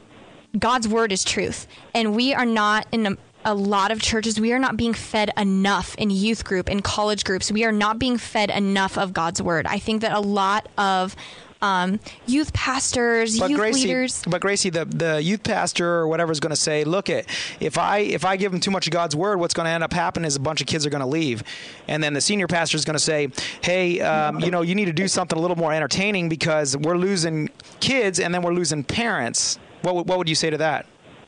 God's 0.58 0.88
word 0.88 1.12
is 1.12 1.24
truth. 1.24 1.66
And 1.94 2.14
we 2.14 2.34
are 2.34 2.46
not 2.46 2.86
in 2.92 3.06
a, 3.06 3.16
a 3.44 3.54
lot 3.54 3.90
of 3.90 4.02
churches, 4.02 4.40
we 4.40 4.52
are 4.52 4.58
not 4.58 4.76
being 4.76 4.94
fed 4.94 5.30
enough 5.36 5.94
in 5.96 6.10
youth 6.10 6.44
group, 6.44 6.68
in 6.68 6.82
college 6.82 7.24
groups. 7.24 7.50
We 7.50 7.64
are 7.64 7.72
not 7.72 7.98
being 7.98 8.18
fed 8.18 8.50
enough 8.50 8.98
of 8.98 9.12
God's 9.12 9.40
word. 9.40 9.66
I 9.66 9.78
think 9.78 10.02
that 10.02 10.12
a 10.12 10.20
lot 10.20 10.68
of 10.76 11.16
um, 11.62 12.00
youth 12.26 12.52
pastors, 12.52 13.38
But 13.38 13.50
youth 13.50 13.58
Gracie, 13.58 13.88
leaders. 13.88 14.22
but 14.26 14.40
Gracie, 14.40 14.70
the, 14.70 14.84
the 14.86 15.22
youth 15.22 15.42
pastor 15.42 15.86
or 15.86 16.08
whatever 16.08 16.32
is 16.32 16.40
going 16.40 16.50
to 16.50 16.56
say, 16.56 16.84
look, 16.84 17.08
it 17.10 17.26
if 17.60 17.76
I 17.78 17.98
if 17.98 18.24
I 18.24 18.36
give 18.36 18.50
them 18.52 18.60
too 18.60 18.70
much 18.70 18.86
of 18.86 18.92
God's 18.92 19.14
word, 19.14 19.38
what's 19.38 19.54
going 19.54 19.66
to 19.66 19.70
end 19.70 19.84
up 19.84 19.92
happening 19.92 20.26
is 20.26 20.36
a 20.36 20.40
bunch 20.40 20.60
of 20.60 20.66
kids 20.66 20.86
are 20.86 20.90
going 20.90 21.00
to 21.02 21.06
leave, 21.06 21.42
and 21.88 22.02
then 22.02 22.14
the 22.14 22.20
senior 22.20 22.46
pastor 22.46 22.76
is 22.76 22.84
going 22.84 22.94
to 22.96 23.02
say, 23.02 23.28
hey, 23.62 24.00
um, 24.00 24.40
you 24.40 24.50
know, 24.50 24.62
you 24.62 24.74
need 24.74 24.86
to 24.86 24.92
do 24.92 25.08
something 25.08 25.38
a 25.38 25.40
little 25.40 25.56
more 25.56 25.72
entertaining 25.72 26.28
because 26.28 26.76
we're 26.76 26.96
losing 26.96 27.50
kids 27.80 28.18
and 28.20 28.32
then 28.34 28.42
we're 28.42 28.54
losing 28.54 28.82
parents. 28.84 29.58
What 29.82 29.94
would- 29.96 30.08
what 30.08 30.18
would 30.18 30.28
you 30.28 30.34
say 30.34 30.50
to 30.50 30.58
that? 30.58 30.86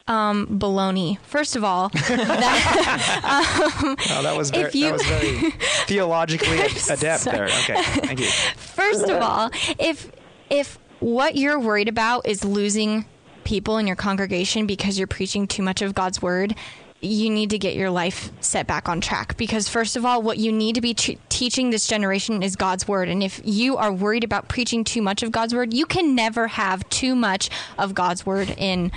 Um, 0.08 0.46
baloney. 0.58 1.18
First 1.22 1.54
of 1.56 1.62
all, 1.62 1.88
that, 2.46 3.80
um, 3.84 3.96
Oh, 4.10 4.22
that 4.22 4.36
was 4.36 4.50
very, 4.50 4.70
you, 4.72 4.86
that 4.86 4.92
was 4.94 5.02
very 5.06 5.50
theologically 5.86 6.58
adept 6.60 7.22
sorry. 7.22 7.36
there. 7.36 7.44
Okay, 7.46 7.82
thank 7.82 8.20
you. 8.20 8.26
First 8.56 9.04
of 9.08 9.22
all, 9.22 9.50
if 9.78 10.10
if 10.52 10.78
what 11.00 11.34
you're 11.34 11.58
worried 11.58 11.88
about 11.88 12.28
is 12.28 12.44
losing 12.44 13.06
people 13.42 13.78
in 13.78 13.86
your 13.86 13.96
congregation 13.96 14.66
because 14.66 14.98
you're 14.98 15.08
preaching 15.08 15.48
too 15.48 15.62
much 15.62 15.80
of 15.80 15.94
God's 15.94 16.20
word, 16.20 16.54
you 17.00 17.30
need 17.30 17.50
to 17.50 17.58
get 17.58 17.74
your 17.74 17.90
life 17.90 18.30
set 18.40 18.66
back 18.66 18.86
on 18.86 19.00
track. 19.00 19.36
Because 19.38 19.66
first 19.66 19.96
of 19.96 20.04
all 20.04 20.20
what 20.20 20.36
you 20.36 20.52
need 20.52 20.74
to 20.74 20.82
be 20.82 20.92
t- 20.92 21.18
teaching 21.30 21.70
this 21.70 21.86
generation 21.86 22.42
is 22.42 22.54
God's 22.54 22.86
word. 22.86 23.08
And 23.08 23.22
if 23.22 23.40
you 23.44 23.78
are 23.78 23.92
worried 23.92 24.24
about 24.24 24.48
preaching 24.48 24.84
too 24.84 25.00
much 25.00 25.22
of 25.22 25.32
God's 25.32 25.54
word 25.54 25.72
you 25.72 25.86
can 25.86 26.14
never 26.14 26.46
have 26.48 26.86
too 26.90 27.16
much 27.16 27.48
of 27.78 27.94
God's 27.94 28.26
word 28.26 28.54
in 28.58 28.92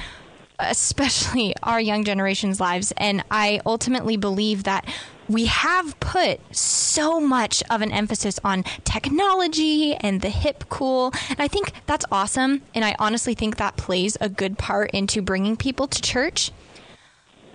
especially 0.59 1.55
our 1.63 1.79
young 1.79 2.03
generation's 2.03 2.59
lives. 2.59 2.93
And 2.97 3.23
I 3.31 3.61
ultimately 3.65 4.17
believe 4.17 4.65
that 4.65 4.85
we 5.27 5.45
have 5.45 5.99
put 5.99 6.39
so 6.55 7.19
much 7.19 7.63
of 7.69 7.81
an 7.81 7.91
emphasis 7.91 8.39
on 8.43 8.63
technology 8.83 9.95
and 9.95 10.21
the 10.21 10.29
hip 10.29 10.65
cool. 10.69 11.13
And 11.29 11.39
I 11.39 11.47
think 11.47 11.71
that's 11.85 12.05
awesome. 12.11 12.61
And 12.73 12.85
I 12.85 12.95
honestly 12.99 13.33
think 13.33 13.57
that 13.57 13.77
plays 13.77 14.17
a 14.21 14.29
good 14.29 14.57
part 14.57 14.91
into 14.91 15.21
bringing 15.21 15.57
people 15.57 15.87
to 15.87 16.01
church. 16.01 16.51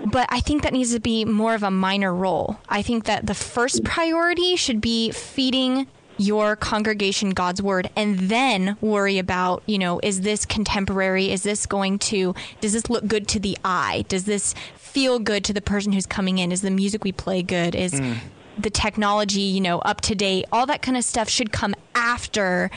But 0.05 0.27
I 0.31 0.41
think 0.41 0.63
that 0.63 0.73
needs 0.73 0.95
to 0.95 1.01
be 1.01 1.25
more 1.25 1.55
of 1.55 1.63
a 1.63 1.71
minor 1.71 2.15
role. 2.15 2.59
I 2.69 2.83
think 2.83 3.05
that 3.05 3.27
the 3.27 3.35
first 3.35 3.85
priority 3.85 4.57
should 4.57 4.81
be 4.81 5.11
feeding 5.11 5.87
your 6.21 6.55
congregation 6.55 7.31
God's 7.31 7.63
word 7.63 7.89
and 7.97 8.19
then 8.19 8.77
worry 8.83 9.19
about, 9.19 9.63
you 9.65 9.79
know, 9.79 10.01
is 10.03 10.21
this 10.21 10.45
contemporary? 10.45 11.31
Is 11.31 11.43
this 11.43 11.65
going 11.65 11.99
to, 11.99 12.35
does 12.61 12.75
this 12.75 12.91
look 12.91 13.07
good 13.07 13.27
to 13.29 13.41
the 13.41 13.57
eye? 13.65 14.05
Does 14.09 14.25
this 14.25 14.55
feel 14.93 15.19
good 15.19 15.45
to 15.45 15.53
the 15.53 15.61
person 15.61 15.93
who's 15.93 16.07
coming 16.07 16.39
in? 16.39 16.53
Is 16.53 16.63
the 16.63 16.71
music 16.71 17.05
we 17.05 17.13
play 17.13 17.43
good? 17.43 17.75
Is 17.75 17.93
Mm. 17.95 18.19
the 18.59 18.71
technology, 18.71 19.41
you 19.43 19.61
know, 19.61 19.79
up 19.81 20.01
to 20.03 20.15
date? 20.15 20.45
All 20.53 20.67
that 20.67 20.83
kind 20.83 20.97
of 20.97 21.05
stuff 21.05 21.29
should 21.29 21.53
come 21.53 21.75
after. 21.95 22.71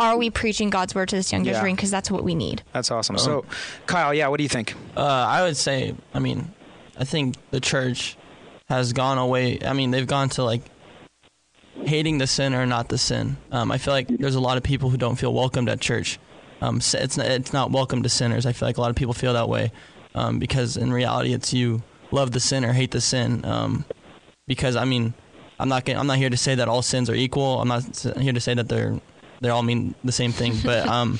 Are 0.00 0.16
we 0.16 0.28
preaching 0.28 0.70
God's 0.70 0.94
word 0.94 1.08
to 1.10 1.16
this 1.16 1.32
young 1.32 1.44
Yeah. 1.44 1.52
generation? 1.52 1.76
Because 1.76 1.90
that's 1.90 2.10
what 2.10 2.24
we 2.24 2.34
need. 2.34 2.62
That's 2.72 2.90
awesome. 2.90 3.16
So, 3.18 3.44
Kyle, 3.86 4.12
yeah, 4.12 4.28
what 4.28 4.38
do 4.38 4.42
you 4.42 4.48
think? 4.48 4.74
Uh, 4.96 5.00
I 5.02 5.42
would 5.42 5.56
say, 5.56 5.94
I 6.12 6.18
mean, 6.18 6.52
I 6.98 7.04
think 7.04 7.36
the 7.50 7.60
church 7.60 8.16
has 8.68 8.92
gone 8.92 9.18
away. 9.18 9.58
I 9.64 9.72
mean, 9.72 9.90
they've 9.92 10.06
gone 10.06 10.28
to 10.30 10.42
like 10.44 10.62
hating 11.84 12.18
the 12.18 12.26
sinner, 12.26 12.66
not 12.66 12.88
the 12.88 12.98
sin. 12.98 13.36
Um, 13.52 13.70
I 13.70 13.78
feel 13.78 13.92
like 13.94 14.08
there's 14.08 14.34
a 14.36 14.40
lot 14.40 14.56
of 14.56 14.62
people 14.62 14.90
who 14.90 14.96
don't 14.96 15.16
feel 15.16 15.32
welcomed 15.32 15.68
at 15.68 15.80
church. 15.80 16.18
Um, 16.60 16.78
it's 16.78 17.16
not, 17.16 17.26
it's 17.26 17.52
not 17.52 17.70
welcome 17.72 18.02
to 18.04 18.08
sinners. 18.08 18.46
I 18.46 18.52
feel 18.52 18.68
like 18.68 18.78
a 18.78 18.80
lot 18.80 18.90
of 18.90 18.96
people 18.96 19.12
feel 19.14 19.32
that 19.34 19.48
way 19.48 19.70
um, 20.14 20.38
because 20.38 20.76
in 20.76 20.92
reality, 20.92 21.32
it's 21.32 21.52
you 21.52 21.82
love 22.10 22.32
the 22.32 22.40
sin 22.40 22.64
or 22.64 22.72
hate 22.72 22.90
the 22.90 23.00
sin. 23.00 23.44
Um, 23.44 23.84
because 24.46 24.76
I 24.76 24.84
mean, 24.84 25.14
I'm 25.58 25.68
not 25.68 25.84
gonna, 25.84 25.98
I'm 25.98 26.06
not 26.06 26.18
here 26.18 26.30
to 26.30 26.36
say 26.36 26.54
that 26.54 26.68
all 26.68 26.82
sins 26.82 27.08
are 27.08 27.14
equal. 27.14 27.60
I'm 27.60 27.68
not 27.68 27.84
here 28.18 28.32
to 28.32 28.40
say 28.40 28.54
that 28.54 28.68
they're 28.68 29.00
they 29.40 29.48
all 29.48 29.62
mean 29.62 29.94
the 30.04 30.12
same 30.12 30.32
thing. 30.32 30.54
But 30.64 30.86
um, 30.88 31.18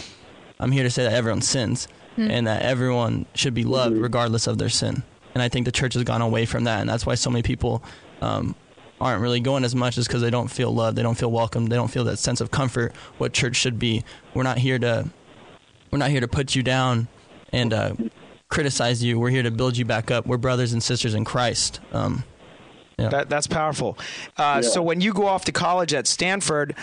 I'm 0.60 0.72
here 0.72 0.84
to 0.84 0.90
say 0.90 1.04
that 1.04 1.12
everyone 1.12 1.42
sins 1.42 1.88
Hmm. 2.16 2.30
and 2.30 2.46
that 2.46 2.62
everyone 2.62 3.26
should 3.34 3.54
be 3.54 3.64
loved 3.64 3.96
regardless 3.96 4.46
of 4.46 4.56
their 4.58 4.68
sin. 4.68 5.02
And 5.34 5.42
I 5.42 5.48
think 5.48 5.66
the 5.66 5.72
church 5.72 5.94
has 5.94 6.04
gone 6.04 6.22
away 6.22 6.46
from 6.46 6.62
that, 6.62 6.80
and 6.80 6.88
that's 6.88 7.04
why 7.04 7.16
so 7.16 7.28
many 7.28 7.42
people 7.42 7.82
um, 8.20 8.54
aren't 9.00 9.20
really 9.20 9.40
going 9.40 9.64
as 9.64 9.74
much, 9.74 9.98
is 9.98 10.06
because 10.06 10.22
they 10.22 10.30
don't 10.30 10.46
feel 10.46 10.72
loved, 10.72 10.96
they 10.96 11.02
don't 11.02 11.18
feel 11.18 11.32
welcome, 11.32 11.66
they 11.66 11.74
don't 11.74 11.90
feel 11.90 12.04
that 12.04 12.18
sense 12.18 12.40
of 12.40 12.52
comfort. 12.52 12.94
What 13.18 13.32
church 13.32 13.56
should 13.56 13.80
be. 13.80 14.04
We're 14.32 14.44
not 14.44 14.58
here 14.58 14.78
to 14.78 15.10
we're 15.90 15.98
not 15.98 16.10
here 16.10 16.20
to 16.20 16.28
put 16.28 16.54
you 16.54 16.62
down 16.62 17.08
and 17.52 17.72
uh, 17.72 17.94
criticize 18.50 19.02
you. 19.02 19.18
We're 19.18 19.30
here 19.30 19.42
to 19.42 19.50
build 19.50 19.76
you 19.76 19.84
back 19.84 20.10
up. 20.10 20.26
We're 20.26 20.38
brothers 20.38 20.72
and 20.72 20.82
sisters 20.82 21.14
in 21.14 21.24
Christ. 21.24 21.80
Um, 21.92 22.24
yeah. 22.98 23.08
That, 23.08 23.28
that's 23.28 23.46
powerful. 23.46 23.98
Uh, 24.36 24.60
Yeah. 24.62 24.68
So 24.68 24.82
when 24.82 25.00
you 25.00 25.12
go 25.12 25.26
off 25.26 25.44
to 25.46 25.52
college 25.52 25.92
at 25.94 26.06
Stanford, 26.06 26.76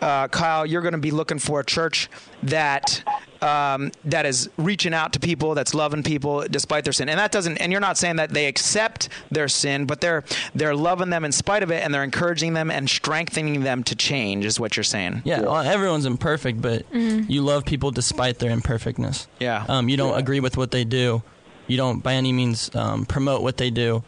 uh, 0.00 0.28
Kyle, 0.28 0.64
you're 0.64 0.80
going 0.82 0.92
to 0.92 0.98
be 0.98 1.10
looking 1.10 1.38
for 1.38 1.60
a 1.60 1.64
church 1.64 2.08
that 2.42 3.02
um, 3.42 3.92
that 4.04 4.26
is 4.26 4.48
reaching 4.56 4.92
out 4.94 5.12
to 5.12 5.20
people, 5.20 5.54
that's 5.54 5.74
loving 5.74 6.02
people 6.02 6.44
despite 6.50 6.84
their 6.84 6.92
sin, 6.92 7.08
and 7.08 7.18
that 7.18 7.32
doesn't. 7.32 7.58
And 7.58 7.70
you're 7.72 7.80
not 7.80 7.96
saying 7.98 8.16
that 8.16 8.30
they 8.30 8.46
accept 8.46 9.08
their 9.30 9.48
sin, 9.48 9.86
but 9.86 10.00
they're 10.00 10.24
they're 10.54 10.74
loving 10.74 11.10
them 11.10 11.24
in 11.24 11.32
spite 11.32 11.62
of 11.62 11.70
it, 11.70 11.82
and 11.84 11.92
they're 11.94 12.04
encouraging 12.04 12.54
them 12.54 12.70
and 12.70 12.88
strengthening 12.88 13.62
them 13.62 13.82
to 13.84 13.94
change. 13.94 14.44
Is 14.44 14.58
what 14.58 14.76
you're 14.76 14.84
saying? 14.84 15.22
Yeah, 15.24 15.40
well, 15.42 15.56
everyone's 15.58 16.06
imperfect, 16.06 16.60
but 16.60 16.90
Mhm. 16.92 17.28
you 17.28 17.42
love 17.42 17.64
people 17.64 17.90
despite 17.90 18.38
their 18.38 18.50
imperfectness. 18.50 19.26
Yeah. 19.40 19.64
Um, 19.68 19.88
you 19.88 19.96
don't 19.96 20.18
agree 20.18 20.40
with 20.40 20.56
what 20.56 20.70
they 20.70 20.84
do. 20.84 21.22
You 21.66 21.76
don't 21.76 22.02
by 22.02 22.14
any 22.14 22.32
means 22.32 22.70
um, 22.74 23.04
promote 23.06 23.42
what 23.42 23.56
they 23.58 23.70
do, 23.70 24.02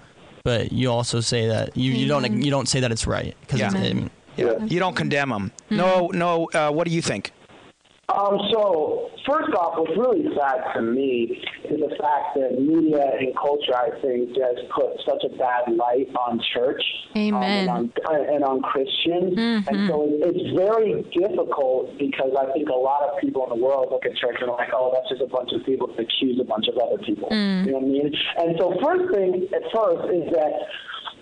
but 0.44 0.72
you 0.72 0.90
also 0.90 1.20
say 1.20 1.46
that 1.48 1.76
you, 1.76 1.92
you 1.92 2.08
don't 2.08 2.42
you 2.42 2.50
don't 2.50 2.68
say 2.68 2.80
that 2.80 2.90
it's 2.90 3.06
right 3.06 3.36
because 3.42 3.60
Yeah. 3.60 3.70
Yeah. 4.36 4.64
You 4.64 4.78
don't 4.78 4.96
condemn 4.96 5.28
them. 5.28 5.52
No, 5.68 6.06
no. 6.14 6.48
Uh, 6.54 6.70
what 6.70 6.86
do 6.86 6.92
you 6.94 7.02
think? 7.02 7.32
Um, 8.10 8.38
so, 8.50 9.10
first 9.28 9.52
off, 9.54 9.78
what's 9.78 9.96
really 9.96 10.26
sad 10.36 10.74
to 10.74 10.82
me 10.82 11.38
is 11.64 11.78
the 11.78 11.94
fact 12.00 12.34
that 12.34 12.58
media 12.60 13.06
and 13.18 13.34
culture, 13.36 13.74
I 13.76 13.90
think, 14.02 14.30
just 14.34 14.66
put 14.74 14.98
such 15.06 15.22
a 15.24 15.36
bad 15.36 15.70
light 15.76 16.08
on 16.18 16.40
church 16.52 16.82
Amen. 17.16 17.68
um, 17.68 17.76
and, 17.78 17.92
on, 18.08 18.34
and 18.34 18.44
on 18.44 18.62
Christians. 18.62 19.34
Mhm. 19.38 19.68
And 19.68 19.88
so 19.88 20.02
it- 20.04 20.34
it's 20.34 20.56
very 20.58 21.02
difficult 21.14 21.96
because 21.98 22.34
I 22.38 22.50
think 22.52 22.68
a 22.68 22.74
lot 22.74 23.02
of 23.02 23.18
people 23.18 23.44
in 23.44 23.50
the 23.58 23.64
world 23.64 23.88
look 23.90 24.04
at 24.06 24.16
church 24.16 24.36
and 24.40 24.50
are 24.50 24.56
like, 24.56 24.72
oh, 24.74 24.90
that's 24.92 25.08
just 25.08 25.22
a 25.22 25.26
bunch 25.26 25.52
of 25.52 25.64
people 25.64 25.86
that 25.88 26.00
accuse 26.00 26.40
a 26.40 26.44
bunch 26.44 26.66
of 26.68 26.76
other 26.78 26.98
people. 26.98 27.28
Mm. 27.30 27.66
You 27.66 27.72
know 27.72 27.78
what 27.78 27.84
I 27.84 27.88
mean? 27.88 28.14
And 28.38 28.58
so, 28.58 28.74
first 28.82 29.14
thing 29.14 29.46
at 29.54 29.62
first 29.70 30.10
is 30.12 30.32
that 30.32 30.52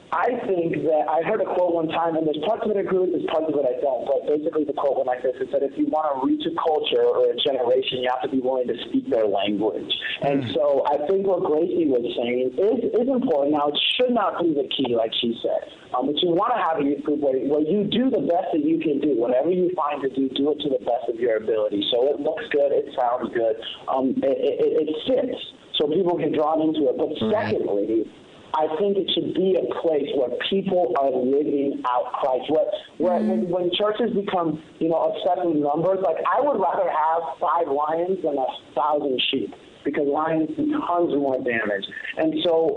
I 0.09 0.41
think 0.49 0.89
that 0.89 1.05
I 1.05 1.21
heard 1.21 1.45
a 1.45 1.49
quote 1.49 1.77
one 1.77 1.93
time, 1.93 2.17
and 2.17 2.25
there's 2.25 2.41
parts 2.49 2.65
of 2.65 2.73
it 2.73 2.81
I 2.81 2.85
agree 2.87 3.05
with, 3.05 3.13
there's 3.13 3.29
parts 3.29 3.45
of 3.45 3.53
it 3.61 3.67
I 3.69 3.77
don't. 3.77 4.09
But 4.09 4.25
basically, 4.25 4.65
the 4.65 4.73
quote 4.73 4.97
went 4.97 5.05
like 5.05 5.21
this: 5.21 5.37
"It 5.37 5.53
said 5.53 5.61
if 5.61 5.77
you 5.77 5.85
want 5.93 6.09
to 6.09 6.25
reach 6.25 6.49
a 6.49 6.55
culture 6.57 7.05
or 7.05 7.29
a 7.29 7.37
generation, 7.37 8.01
you 8.01 8.09
have 8.09 8.25
to 8.25 8.33
be 8.33 8.41
willing 8.41 8.73
to 8.73 8.77
speak 8.89 9.05
their 9.13 9.29
language." 9.29 9.93
And 10.25 10.49
so, 10.57 10.81
I 10.89 11.05
think 11.05 11.29
what 11.29 11.45
Gracie 11.45 11.85
was 11.93 12.09
saying 12.17 12.57
is 12.57 12.89
is 12.97 13.09
important. 13.09 13.53
Now, 13.53 13.69
it 13.69 13.77
should 14.01 14.17
not 14.17 14.41
be 14.41 14.57
the 14.57 14.65
key, 14.73 14.97
like 14.97 15.13
she 15.21 15.37
said. 15.45 15.69
Um, 15.93 16.09
but 16.09 16.17
you 16.25 16.33
want 16.33 16.57
to 16.57 16.61
have 16.61 16.81
a 16.81 16.85
youth 16.89 17.05
group 17.05 17.21
where, 17.21 17.37
where 17.45 17.65
you 17.65 17.85
do 17.85 18.09
the 18.09 18.25
best 18.25 18.57
that 18.57 18.65
you 18.65 18.81
can 18.81 19.05
do. 19.05 19.13
Whatever 19.13 19.53
you 19.53 19.69
find 19.77 20.01
to 20.01 20.09
do, 20.09 20.33
do 20.33 20.57
it 20.57 20.61
to 20.65 20.73
the 20.73 20.81
best 20.89 21.05
of 21.13 21.21
your 21.21 21.37
ability. 21.37 21.85
So 21.93 22.09
it 22.09 22.17
looks 22.17 22.49
good, 22.49 22.73
it 22.73 22.93
sounds 22.97 23.29
good, 23.37 23.57
um, 23.89 24.17
it, 24.25 24.37
it, 24.41 24.89
it 24.89 24.91
fits, 25.05 25.41
so 25.77 25.89
people 25.89 26.17
can 26.17 26.33
draw 26.33 26.57
into 26.57 26.89
it. 26.89 26.97
But 26.97 27.13
secondly. 27.29 28.09
I 28.55 28.67
think 28.79 28.97
it 28.97 29.11
should 29.15 29.35
be 29.35 29.57
a 29.57 29.81
place 29.81 30.09
where 30.17 30.31
people 30.49 30.95
are 30.99 31.11
living 31.11 31.83
out 31.87 32.13
Christ. 32.15 32.51
Where, 32.51 32.65
where 32.99 33.21
mm-hmm. 33.21 33.51
when, 33.51 33.69
when 33.69 33.71
churches 33.75 34.15
become, 34.15 34.63
you 34.79 34.89
know, 34.89 35.13
obsessed 35.13 35.45
with 35.45 35.57
numbers, 35.57 35.99
like 36.03 36.17
I 36.25 36.41
would 36.41 36.61
rather 36.61 36.89
have 36.89 37.23
five 37.41 37.69
lions 37.69 38.23
than 38.23 38.39
a 38.39 38.47
thousand 38.75 39.21
sheep 39.31 39.55
because 39.85 40.07
lions 40.07 40.51
do 40.57 40.71
tons 40.87 41.15
more 41.15 41.39
damage. 41.43 41.85
And 42.17 42.35
so, 42.45 42.77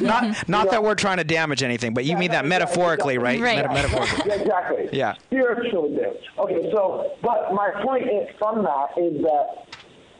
not 0.04 0.48
not 0.48 0.70
that 0.70 0.82
we're 0.82 0.94
trying 0.94 1.18
to 1.18 1.24
damage 1.24 1.62
anything, 1.62 1.94
but 1.94 2.04
you 2.04 2.16
mean 2.16 2.30
that 2.30 2.44
metaphorically, 2.44 3.18
right? 3.18 3.40
Meta- 3.40 3.68
metaphorically. 3.68 4.24
Yeah, 4.26 4.34
exactly. 4.40 4.88
Yeah. 4.92 5.14
Spiritually 5.26 5.96
do. 5.96 6.12
Okay, 6.38 6.70
so, 6.72 7.12
but 7.22 7.52
my 7.52 7.70
point 7.82 8.04
is, 8.04 8.28
from 8.38 8.64
that 8.64 8.88
is 8.96 9.22
that 9.22 9.71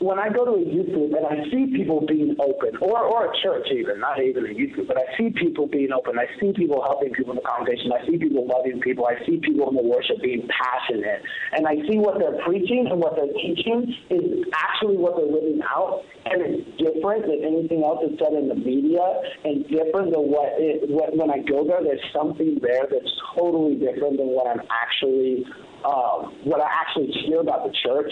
when 0.03 0.19
I 0.19 0.29
go 0.29 0.45
to 0.45 0.59
a 0.59 0.67
youth 0.67 0.91
group 0.91 1.15
and 1.15 1.23
I 1.23 1.47
see 1.47 1.71
people 1.71 2.03
being 2.03 2.35
open, 2.43 2.75
or, 2.83 2.99
or 3.07 3.31
a 3.31 3.33
church 3.39 3.71
even, 3.71 4.01
not 4.01 4.21
even 4.21 4.47
a 4.47 4.53
youth 4.53 4.75
group, 4.75 4.89
but 4.89 4.99
I 4.99 5.07
see 5.17 5.31
people 5.31 5.67
being 5.71 5.93
open, 5.95 6.19
I 6.19 6.27
see 6.43 6.53
people 6.53 6.83
helping 6.83 7.15
people 7.15 7.33
in 7.33 7.39
the 7.39 7.47
congregation, 7.47 7.95
I 7.95 8.05
see 8.07 8.19
people 8.19 8.47
loving 8.47 8.81
people, 8.81 9.07
I 9.07 9.15
see 9.25 9.39
people 9.39 9.71
in 9.71 9.77
the 9.79 9.87
worship 9.87 10.19
being 10.21 10.49
passionate, 10.51 11.23
and 11.55 11.67
I 11.71 11.79
see 11.87 12.03
what 12.03 12.19
they're 12.19 12.43
preaching 12.43 12.91
and 12.91 12.99
what 12.99 13.15
they're 13.15 13.31
teaching 13.39 13.95
is 14.11 14.43
actually 14.59 14.99
what 14.99 15.15
they're 15.15 15.31
living 15.31 15.63
out, 15.71 16.03
and 16.27 16.43
it's 16.43 16.67
different 16.83 17.23
than 17.23 17.47
anything 17.47 17.87
else 17.87 18.03
that's 18.03 18.19
said 18.19 18.35
in 18.35 18.51
the 18.51 18.59
media, 18.59 19.07
and 19.47 19.63
different 19.71 20.11
than 20.11 20.27
what, 20.27 20.59
it, 20.59 20.83
what 20.91 21.15
when 21.15 21.31
I 21.31 21.47
go 21.47 21.63
there, 21.63 21.79
there's 21.79 22.03
something 22.11 22.59
there 22.59 22.91
that's 22.91 23.13
totally 23.39 23.79
different 23.79 24.19
than 24.19 24.35
what 24.35 24.51
I'm 24.51 24.67
actually, 24.67 25.47
um, 25.87 26.35
what 26.43 26.59
I 26.59 26.67
actually 26.67 27.15
hear 27.23 27.39
about 27.39 27.71
the 27.71 27.75
church 27.87 28.11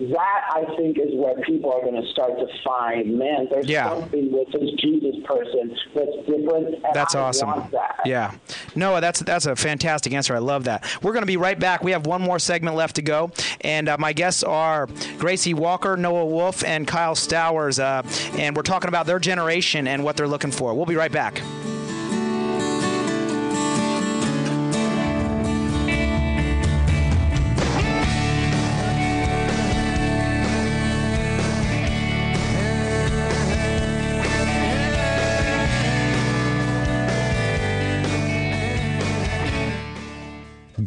that 0.00 0.40
I 0.50 0.64
think 0.76 0.98
is 0.98 1.10
where 1.14 1.34
people 1.42 1.72
are 1.72 1.80
going 1.82 2.00
to 2.00 2.08
start 2.12 2.38
to 2.38 2.46
find, 2.64 3.18
man, 3.18 3.48
there's 3.50 3.66
Yeah. 3.68 3.88
something 3.88 4.30
with 4.32 4.48
this 4.52 4.70
Jesus 4.78 5.16
person 5.24 5.76
that's 5.94 6.16
different. 6.26 6.74
And 6.74 6.84
That's 6.94 7.14
I 7.14 7.20
awesome. 7.20 7.48
That. 7.72 8.00
Yeah. 8.06 8.32
Noah, 8.74 9.00
that's 9.00 9.20
that's 9.20 9.46
a 9.46 9.56
fantastic 9.56 10.12
answer. 10.12 10.34
I 10.34 10.38
love 10.38 10.64
that. 10.64 10.84
We're 11.02 11.12
going 11.12 11.22
to 11.22 11.26
be 11.26 11.36
right 11.36 11.58
back. 11.58 11.82
We 11.82 11.92
have 11.92 12.06
one 12.06 12.22
more 12.22 12.38
segment 12.38 12.76
left 12.76 12.96
to 12.96 13.02
go. 13.02 13.30
And 13.62 13.88
uh, 13.88 13.96
my 13.98 14.12
guests 14.12 14.42
are 14.44 14.88
Gracie 15.18 15.54
Walker, 15.54 15.96
Noah 15.96 16.26
Wolf, 16.26 16.62
and 16.64 16.86
Kyle 16.86 17.14
Stowers. 17.14 17.78
Uh, 17.78 18.02
and 18.38 18.56
we're 18.56 18.62
talking 18.62 18.88
about 18.88 19.06
their 19.06 19.18
generation 19.18 19.86
and 19.88 20.04
what 20.04 20.16
they're 20.16 20.28
looking 20.28 20.52
for. 20.52 20.74
We'll 20.74 20.86
be 20.86 20.96
right 20.96 21.12
back. 21.12 21.42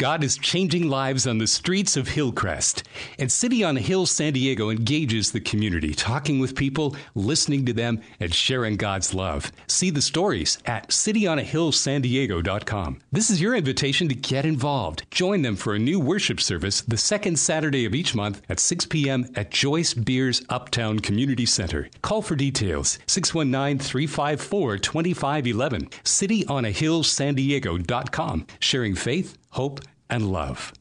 God 0.02 0.24
is 0.24 0.38
changing 0.40 0.90
lives 0.90 1.28
on 1.28 1.38
the 1.38 1.46
streets 1.46 1.96
of 1.96 2.08
Hillcrest. 2.08 2.82
And 3.20 3.32
City 3.32 3.64
on 3.64 3.78
a 3.78 3.82
Hill 3.82 4.08
San 4.08 4.34
Diego 4.34 4.72
engages 4.72 5.32
the 5.32 5.40
community, 5.40 5.94
talking 5.94 6.40
with 6.40 6.56
people, 6.56 6.96
listening 7.14 7.68
to 7.68 7.74
them, 7.74 8.02
and 8.20 8.34
sharing 8.34 8.78
God's 8.78 9.14
love. 9.14 9.52
See 9.68 9.92
the 9.92 10.02
stories 10.02 10.58
at 10.66 10.88
cityonahillsandiego.com. 10.88 13.00
This 13.12 13.30
is 13.30 13.40
your 13.40 13.54
invitation 13.54 14.10
to 14.10 14.16
get 14.16 14.44
involved. 14.44 15.04
Join 15.12 15.44
them 15.44 15.56
for 15.56 15.76
a 15.76 15.80
new 15.80 16.00
worship 16.00 16.42
service 16.42 16.82
the 16.82 16.98
second 16.98 17.38
Saturday 17.38 17.86
of 17.86 17.94
each 17.94 18.16
month 18.16 18.42
at 18.50 18.60
6 18.60 18.88
p.m. 18.88 19.30
at 19.36 19.52
Joyce 19.52 19.94
Beers 19.94 20.42
Uptown 20.50 20.98
Community 20.98 21.46
Center. 21.46 21.92
Call 22.02 22.24
for 22.24 22.36
details 22.36 22.98
619 23.06 23.78
354 23.78 24.80
2511. 24.80 25.86
CityOnAHillSanDiego.com. 26.04 28.48
Sharing 28.60 28.96
faith, 28.96 29.38
hope, 29.52 29.82
and 30.12 30.30
love. 30.30 30.81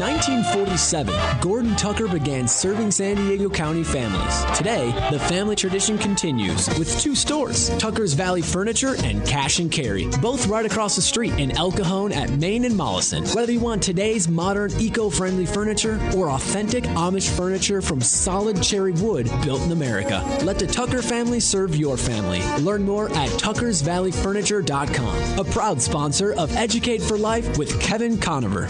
In 0.00 0.06
1947, 0.06 1.14
Gordon 1.42 1.76
Tucker 1.76 2.08
began 2.08 2.48
serving 2.48 2.90
San 2.90 3.16
Diego 3.16 3.50
County 3.50 3.84
families. 3.84 4.44
Today, 4.56 4.94
the 5.10 5.18
family 5.18 5.54
tradition 5.54 5.98
continues 5.98 6.70
with 6.78 6.98
two 6.98 7.14
stores 7.14 7.68
Tucker's 7.76 8.14
Valley 8.14 8.40
Furniture 8.40 8.94
and 9.04 9.22
Cash 9.26 9.58
and 9.58 9.70
Carry, 9.70 10.06
both 10.22 10.46
right 10.46 10.64
across 10.64 10.96
the 10.96 11.02
street 11.02 11.34
in 11.34 11.50
El 11.50 11.70
Cajon 11.70 12.12
at 12.12 12.30
Main 12.30 12.64
and 12.64 12.74
Mollison. 12.74 13.26
Whether 13.34 13.52
you 13.52 13.60
want 13.60 13.82
today's 13.82 14.26
modern, 14.26 14.72
eco 14.80 15.10
friendly 15.10 15.44
furniture 15.44 16.00
or 16.16 16.30
authentic 16.30 16.84
Amish 16.84 17.28
furniture 17.36 17.82
from 17.82 18.00
solid 18.00 18.62
cherry 18.62 18.92
wood 18.92 19.30
built 19.44 19.60
in 19.60 19.72
America, 19.72 20.24
let 20.44 20.58
the 20.58 20.66
Tucker 20.66 21.02
family 21.02 21.40
serve 21.40 21.76
your 21.76 21.98
family. 21.98 22.40
Learn 22.62 22.84
more 22.84 23.10
at 23.10 23.28
tuckersvalleyfurniture.com, 23.32 25.38
a 25.38 25.44
proud 25.44 25.82
sponsor 25.82 26.32
of 26.32 26.56
Educate 26.56 27.02
for 27.02 27.18
Life 27.18 27.58
with 27.58 27.78
Kevin 27.82 28.16
Conover. 28.16 28.66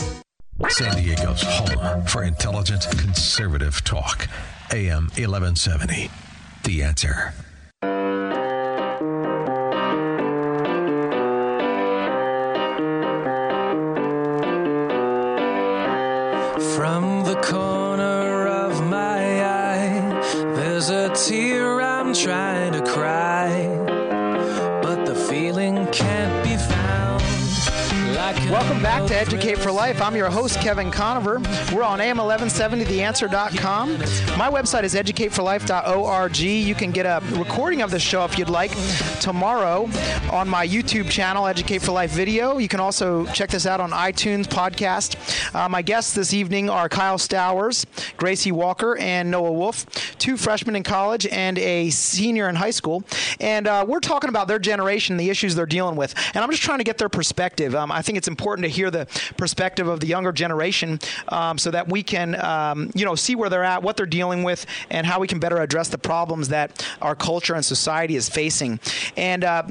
San 0.69 0.95
Diego's 0.97 1.43
home 1.43 2.05
for 2.07 2.23
intelligent 2.23 2.87
conservative 2.99 3.83
talk. 3.83 4.29
AM 4.73 5.05
1170. 5.17 6.11
The 6.65 6.83
answer. 6.83 7.33
From 16.77 17.25
the 17.25 17.41
corner 17.43 18.47
of 18.47 18.83
my 18.89 19.43
eye, 19.45 20.53
there's 20.55 20.91
a 20.91 21.09
tear 21.11 21.81
I'm 21.81 22.13
trying 22.15 22.73
to 22.75 22.83
cry, 22.83 23.40
Welcome 28.31 28.81
back 28.81 29.09
to 29.09 29.17
Educate 29.17 29.59
for 29.59 29.73
Life. 29.73 30.01
I'm 30.01 30.15
your 30.15 30.31
host, 30.31 30.61
Kevin 30.61 30.93
Conover. 30.93 31.41
We're 31.75 31.83
on 31.83 31.99
AM1170theanswer.com. 31.99 33.99
My 34.39 34.49
website 34.49 34.85
is 34.85 34.95
educateforlife.org. 34.95 36.39
You 36.39 36.77
can 36.77 36.93
get 36.93 37.07
a 37.07 37.21
recording 37.37 37.83
of 37.83 37.91
the 37.91 37.99
show 37.99 38.25
if 38.25 38.39
you'd 38.39 38.49
like 38.49 38.71
tomorrow 39.21 39.89
on 40.31 40.49
my 40.49 40.65
YouTube 40.65 41.11
channel, 41.11 41.49
Educate 41.49 41.83
for 41.83 41.91
Life 41.91 42.13
Video. 42.13 42.59
You 42.59 42.69
can 42.69 42.79
also 42.79 43.27
check 43.27 43.51
this 43.51 43.67
out 43.67 43.81
on 43.81 43.91
iTunes 43.91 44.45
podcast. 44.45 45.17
Uh, 45.53 45.69
my 45.69 45.83
guests 45.83 46.15
this 46.15 46.33
evening 46.33 46.71
are 46.71 46.89
Kyle 46.89 47.19
Stowers, 47.19 47.85
Gracie 48.17 48.53
Walker, 48.53 48.97
and 48.99 49.33
Noah 49.33 49.51
Wolf, 49.51 49.87
two 50.19 50.37
freshmen 50.37 50.77
in 50.77 50.85
college 50.85 51.27
and 51.27 51.59
a 51.59 51.91
senior 51.91 52.49
in 52.49 52.55
high 52.55 52.71
school. 52.71 53.03
And 53.41 53.67
uh, 53.67 53.85
we're 53.89 53.99
talking 53.99 54.29
about 54.29 54.47
their 54.47 54.61
generation, 54.61 55.17
the 55.17 55.31
issues 55.31 55.57
they're 55.57 55.67
dealing 55.67 55.97
with. 55.97 56.15
And 56.33 56.45
I'm 56.45 56.51
just 56.53 56.63
trying 56.63 56.79
to 56.79 56.85
get 56.85 56.99
their 56.99 57.09
perspective. 57.09 57.75
Um, 57.75 57.91
I 57.91 58.03
think 58.03 58.20
it's 58.21 58.29
important 58.29 58.67
to 58.67 58.71
hear 58.71 58.91
the 58.91 59.07
perspective 59.39 59.89
of 59.89 60.01
the 60.01 60.07
younger 60.07 60.31
generation 60.31 61.01
um, 61.29 61.57
so 61.57 61.71
that 61.71 61.89
we 61.89 62.03
can, 62.03 62.39
um, 62.39 62.91
you 62.95 63.07
know, 63.07 63.15
see 63.15 63.35
where 63.35 63.49
they're 63.49 63.65
at, 63.65 63.83
what 63.83 63.97
they're 63.97 64.05
dealing 64.05 64.43
with, 64.43 64.67
and 64.91 65.07
how 65.07 65.19
we 65.19 65.27
can 65.27 65.39
better 65.39 65.57
address 65.57 65.89
the 65.89 65.97
problems 65.97 66.49
that 66.49 66.87
our 67.01 67.15
culture 67.15 67.55
and 67.55 67.65
society 67.65 68.17
is 68.17 68.29
facing. 68.29 68.79
And 69.17 69.43
uh, 69.43 69.63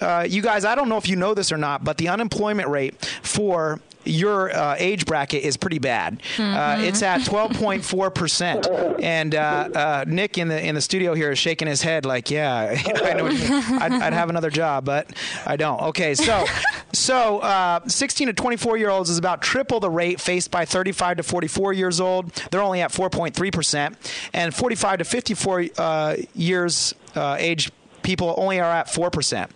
uh, 0.00 0.26
you 0.28 0.42
guys, 0.42 0.64
I 0.64 0.74
don't 0.74 0.88
know 0.88 0.96
if 0.96 1.08
you 1.08 1.14
know 1.14 1.34
this 1.34 1.52
or 1.52 1.56
not, 1.56 1.84
but 1.84 1.96
the 1.96 2.08
unemployment 2.08 2.68
rate 2.68 2.96
for 3.22 3.78
your 4.04 4.54
uh, 4.54 4.76
age 4.78 5.06
bracket 5.06 5.42
is 5.42 5.56
pretty 5.56 5.78
bad. 5.78 6.22
Uh, 6.38 6.76
it's 6.80 7.02
at 7.02 7.20
12.4 7.22 8.14
percent, 8.14 8.66
and 9.00 9.34
uh, 9.34 9.68
uh, 9.74 10.04
Nick 10.06 10.38
in 10.38 10.48
the 10.48 10.64
in 10.64 10.74
the 10.74 10.80
studio 10.80 11.14
here 11.14 11.32
is 11.32 11.38
shaking 11.38 11.68
his 11.68 11.82
head 11.82 12.04
like, 12.04 12.30
"Yeah, 12.30 12.76
I 13.04 13.14
know 13.14 13.24
what 13.24 13.32
you 13.34 13.38
mean. 13.38 13.62
I'd, 13.80 13.92
I'd 13.92 14.12
have 14.12 14.30
another 14.30 14.50
job, 14.50 14.84
but 14.84 15.10
I 15.46 15.56
don't." 15.56 15.80
Okay, 15.82 16.14
so 16.14 16.44
so 16.92 17.38
uh, 17.40 17.80
16 17.86 18.28
to 18.28 18.32
24 18.32 18.76
year 18.76 18.90
olds 18.90 19.10
is 19.10 19.18
about 19.18 19.42
triple 19.42 19.80
the 19.80 19.90
rate 19.90 20.20
faced 20.20 20.50
by 20.50 20.64
35 20.64 21.18
to 21.18 21.22
44 21.22 21.72
years 21.72 22.00
old. 22.00 22.32
They're 22.50 22.62
only 22.62 22.80
at 22.80 22.90
4.3 22.92 23.52
percent, 23.52 23.96
and 24.32 24.54
45 24.54 24.98
to 24.98 25.04
54 25.04 25.66
uh, 25.76 26.16
years 26.34 26.94
uh, 27.14 27.36
age 27.38 27.70
people 28.02 28.34
only 28.36 28.60
are 28.60 28.70
at 28.70 28.86
4%. 28.86 29.48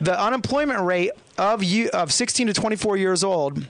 The 0.00 0.20
unemployment 0.20 0.80
rate 0.80 1.12
of 1.38 1.62
you 1.62 1.88
of 1.90 2.12
16 2.12 2.48
to 2.48 2.52
24 2.52 2.96
years 2.98 3.24
old 3.24 3.66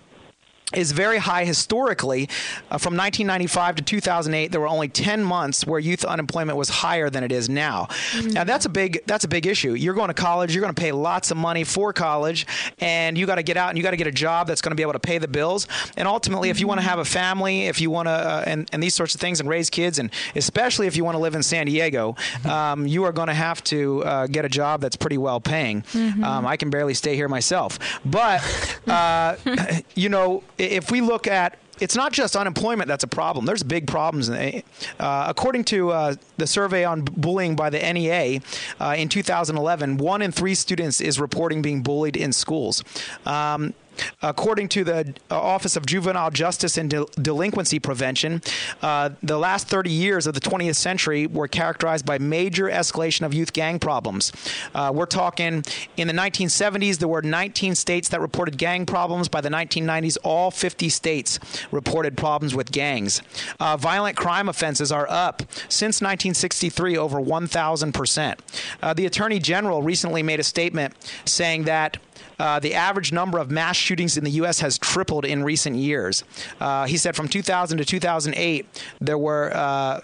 is 0.75 0.93
very 0.93 1.19
high 1.19 1.45
historically. 1.45 2.29
Uh, 2.71 2.79
from 2.79 2.97
1995 2.97 3.77
to 3.77 3.83
2008, 3.83 4.53
there 4.53 4.61
were 4.61 4.69
only 4.69 4.89
10 4.89 5.23
months 5.23 5.67
where 5.67 5.81
youth 5.81 6.05
unemployment 6.05 6.57
was 6.57 6.69
higher 6.69 7.11
than 7.11 7.25
it 7.25 7.33
is 7.33 7.49
now. 7.49 7.89
Now 8.25 8.45
that's 8.45 8.67
a 8.67 8.69
big 8.69 9.01
that's 9.07 9.25
a 9.25 9.29
big 9.29 9.47
issue. 9.47 9.75
You're 9.75 9.95
going 9.95 10.09
to 10.09 10.15
college, 10.15 10.55
you're 10.55 10.63
going 10.63 10.75
to 10.75 10.81
pay 10.81 10.93
lots 10.93 11.31
of 11.31 11.37
money 11.37 11.65
for 11.65 11.93
college, 11.93 12.47
and 12.79 13.17
you 13.17 13.27
got 13.27 13.37
to 13.37 13.43
get 13.43 13.57
out 13.57 13.71
and 13.71 13.79
you 13.79 13.85
got 13.85 13.91
to 13.93 13.97
get 13.97 14.07
a 14.07 14.13
job 14.13 14.47
that's 14.47 14.61
going 14.61 14.71
to 14.71 14.77
be 14.77 14.83
able 14.83 14.93
to 14.93 14.99
pay 14.99 15.19
the 15.19 15.29
bills. 15.29 15.67
And 15.97 16.07
ultimately, 16.09 16.51
if 16.51 16.61
you 16.61 16.67
want 16.67 16.81
to 16.81 16.87
have 16.87 16.99
a 16.99 17.05
family, 17.05 17.67
if 17.67 17.81
you 17.81 17.91
want 17.91 18.09
to 18.09 18.13
uh, 18.13 18.45
and 18.47 18.69
and 18.73 18.83
these 18.83 18.95
sorts 18.95 19.15
of 19.15 19.21
things 19.21 19.41
and 19.41 19.49
raise 19.49 19.71
kids, 19.71 19.99
and 19.99 20.11
especially 20.37 20.87
if 20.87 20.97
you 20.97 21.05
want 21.05 21.15
to 21.17 21.21
live 21.21 21.35
in 21.35 21.43
San 21.43 21.67
Diego, 21.67 22.17
um, 22.45 22.87
you 22.87 23.05
are 23.05 23.13
going 23.13 23.29
to 23.29 23.35
have 23.35 23.63
to 23.65 24.05
uh, 24.05 24.27
get 24.27 24.45
a 24.45 24.49
job 24.49 24.81
that's 24.81 24.97
pretty 24.97 25.19
well 25.19 25.41
paying. 25.41 25.85
Um, 26.23 26.47
I 26.47 26.57
can 26.57 26.71
barely 26.71 26.95
stay 26.95 27.17
here 27.17 27.29
myself, 27.29 27.79
but 28.05 28.43
uh, 28.87 29.37
you 29.95 30.09
know, 30.09 30.43
if 30.63 30.91
we 30.91 31.01
look 31.01 31.27
at 31.27 31.59
it's 31.81 31.97
not 31.97 32.13
just 32.13 32.37
unemployment 32.37 32.87
that's 32.87 33.03
a 33.03 33.09
problem. 33.09 33.45
There's 33.45 33.63
big 33.63 33.89
problems. 33.89 34.31
Uh, 34.31 34.63
according 35.01 35.65
to 35.65 35.91
uh, 35.91 36.15
the 36.37 36.47
survey 36.47 36.85
on 36.85 37.03
bullying 37.03 37.57
by 37.57 37.71
the 37.71 37.79
NEA 37.79 38.41
uh, 38.81 38.95
in 38.97 39.09
2011, 39.09 39.97
one 39.97 40.23
in 40.23 40.31
three 40.31 40.55
students 40.55 41.01
is 41.01 41.19
reporting 41.19 41.61
being 41.61 41.83
bullied 41.83 42.17
in 42.17 42.33
schools. 42.33 42.85
Um, 43.27 43.75
according 44.23 44.69
to 44.69 44.85
the 44.85 45.15
uh, 45.31 45.41
Office 45.41 45.77
of 45.77 45.87
Juvenile 45.87 46.31
Justice 46.31 46.77
and 46.77 46.91
Del- 46.91 47.09
Delinquency 47.21 47.79
Prevention, 47.79 48.43
uh, 48.81 49.11
the 49.23 49.39
last 49.39 49.69
30 49.69 49.91
years 49.91 50.27
of 50.27 50.35
the 50.35 50.41
20th 50.41 50.77
century 50.77 51.27
were 51.27 51.49
characterized 51.49 52.07
by 52.07 52.19
major 52.19 52.67
escalation 52.67 53.25
of 53.25 53.35
youth 53.35 53.53
gang 53.53 53.79
problems. 53.79 54.33
Uh, 54.75 54.91
we're 54.95 55.07
talking 55.07 55.65
in 55.97 56.09
the 56.09 56.15
1970s, 56.15 56.99
there 56.99 57.09
were 57.09 57.23
19 57.23 57.75
states 57.75 58.09
that 58.11 58.21
reported 58.21 58.59
gang 58.59 58.87
problems. 58.87 59.29
By 59.29 59.41
the 59.41 59.49
1990s, 59.49 60.19
all 60.23 60.51
50 60.51 60.89
states 60.89 61.39
reported 61.71 62.17
problems 62.17 62.55
with 62.55 62.71
gangs. 62.73 63.23
Uh, 63.59 63.77
violent 63.77 64.17
crime 64.17 64.49
offenses 64.49 64.93
are 64.93 65.07
up 65.09 65.43
since 65.69 66.01
1963 66.01 66.97
over 66.97 67.21
1,000%. 67.21 68.39
Uh, 68.83 68.95
the 68.95 69.07
Attorney 69.07 69.39
General 69.39 69.83
recently 69.83 70.23
made 70.23 70.41
a 70.41 70.45
statement 70.45 70.95
saying 71.25 71.65
that. 71.65 71.99
Uh, 72.39 72.59
the 72.59 72.75
average 72.75 73.13
number 73.13 73.39
of 73.39 73.51
mass 73.51 73.77
shootings 73.77 74.17
in 74.17 74.25
the 74.25 74.31
U.S. 74.33 74.61
has 74.61 74.79
tripled 74.79 75.25
in 75.25 75.45
recent 75.45 75.77
years. 75.77 76.25
Uh, 76.61 76.87
he 76.87 76.97
said 76.97 77.15
from 77.15 77.29
2000 77.29 77.79
to 77.79 77.85
2008, 77.85 78.85
there 79.01 79.19
were 79.19 79.53
uh, 79.55 80.01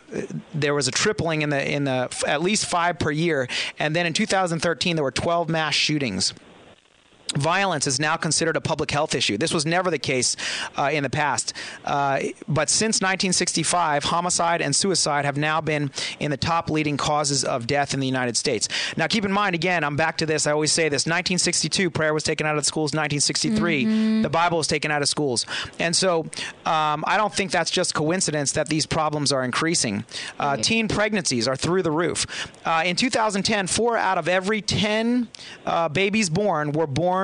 there 0.54 0.74
was 0.74 0.88
a 0.88 0.92
tripling 0.92 1.42
in 1.42 1.50
the 1.50 1.70
in 1.70 1.84
the 1.84 2.08
at 2.26 2.42
least 2.42 2.66
five 2.66 2.98
per 2.98 3.10
year, 3.10 3.48
and 3.78 3.94
then 3.96 4.06
in 4.06 4.12
2013 4.12 4.96
there 4.96 5.02
were 5.02 5.10
12 5.10 5.48
mass 5.48 5.74
shootings 5.74 6.34
violence 7.36 7.86
is 7.86 8.00
now 8.00 8.16
considered 8.16 8.56
a 8.56 8.60
public 8.60 8.90
health 8.90 9.14
issue. 9.14 9.36
This 9.36 9.52
was 9.52 9.66
never 9.66 9.90
the 9.90 9.98
case 9.98 10.36
uh, 10.76 10.90
in 10.92 11.02
the 11.02 11.10
past. 11.10 11.52
Uh, 11.84 12.20
but 12.48 12.70
since 12.70 12.96
1965, 13.00 14.04
homicide 14.04 14.62
and 14.62 14.74
suicide 14.74 15.24
have 15.24 15.36
now 15.36 15.60
been 15.60 15.90
in 16.20 16.30
the 16.30 16.36
top 16.36 16.70
leading 16.70 16.96
causes 16.96 17.44
of 17.44 17.66
death 17.66 17.94
in 17.94 18.00
the 18.00 18.06
United 18.06 18.36
States. 18.36 18.68
Now, 18.96 19.06
keep 19.06 19.24
in 19.24 19.32
mind, 19.32 19.54
again, 19.54 19.84
I'm 19.84 19.96
back 19.96 20.18
to 20.18 20.26
this. 20.26 20.46
I 20.46 20.52
always 20.52 20.72
say 20.72 20.84
this 20.88 21.06
1962, 21.06 21.90
prayer 21.90 22.14
was 22.14 22.22
taken 22.22 22.46
out 22.46 22.56
of 22.56 22.64
schools. 22.64 22.92
1963, 22.92 23.84
Mhm. 23.84 24.22
the 24.22 24.28
Bible 24.30 24.58
was 24.58 24.66
taken 24.66 24.90
out 24.90 25.02
of 25.02 25.08
schools. 25.08 25.44
And 25.78 25.94
so 25.94 26.26
um, 26.64 27.04
I 27.06 27.16
don't 27.16 27.34
think 27.34 27.50
that's 27.50 27.70
just 27.70 27.94
coincidence 27.94 28.52
that 28.52 28.68
these 28.68 28.86
problems 28.86 29.32
are 29.32 29.44
increasing. 29.44 30.04
Uh, 30.38 30.56
Teen 30.56 30.88
pregnancies 30.88 31.46
are 31.48 31.56
through 31.56 31.82
the 31.82 31.90
roof. 31.90 32.26
Uh, 32.64 32.82
in 32.84 32.96
2010, 32.96 33.66
four 33.66 33.96
out 33.96 34.18
of 34.18 34.28
every 34.28 34.60
10 34.62 35.28
uh, 35.66 35.88
babies 35.88 36.30
born 36.30 36.72
were 36.72 36.86
born 36.86 37.17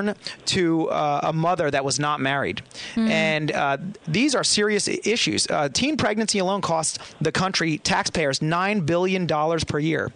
to 0.47 0.89
uh, 0.91 1.21
a 1.25 1.33
mother 1.33 1.71
that 1.71 1.85
was 1.85 1.99
not 1.99 2.21
married. 2.21 2.63
Mm. 2.95 3.09
And 3.11 3.53
uh, 3.53 3.77
these 4.09 4.35
are 4.35 4.45
serious 4.45 4.89
issues. 4.89 5.47
Uh, 5.49 5.69
teen 5.69 5.97
pregnancy 5.97 6.39
alone 6.39 6.61
costs 6.61 6.99
the 7.21 7.33
country, 7.33 7.79
taxpayers, 7.79 8.41
$9 8.41 8.87
billion 8.87 9.27
per 9.27 9.79
year. 9.79 10.13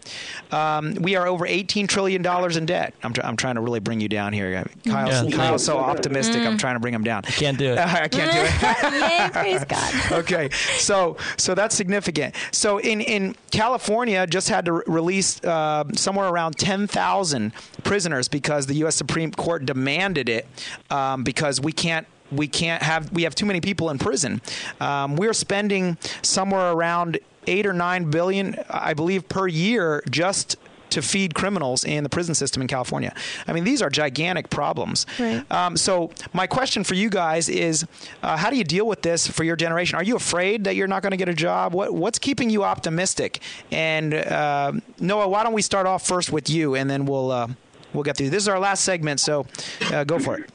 Um, 0.50 0.94
we 0.94 1.16
are 1.16 1.26
over 1.26 1.46
$18 1.46 1.88
trillion 1.88 2.24
in 2.56 2.66
debt. 2.66 2.94
I'm, 3.02 3.12
tr- 3.12 3.20
I'm 3.24 3.36
trying 3.36 3.54
to 3.56 3.60
really 3.60 3.80
bring 3.80 4.00
you 4.00 4.08
down 4.08 4.32
here. 4.32 4.64
Kyle's, 4.86 5.30
Yeah. 5.30 5.36
Kyle's 5.36 5.64
so 5.64 5.78
optimistic. 5.78 6.42
I'm 6.42 6.56
Mm. 6.56 6.58
trying 6.60 6.74
to 6.76 6.80
bring 6.80 6.94
him 6.94 7.04
down. 7.04 7.22
I 7.26 7.30
Can't 7.30 7.58
do 7.58 7.72
it. 7.72 7.78
I 7.78 8.08
can't 8.08 8.32
do 8.32 8.38
it. 8.40 9.10
Yay, 9.10 9.28
praise 9.32 9.64
God. 9.64 10.12
okay, 10.20 10.48
so 10.78 11.16
so 11.36 11.54
that's 11.54 11.74
significant. 11.74 12.34
So 12.52 12.78
in 12.78 13.00
in 13.00 13.36
California, 13.50 14.26
just 14.26 14.48
had 14.48 14.64
to 14.64 14.72
re- 14.72 14.82
release 14.86 15.42
uh, 15.44 15.84
somewhere 15.94 16.28
around 16.28 16.56
ten 16.58 16.86
thousand 16.86 17.52
prisoners 17.84 18.28
because 18.28 18.66
the 18.66 18.74
U.S. 18.76 18.96
Supreme 18.96 19.30
Court 19.30 19.64
demanded 19.68 20.30
it 20.30 20.46
um, 20.90 21.22
because 21.22 21.60
we 21.60 21.72
can't. 21.72 22.06
We 22.30 22.48
can't 22.48 22.82
have. 22.82 23.12
We 23.12 23.22
have 23.22 23.34
too 23.34 23.46
many 23.46 23.60
people 23.60 23.90
in 23.90 23.98
prison. 23.98 24.40
Um, 24.80 25.16
we're 25.16 25.34
spending 25.34 25.96
somewhere 26.22 26.72
around 26.72 27.18
eight 27.46 27.66
or 27.66 27.72
nine 27.72 28.10
billion, 28.10 28.56
I 28.68 28.94
believe, 28.94 29.28
per 29.28 29.46
year 29.46 30.02
just 30.10 30.56
to 30.90 31.02
feed 31.02 31.34
criminals 31.34 31.84
in 31.84 32.02
the 32.02 32.08
prison 32.08 32.34
system 32.34 32.62
in 32.62 32.68
California. 32.68 33.14
I 33.46 33.52
mean, 33.52 33.64
these 33.64 33.82
are 33.82 33.90
gigantic 33.90 34.48
problems. 34.50 35.06
Right. 35.18 35.44
Um, 35.52 35.76
so 35.76 36.10
my 36.32 36.46
question 36.46 36.84
for 36.84 36.94
you 36.94 37.10
guys 37.10 37.48
is, 37.48 37.86
uh, 38.22 38.36
how 38.36 38.50
do 38.50 38.56
you 38.56 38.64
deal 38.64 38.86
with 38.86 39.02
this 39.02 39.26
for 39.26 39.44
your 39.44 39.56
generation? 39.56 39.96
Are 39.96 40.02
you 40.02 40.16
afraid 40.16 40.64
that 40.64 40.76
you're 40.76 40.88
not 40.88 41.02
going 41.02 41.10
to 41.10 41.18
get 41.18 41.28
a 41.28 41.34
job? 41.34 41.74
What, 41.74 41.92
what's 41.92 42.18
keeping 42.18 42.50
you 42.50 42.64
optimistic? 42.64 43.40
And 43.70 44.14
uh, 44.14 44.72
Noah, 44.98 45.28
why 45.28 45.42
don't 45.44 45.52
we 45.52 45.62
start 45.62 45.86
off 45.86 46.06
first 46.06 46.32
with 46.32 46.48
you, 46.48 46.74
and 46.74 46.88
then 46.88 47.04
we'll 47.04 47.30
uh, 47.30 47.48
we'll 47.92 48.04
get 48.04 48.16
through. 48.16 48.30
This 48.30 48.42
is 48.42 48.48
our 48.48 48.58
last 48.58 48.84
segment, 48.84 49.20
so 49.20 49.46
uh, 49.92 50.04
go 50.04 50.18
for 50.18 50.38
it. 50.38 50.50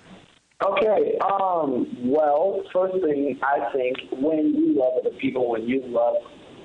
Okay. 0.65 1.17
Um, 1.19 1.87
well, 2.03 2.61
first 2.71 2.95
thing 3.03 3.39
I 3.43 3.71
think 3.73 3.97
when 4.11 4.53
you 4.53 4.79
love 4.79 4.93
other 5.01 5.15
people, 5.17 5.49
when 5.49 5.63
you 5.63 5.81
love 5.85 6.15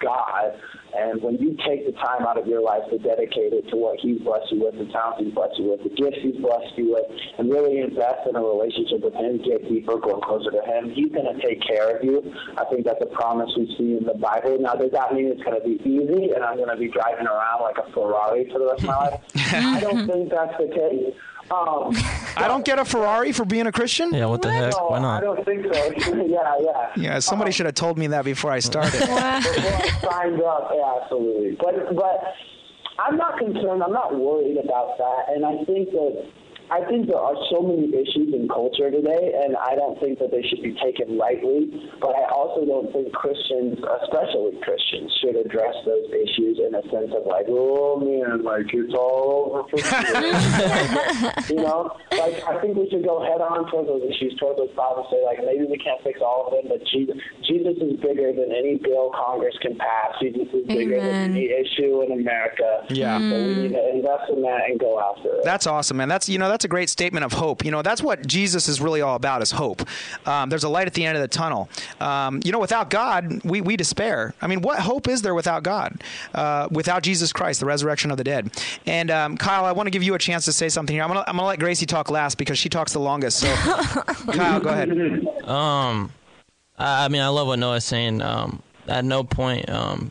God, 0.00 0.52
and 0.98 1.22
when 1.22 1.36
you 1.36 1.56
take 1.66 1.86
the 1.86 1.92
time 1.92 2.26
out 2.26 2.38
of 2.38 2.46
your 2.46 2.62
life 2.62 2.82
to 2.90 2.98
dedicate 2.98 3.54
it 3.54 3.68
to 3.70 3.76
what 3.76 3.98
He's 4.00 4.20
blessed 4.20 4.50
you 4.50 4.66
with, 4.66 4.74
the 4.74 4.90
talents 4.90 5.22
He's 5.22 5.32
blessed 5.34 5.58
you 5.58 5.70
with, 5.70 5.82
the 5.86 5.94
gifts 5.94 6.18
He's 6.22 6.36
blessed 6.42 6.74
you 6.76 6.98
with, 6.98 7.06
and 7.38 7.50
really 7.50 7.78
invest 7.78 8.26
in 8.28 8.36
a 8.36 8.42
relationship 8.42 9.06
with 9.06 9.14
Him, 9.14 9.38
get 9.46 9.62
deeper, 9.68 9.96
grow 9.98 10.20
closer 10.20 10.50
to 10.50 10.62
Him, 10.66 10.90
He's 10.90 11.12
going 11.14 11.30
to 11.30 11.38
take 11.38 11.62
care 11.62 11.96
of 11.96 12.02
you. 12.02 12.18
I 12.58 12.64
think 12.66 12.84
that's 12.84 13.02
a 13.02 13.10
promise 13.14 13.50
we 13.56 13.70
see 13.78 13.96
in 13.96 14.04
the 14.04 14.18
Bible. 14.18 14.58
Now, 14.58 14.74
does 14.74 14.90
that 14.92 15.14
mean 15.14 15.30
it's 15.30 15.42
going 15.42 15.58
to 15.58 15.64
be 15.64 15.78
easy 15.86 16.34
and 16.34 16.42
I'm 16.42 16.56
going 16.56 16.70
to 16.70 16.80
be 16.80 16.90
driving 16.90 17.26
around 17.26 17.62
like 17.62 17.78
a 17.78 17.86
Ferrari 17.92 18.50
for 18.50 18.58
the 18.58 18.66
rest 18.66 18.82
of 18.82 18.90
my 18.90 18.96
life? 18.96 19.20
I 19.54 19.80
don't 19.80 20.06
think 20.06 20.30
that's 20.30 20.56
the 20.58 20.68
case. 20.68 21.14
Um, 21.50 21.92
I 22.36 22.46
don't 22.46 22.64
get 22.64 22.78
a 22.78 22.84
Ferrari 22.84 23.32
for 23.32 23.44
being 23.44 23.66
a 23.66 23.72
Christian. 23.72 24.12
Yeah, 24.12 24.26
what 24.26 24.42
the 24.42 24.50
heck? 24.52 24.72
no, 24.72 24.88
Why 24.88 24.98
not? 25.00 25.22
I 25.22 25.24
don't 25.24 25.44
think 25.44 25.64
so. 25.72 25.92
yeah, 26.26 26.54
yeah. 26.60 26.92
Yeah, 26.96 27.18
somebody 27.20 27.52
should 27.52 27.66
have 27.66 27.74
told 27.74 27.98
me 27.98 28.06
that 28.08 28.24
before 28.24 28.50
I 28.50 28.58
started. 28.58 28.92
Before 29.00 29.18
I 29.18 29.40
signed 30.02 30.42
up, 30.42 30.70
yeah, 30.74 31.00
absolutely. 31.02 31.56
But 31.58 31.94
but 31.96 32.34
I'm 32.98 33.16
not 33.16 33.38
concerned. 33.38 33.82
I'm 33.82 33.92
not 33.92 34.14
worried 34.14 34.58
about 34.62 34.98
that. 34.98 35.24
And 35.28 35.46
I 35.46 35.64
think 35.64 35.90
that 35.90 36.26
I 36.70 36.84
think 36.84 37.08
there 37.08 37.18
are 37.20 37.36
so 37.50 37.62
many 37.62 37.88
issues 37.88 38.34
in 38.34 38.48
culture 38.48 38.90
today, 38.90 39.32
and 39.40 39.56
I 39.56 39.74
don't 39.74 39.98
think 40.00 40.18
that 40.18 40.30
they 40.30 40.42
should 40.42 40.62
be 40.62 40.76
taken 40.82 41.16
lightly. 41.16 41.72
But 42.00 42.12
I 42.12 42.28
also 42.28 42.64
don't 42.64 42.92
think 42.92 43.12
Christians, 43.12 43.80
especially 44.04 44.60
Christians, 44.60 45.08
should 45.20 45.36
address 45.36 45.74
those 45.88 46.12
issues 46.12 46.60
in 46.60 46.74
a 46.76 46.82
sense 46.92 47.12
of 47.16 47.24
like, 47.24 47.46
oh 47.48 47.96
man, 48.00 48.44
like 48.44 48.68
it's 48.72 48.92
all 48.92 49.48
over 49.48 49.60
for 49.68 49.80
you. 49.80 51.56
you 51.56 51.62
know, 51.64 51.96
like 52.12 52.36
I 52.44 52.60
think 52.60 52.76
we 52.76 52.88
should 52.90 53.04
go 53.04 53.24
head 53.24 53.40
on 53.40 53.70
towards 53.70 53.88
those 53.88 54.04
issues, 54.04 54.36
towards 54.36 54.58
those 54.60 54.72
problems. 54.76 55.08
Say 55.10 55.24
like 55.24 55.40
maybe 55.40 55.64
we 55.64 55.78
can't 55.78 56.02
fix 56.04 56.20
all 56.20 56.48
of 56.48 56.52
them, 56.52 56.68
but 56.68 56.84
Jesus, 56.92 57.16
Jesus 57.48 57.80
is 57.80 57.96
bigger 58.00 58.32
than 58.36 58.52
any 58.52 58.76
bill 58.76 59.10
Congress 59.16 59.56
can 59.62 59.76
pass. 59.76 60.20
Jesus 60.20 60.48
is 60.52 60.66
bigger 60.66 61.00
Amen. 61.00 61.32
than 61.32 61.36
any 61.36 61.48
issue 61.48 62.02
in 62.04 62.12
America. 62.12 62.84
Yeah. 62.90 63.16
So 63.18 63.34
we 63.40 63.54
need 63.56 63.72
to 63.72 63.84
invest 63.96 64.28
in 64.28 64.42
that 64.42 64.68
and 64.68 64.78
go 64.78 65.00
after 65.00 65.32
it. 65.40 65.44
That's 65.44 65.66
awesome, 65.66 65.96
man. 65.96 66.08
That's 66.08 66.28
you 66.28 66.38
know 66.38 66.48
that's 66.48 66.57
a 66.64 66.68
great 66.68 66.88
statement 66.88 67.24
of 67.24 67.32
hope. 67.32 67.64
You 67.64 67.70
know 67.70 67.82
that's 67.82 68.02
what 68.02 68.26
Jesus 68.26 68.68
is 68.68 68.80
really 68.80 69.00
all 69.00 69.16
about 69.16 69.42
is 69.42 69.50
hope. 69.50 69.82
Um, 70.26 70.50
there's 70.50 70.64
a 70.64 70.68
light 70.68 70.86
at 70.86 70.94
the 70.94 71.04
end 71.04 71.16
of 71.16 71.22
the 71.22 71.28
tunnel. 71.28 71.68
Um, 72.00 72.40
you 72.44 72.52
know, 72.52 72.58
without 72.58 72.90
God, 72.90 73.42
we 73.44 73.60
we 73.60 73.76
despair. 73.76 74.34
I 74.40 74.46
mean, 74.46 74.62
what 74.62 74.78
hope 74.78 75.08
is 75.08 75.22
there 75.22 75.34
without 75.34 75.62
God? 75.62 76.02
Uh, 76.34 76.68
without 76.70 77.02
Jesus 77.02 77.32
Christ, 77.32 77.60
the 77.60 77.66
resurrection 77.66 78.10
of 78.10 78.16
the 78.16 78.24
dead. 78.24 78.50
And 78.86 79.10
um, 79.10 79.36
Kyle, 79.36 79.64
I 79.64 79.72
want 79.72 79.86
to 79.86 79.90
give 79.90 80.02
you 80.02 80.14
a 80.14 80.18
chance 80.18 80.44
to 80.46 80.52
say 80.52 80.68
something 80.68 80.94
here. 80.94 81.02
I'm 81.02 81.08
gonna 81.08 81.24
I'm 81.26 81.36
gonna 81.36 81.48
let 81.48 81.58
Gracie 81.58 81.86
talk 81.86 82.10
last 82.10 82.38
because 82.38 82.58
she 82.58 82.68
talks 82.68 82.92
the 82.92 83.00
longest. 83.00 83.38
So, 83.38 83.54
Kyle, 84.32 84.60
go 84.60 84.68
ahead. 84.70 84.90
Um, 85.44 86.12
I 86.78 87.04
I 87.04 87.08
mean, 87.08 87.22
I 87.22 87.28
love 87.28 87.46
what 87.46 87.58
Noah's 87.58 87.84
saying. 87.84 88.22
Um, 88.22 88.62
at 88.88 89.04
no 89.04 89.22
point 89.22 89.68
um, 89.68 90.10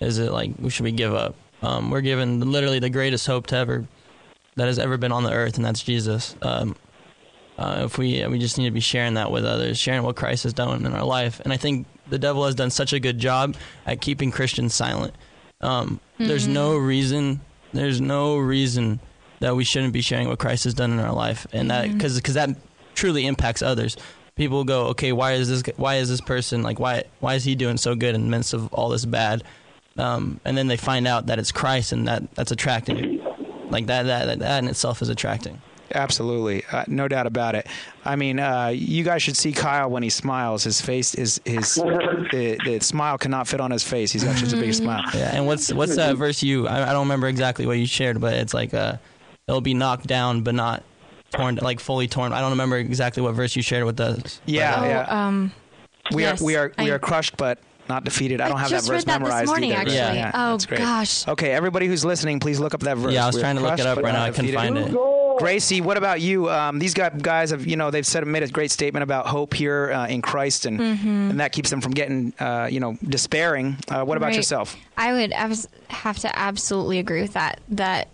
is 0.00 0.18
it 0.18 0.32
like 0.32 0.50
we 0.58 0.70
should 0.70 0.84
we 0.84 0.92
give 0.92 1.14
up. 1.14 1.34
Um, 1.62 1.90
we're 1.90 2.00
given 2.00 2.40
literally 2.40 2.78
the 2.78 2.90
greatest 2.90 3.26
hope 3.26 3.46
to 3.48 3.56
ever 3.56 3.86
that 4.60 4.66
has 4.66 4.78
ever 4.78 4.98
been 4.98 5.10
on 5.10 5.22
the 5.22 5.32
earth, 5.32 5.56
and 5.56 5.64
that's 5.64 5.82
Jesus. 5.82 6.36
Um, 6.42 6.76
uh, 7.58 7.84
if 7.86 7.96
we 7.96 8.26
we 8.26 8.38
just 8.38 8.58
need 8.58 8.66
to 8.66 8.70
be 8.70 8.80
sharing 8.80 9.14
that 9.14 9.30
with 9.32 9.46
others, 9.46 9.78
sharing 9.78 10.02
what 10.02 10.16
Christ 10.16 10.42
has 10.42 10.52
done 10.52 10.84
in 10.84 10.92
our 10.92 11.02
life, 11.02 11.40
and 11.40 11.50
I 11.50 11.56
think 11.56 11.86
the 12.10 12.18
devil 12.18 12.44
has 12.44 12.54
done 12.54 12.68
such 12.68 12.92
a 12.92 13.00
good 13.00 13.18
job 13.18 13.56
at 13.86 14.02
keeping 14.02 14.30
Christians 14.30 14.74
silent. 14.74 15.14
Um, 15.62 15.98
There's 16.18 16.46
no 16.46 16.76
reason. 16.76 17.40
There's 17.72 18.02
no 18.02 18.36
reason 18.36 19.00
that 19.38 19.56
we 19.56 19.64
shouldn't 19.64 19.94
be 19.94 20.02
sharing 20.02 20.28
what 20.28 20.38
Christ 20.38 20.64
has 20.64 20.74
done 20.74 20.92
in 20.92 20.98
our 20.98 21.14
life, 21.14 21.46
and 21.54 21.70
that 21.70 21.90
because 21.90 22.16
because 22.16 22.34
that 22.34 22.50
truly 22.94 23.26
impacts 23.26 23.62
others. 23.62 23.96
People 24.34 24.64
go, 24.64 24.88
okay, 24.88 25.12
why 25.12 25.32
is 25.32 25.48
this? 25.48 25.62
Why 25.78 25.96
is 25.96 26.10
this 26.10 26.20
person 26.20 26.62
like? 26.62 26.78
Why 26.78 27.04
why 27.20 27.34
is 27.34 27.44
he 27.44 27.54
doing 27.54 27.78
so 27.78 27.94
good 27.94 28.14
in 28.14 28.24
the 28.24 28.28
midst 28.28 28.52
of 28.52 28.70
all 28.74 28.90
this 28.90 29.06
bad? 29.06 29.42
Um, 29.96 30.40
and 30.44 30.56
then 30.56 30.66
they 30.68 30.76
find 30.76 31.06
out 31.06 31.26
that 31.26 31.38
it's 31.38 31.52
Christ, 31.52 31.92
and 31.92 32.06
that 32.08 32.34
that's 32.34 32.52
attracting. 32.52 33.19
Like 33.70 33.86
that 33.86 34.04
that 34.04 34.38
that 34.40 34.62
in 34.62 34.68
itself 34.68 35.00
is 35.02 35.08
attracting. 35.08 35.60
Absolutely, 35.92 36.62
uh, 36.70 36.84
no 36.86 37.08
doubt 37.08 37.26
about 37.26 37.56
it. 37.56 37.66
I 38.04 38.14
mean, 38.14 38.38
uh, 38.38 38.68
you 38.68 39.02
guys 39.02 39.22
should 39.24 39.36
see 39.36 39.50
Kyle 39.52 39.90
when 39.90 40.04
he 40.04 40.08
smiles. 40.10 40.62
His 40.62 40.80
face 40.80 41.14
is 41.16 41.40
his 41.44 41.74
the, 42.32 42.58
the 42.64 42.78
smile 42.80 43.18
cannot 43.18 43.48
fit 43.48 43.60
on 43.60 43.72
his 43.72 43.82
face. 43.82 44.12
He's 44.12 44.22
got 44.22 44.36
such 44.36 44.52
a 44.52 44.56
big 44.56 44.72
smile. 44.72 45.02
Yeah, 45.14 45.34
and 45.34 45.46
what's 45.48 45.72
what's 45.72 45.96
that 45.96 46.16
verse 46.16 46.42
you? 46.44 46.68
I, 46.68 46.90
I 46.90 46.92
don't 46.92 47.02
remember 47.06 47.26
exactly 47.26 47.66
what 47.66 47.78
you 47.78 47.86
shared, 47.86 48.20
but 48.20 48.34
it's 48.34 48.54
like 48.54 48.72
uh, 48.72 48.98
it'll 49.48 49.60
be 49.60 49.74
knocked 49.74 50.06
down, 50.06 50.42
but 50.42 50.54
not 50.54 50.84
torn, 51.32 51.56
like 51.56 51.80
fully 51.80 52.06
torn. 52.06 52.32
I 52.32 52.40
don't 52.40 52.50
remember 52.50 52.76
exactly 52.76 53.22
what 53.22 53.34
verse 53.34 53.56
you 53.56 53.62
shared 53.62 53.84
with 53.84 53.98
us. 53.98 54.40
Yeah, 54.46 54.76
Oh, 54.80 54.84
yeah. 54.84 55.26
um, 55.26 55.52
we 56.12 56.22
yes, 56.22 56.40
are 56.40 56.44
we 56.44 56.54
are 56.56 56.72
we 56.78 56.90
I- 56.90 56.94
are 56.94 56.98
crushed, 57.00 57.36
but 57.36 57.58
not 57.90 58.04
defeated. 58.04 58.40
I 58.40 58.48
don't 58.48 58.56
I 58.56 58.60
have 58.62 58.70
just 58.70 58.86
that 58.86 58.92
verse 58.92 59.00
read 59.04 59.06
that 59.12 59.18
this 59.18 59.28
memorized 59.28 59.46
morning, 59.48 59.72
either. 59.72 59.80
actually. 59.80 59.96
Yeah, 60.18 60.30
Oh, 60.32 60.50
that's 60.52 60.66
great. 60.66 60.78
gosh. 60.78 61.28
Okay, 61.28 61.50
everybody 61.50 61.86
who's 61.86 62.04
listening, 62.04 62.40
please 62.40 62.58
look 62.60 62.72
up 62.72 62.80
that 62.80 62.96
verse. 62.96 63.12
Yeah, 63.12 63.24
I 63.24 63.26
was 63.26 63.34
We're 63.36 63.42
trying 63.42 63.56
to 63.56 63.62
look 63.62 63.78
it 63.78 63.86
up 63.86 63.98
right 63.98 64.12
now. 64.12 64.22
I 64.24 64.30
couldn't 64.30 64.54
find 64.54 64.78
it. 64.78 64.96
Gracie, 65.38 65.80
what 65.80 65.96
about 65.96 66.20
you? 66.20 66.50
Um, 66.50 66.78
these 66.78 66.92
guys 66.94 67.50
have, 67.50 67.66
you 67.66 67.74
know, 67.76 67.90
they've 67.90 68.06
said 68.06 68.26
made 68.26 68.42
a 68.42 68.48
great 68.48 68.70
statement 68.70 69.02
about 69.02 69.26
hope 69.26 69.54
here 69.54 69.90
uh, 69.90 70.06
in 70.06 70.20
Christ, 70.20 70.66
and 70.66 70.78
Mhm. 70.78 71.30
and 71.30 71.40
that 71.40 71.52
keeps 71.52 71.70
them 71.70 71.80
from 71.80 71.92
getting, 71.92 72.34
uh, 72.38 72.68
you 72.70 72.78
know, 72.78 72.96
despairing. 73.08 73.76
Uh, 73.88 74.04
what 74.04 74.16
about 74.18 74.26
Right. 74.28 74.36
yourself? 74.36 74.76
I 74.98 75.12
would 75.14 75.32
abs- 75.32 75.66
have 75.88 76.18
to 76.20 76.38
absolutely 76.38 76.98
agree 76.98 77.22
with 77.22 77.32
that. 77.32 77.60
That 77.70 78.08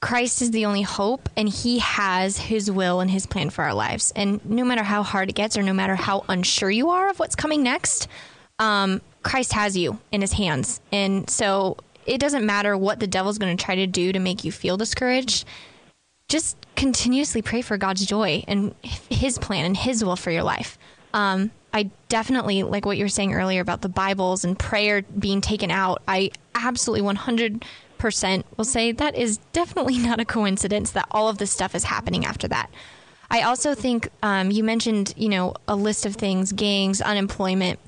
Christ 0.00 0.40
is 0.42 0.52
the 0.52 0.66
only 0.66 0.82
hope, 0.82 1.28
and 1.36 1.48
He 1.48 1.80
has 1.80 2.36
His 2.38 2.70
will 2.70 3.00
and 3.00 3.10
His 3.10 3.26
plan 3.26 3.50
for 3.50 3.64
our 3.64 3.74
lives. 3.74 4.12
And 4.14 4.40
no 4.44 4.64
matter 4.64 4.84
how 4.84 5.02
hard 5.02 5.30
it 5.30 5.34
gets, 5.34 5.56
or 5.56 5.62
no 5.64 5.72
matter 5.72 5.96
how 5.96 6.24
unsure 6.28 6.70
you 6.70 6.90
are 6.90 7.08
of 7.10 7.18
what's 7.18 7.34
coming 7.34 7.62
next, 7.64 8.06
um, 8.58 9.00
Christ 9.22 9.52
has 9.52 9.76
you 9.76 9.98
in 10.10 10.20
His 10.20 10.32
hands. 10.32 10.80
And 10.90 11.28
so 11.28 11.76
it 12.06 12.18
doesn't 12.18 12.44
matter 12.44 12.76
what 12.76 13.00
the 13.00 13.06
devil's 13.06 13.38
going 13.38 13.56
to 13.56 13.64
try 13.64 13.76
to 13.76 13.86
do 13.86 14.12
to 14.12 14.18
make 14.18 14.44
you 14.44 14.52
feel 14.52 14.76
discouraged. 14.76 15.46
Just 16.28 16.56
continuously 16.76 17.42
pray 17.42 17.62
for 17.62 17.76
God's 17.76 18.04
joy 18.06 18.44
and 18.48 18.74
His 18.82 19.38
plan 19.38 19.64
and 19.64 19.76
His 19.76 20.04
will 20.04 20.16
for 20.16 20.30
your 20.30 20.42
life. 20.42 20.78
Um, 21.14 21.50
I 21.74 21.90
definitely 22.08 22.62
like 22.62 22.84
what 22.84 22.98
you 22.98 23.04
were 23.04 23.08
saying 23.08 23.34
earlier 23.34 23.60
about 23.60 23.80
the 23.80 23.88
Bibles 23.88 24.44
and 24.44 24.58
prayer 24.58 25.02
being 25.18 25.40
taken 25.40 25.70
out. 25.70 26.02
I 26.06 26.30
absolutely 26.54 27.06
100% 27.08 28.44
will 28.56 28.64
say 28.64 28.92
that 28.92 29.14
is 29.16 29.38
definitely 29.52 29.98
not 29.98 30.20
a 30.20 30.24
coincidence 30.24 30.92
that 30.92 31.06
all 31.10 31.28
of 31.28 31.38
this 31.38 31.50
stuff 31.50 31.74
is 31.74 31.84
happening 31.84 32.24
after 32.24 32.48
that. 32.48 32.70
I 33.30 33.42
also 33.42 33.74
think 33.74 34.10
um, 34.22 34.50
you 34.50 34.62
mentioned, 34.62 35.14
you 35.16 35.30
know, 35.30 35.54
a 35.66 35.74
list 35.74 36.04
of 36.04 36.16
things, 36.16 36.52
gangs, 36.52 37.00
unemployment. 37.00 37.78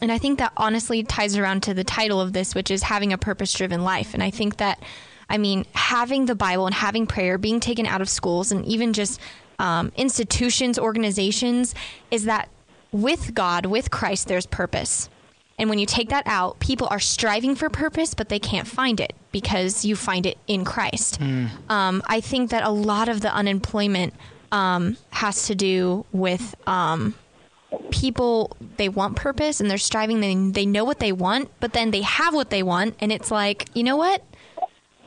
And 0.00 0.12
I 0.12 0.18
think 0.18 0.38
that 0.38 0.52
honestly 0.56 1.02
ties 1.02 1.36
around 1.36 1.64
to 1.64 1.74
the 1.74 1.84
title 1.84 2.20
of 2.20 2.32
this, 2.32 2.54
which 2.54 2.70
is 2.70 2.82
having 2.84 3.12
a 3.12 3.18
purpose 3.18 3.52
driven 3.52 3.82
life. 3.82 4.14
And 4.14 4.22
I 4.22 4.30
think 4.30 4.58
that, 4.58 4.80
I 5.28 5.38
mean, 5.38 5.64
having 5.74 6.26
the 6.26 6.34
Bible 6.34 6.66
and 6.66 6.74
having 6.74 7.06
prayer 7.06 7.36
being 7.38 7.60
taken 7.60 7.86
out 7.86 8.00
of 8.00 8.08
schools 8.08 8.52
and 8.52 8.64
even 8.64 8.92
just 8.92 9.20
um, 9.58 9.90
institutions, 9.96 10.78
organizations, 10.78 11.74
is 12.10 12.24
that 12.26 12.48
with 12.92 13.34
God, 13.34 13.66
with 13.66 13.90
Christ, 13.90 14.28
there's 14.28 14.46
purpose. 14.46 15.08
And 15.58 15.68
when 15.68 15.80
you 15.80 15.86
take 15.86 16.10
that 16.10 16.22
out, 16.26 16.60
people 16.60 16.86
are 16.90 17.00
striving 17.00 17.56
for 17.56 17.68
purpose, 17.68 18.14
but 18.14 18.28
they 18.28 18.38
can't 18.38 18.68
find 18.68 19.00
it 19.00 19.12
because 19.32 19.84
you 19.84 19.96
find 19.96 20.24
it 20.24 20.38
in 20.46 20.64
Christ. 20.64 21.20
Um, 21.68 22.02
I 22.06 22.20
think 22.20 22.50
that 22.50 22.62
a 22.62 22.70
lot 22.70 23.08
of 23.08 23.20
the 23.20 23.34
unemployment 23.34 24.14
um, 24.52 24.96
has 25.10 25.48
to 25.48 25.56
do 25.56 26.06
with 26.12 26.54
um, 26.68 27.14
people 27.90 28.56
they 28.76 28.88
want 28.88 29.16
purpose 29.16 29.60
and 29.60 29.70
they're 29.70 29.78
striving 29.78 30.20
they, 30.20 30.34
they 30.34 30.66
know 30.66 30.84
what 30.84 31.00
they 31.00 31.12
want 31.12 31.50
but 31.60 31.72
then 31.72 31.90
they 31.90 32.02
have 32.02 32.34
what 32.34 32.50
they 32.50 32.62
want 32.62 32.94
and 33.00 33.12
it's 33.12 33.30
like 33.30 33.66
you 33.74 33.82
know 33.82 33.96
what 33.96 34.22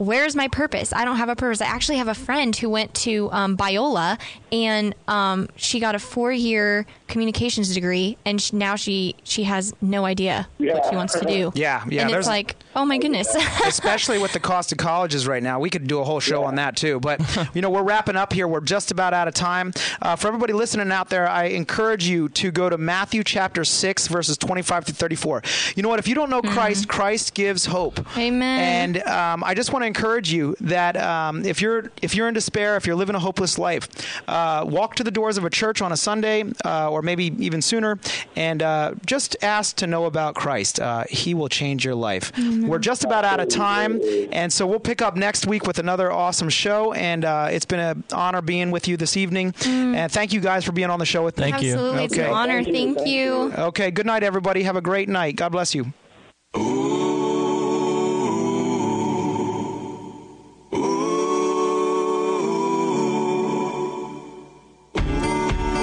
where's 0.01 0.35
my 0.35 0.47
purpose 0.47 0.91
i 0.93 1.05
don't 1.05 1.17
have 1.17 1.29
a 1.29 1.35
purpose 1.35 1.61
i 1.61 1.65
actually 1.65 1.97
have 1.97 2.07
a 2.07 2.13
friend 2.15 2.55
who 2.55 2.69
went 2.69 2.91
to 2.93 3.29
um, 3.31 3.55
biola 3.55 4.19
and 4.51 4.93
um, 5.07 5.47
she 5.55 5.79
got 5.79 5.93
a 5.95 5.99
four-year 5.99 6.85
communications 7.07 7.73
degree 7.73 8.17
and 8.25 8.41
sh- 8.41 8.51
now 8.53 8.75
she 8.75 9.15
she 9.23 9.43
has 9.43 9.73
no 9.81 10.05
idea 10.05 10.47
what 10.57 10.85
she 10.89 10.95
wants 10.95 11.17
to 11.19 11.25
do 11.25 11.51
Yeah, 11.55 11.83
yeah. 11.87 12.01
and 12.01 12.09
there's- 12.09 12.25
it's 12.25 12.27
like 12.27 12.55
oh 12.75 12.85
my 12.85 12.97
goodness 12.97 13.27
especially 13.65 14.17
with 14.17 14.33
the 14.33 14.39
cost 14.39 14.71
of 14.71 14.77
colleges 14.77 15.27
right 15.27 15.43
now. 15.43 15.59
We 15.59 15.69
could 15.69 15.87
do 15.87 15.99
a 15.99 16.03
whole 16.03 16.19
show 16.21 16.43
on 16.45 16.55
that 16.55 16.75
too. 16.77 16.99
But 17.01 17.19
you 17.53 17.61
know, 17.61 17.69
we're 17.69 17.83
wrapping 17.83 18.15
up 18.15 18.31
here. 18.31 18.47
We're 18.47 18.61
just 18.61 18.91
about 18.91 19.13
out 19.13 19.27
of 19.27 19.33
time. 19.33 19.73
Uh, 20.01 20.15
for 20.15 20.27
everybody 20.29 20.53
listening 20.53 20.89
out 20.91 21.09
there, 21.09 21.27
I 21.27 21.45
encourage 21.45 22.05
you 22.07 22.29
to 22.29 22.49
go 22.51 22.69
to 22.69 22.77
Matthew 22.77 23.23
chapter 23.25 23.65
six, 23.65 24.07
verses 24.07 24.37
twenty-five 24.37 24.85
to 24.85 24.93
thirty-four. 24.93 25.43
You 25.75 25.83
know 25.83 25.89
what? 25.89 25.99
If 25.99 26.07
you 26.07 26.15
don't 26.15 26.29
know 26.29 26.41
Christ, 26.41 26.87
Christ 26.87 27.33
gives 27.33 27.65
hope. 27.65 27.99
Amen. 28.17 28.95
And 28.95 29.03
um, 29.07 29.43
I 29.43 29.53
just 29.53 29.73
want 29.73 29.83
to 29.83 29.87
encourage 29.91 30.31
you 30.31 30.55
that 30.61 30.95
um, 30.97 31.45
if 31.45 31.61
you're 31.61 31.91
if 32.01 32.15
you're 32.15 32.27
in 32.27 32.33
despair, 32.33 32.77
if 32.77 32.85
you're 32.87 32.95
living 32.95 33.15
a 33.15 33.19
hopeless 33.19 33.57
life, 33.57 33.83
uh, 34.27 34.63
walk 34.67 34.95
to 34.95 35.03
the 35.03 35.11
doors 35.11 35.37
of 35.37 35.43
a 35.43 35.49
church 35.49 35.81
on 35.81 35.91
a 35.91 35.97
Sunday, 35.97 36.43
uh, 36.65 36.89
or 36.89 37.01
maybe 37.01 37.25
even 37.39 37.61
sooner, 37.61 37.99
and 38.35 38.63
uh, 38.63 38.93
just 39.05 39.35
ask 39.41 39.75
to 39.77 39.87
know 39.87 40.05
about 40.05 40.35
Christ. 40.35 40.79
Uh, 40.79 41.03
he 41.09 41.33
will 41.33 41.49
change 41.49 41.83
your 41.83 41.95
life. 41.95 42.31
We're 42.37 42.79
just 42.79 43.03
about 43.03 43.25
out 43.25 43.39
of 43.39 43.49
time, 43.49 43.99
and 44.31 44.51
so 44.51 44.65
we'll 44.65 44.79
pick 44.79 45.01
up 45.01 45.15
next 45.15 45.45
week 45.45 45.67
with 45.67 45.79
another 45.79 46.11
awesome 46.11 46.49
show. 46.49 46.93
And 46.93 47.25
uh, 47.25 47.49
it's 47.51 47.65
been 47.65 47.79
an 47.79 48.03
honor 48.13 48.41
being 48.41 48.71
with 48.71 48.87
you 48.87 48.97
this 48.97 49.17
evening. 49.17 49.53
And 49.65 50.11
thank 50.11 50.33
you 50.33 50.39
guys 50.39 50.63
for 50.63 50.71
being 50.71 50.89
on 50.89 50.99
the 50.99 51.05
show 51.05 51.23
with 51.23 51.37
me. 51.37 51.51
Thank 51.51 51.63
you. 51.63 51.73
Absolutely. 51.73 52.03
It's 52.05 52.17
an 52.17 52.29
honor. 52.29 52.63
Thank 52.63 52.97
Thank 52.97 53.07
you. 53.07 53.13
you. 53.13 53.53
Okay. 53.69 53.91
Good 53.91 54.05
night, 54.05 54.23
everybody. 54.23 54.63
Have 54.63 54.77
a 54.77 54.81
great 54.81 55.09
night. 55.09 55.35
God 55.35 55.51
bless 55.51 55.75
you. 55.75 55.93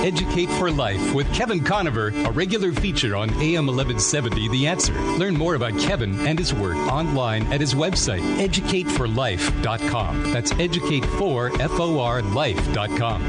Educate 0.08 0.48
for 0.52 0.70
Life 0.70 1.12
with 1.12 1.30
Kevin 1.34 1.62
Conover, 1.62 2.08
a 2.08 2.30
regular 2.30 2.72
feature 2.72 3.14
on 3.14 3.28
AM 3.42 3.66
1170 3.66 4.48
The 4.48 4.66
Answer. 4.66 4.94
Learn 5.18 5.34
more 5.34 5.54
about 5.54 5.78
Kevin 5.78 6.18
and 6.26 6.38
his 6.38 6.54
work 6.54 6.78
online 6.90 7.42
at 7.52 7.60
his 7.60 7.74
website, 7.74 8.22
educateforlife.com. 8.38 10.32
That's 10.32 10.54
educatefor, 10.54 11.60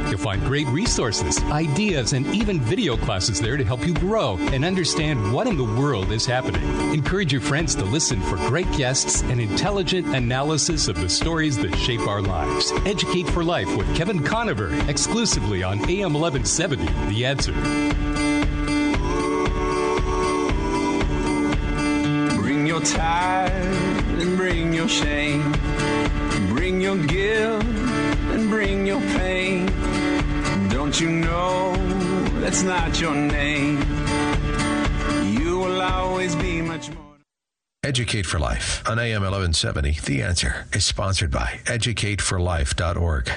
You'll 0.09 0.19
find 0.19 0.41
great 0.43 0.67
resources, 0.67 1.43
ideas, 1.51 2.13
and 2.13 2.25
even 2.27 2.61
video 2.61 2.95
classes 2.95 3.41
there 3.41 3.57
to 3.57 3.65
help 3.65 3.85
you 3.85 3.93
grow 3.95 4.37
and 4.53 4.63
understand 4.63 5.33
what 5.33 5.47
in 5.47 5.57
the 5.57 5.65
world 5.65 6.13
is 6.13 6.25
happening. 6.25 6.63
Encourage 6.93 7.33
your 7.33 7.41
friends 7.41 7.75
to 7.75 7.83
listen 7.83 8.21
for 8.21 8.37
great 8.47 8.71
guests 8.77 9.21
and 9.23 9.41
intelligent 9.41 10.15
analysis 10.15 10.87
of 10.87 10.95
the 11.01 11.09
stories 11.09 11.57
that 11.57 11.75
shape 11.75 12.07
our 12.07 12.21
lives. 12.21 12.71
Educate 12.85 13.27
for 13.31 13.43
Life 13.43 13.75
with 13.75 13.93
Kevin 13.97 14.23
Conover, 14.23 14.73
exclusively 14.87 15.61
on 15.61 15.79
AM 15.89 16.13
1170 16.13 16.68
The 16.77 17.25
Answer. 17.25 17.53
Bring 22.39 22.67
your 22.67 22.81
tithe 22.81 24.21
and 24.21 24.37
bring 24.37 24.73
your 24.73 24.87
shame. 24.87 25.51
Bring 26.49 26.79
your 26.79 26.97
guilt 27.07 27.63
and 27.63 28.49
bring 28.49 28.85
your 28.85 29.01
pain. 29.01 29.65
Don't 30.69 30.99
you 30.99 31.09
know 31.09 31.73
that's 32.39 32.61
not 32.61 33.01
your 33.01 33.15
name? 33.15 33.79
You 35.39 35.57
will 35.57 35.81
always 35.81 36.35
be 36.35 36.61
much 36.61 36.89
more. 36.91 37.17
Educate 37.83 38.25
for 38.25 38.37
Life 38.37 38.83
on 38.87 38.99
AM 38.99 39.23
1170. 39.23 39.99
The 40.05 40.21
answer 40.21 40.67
is 40.73 40.85
sponsored 40.85 41.31
by 41.31 41.59
educateforlife.org. 41.65 43.31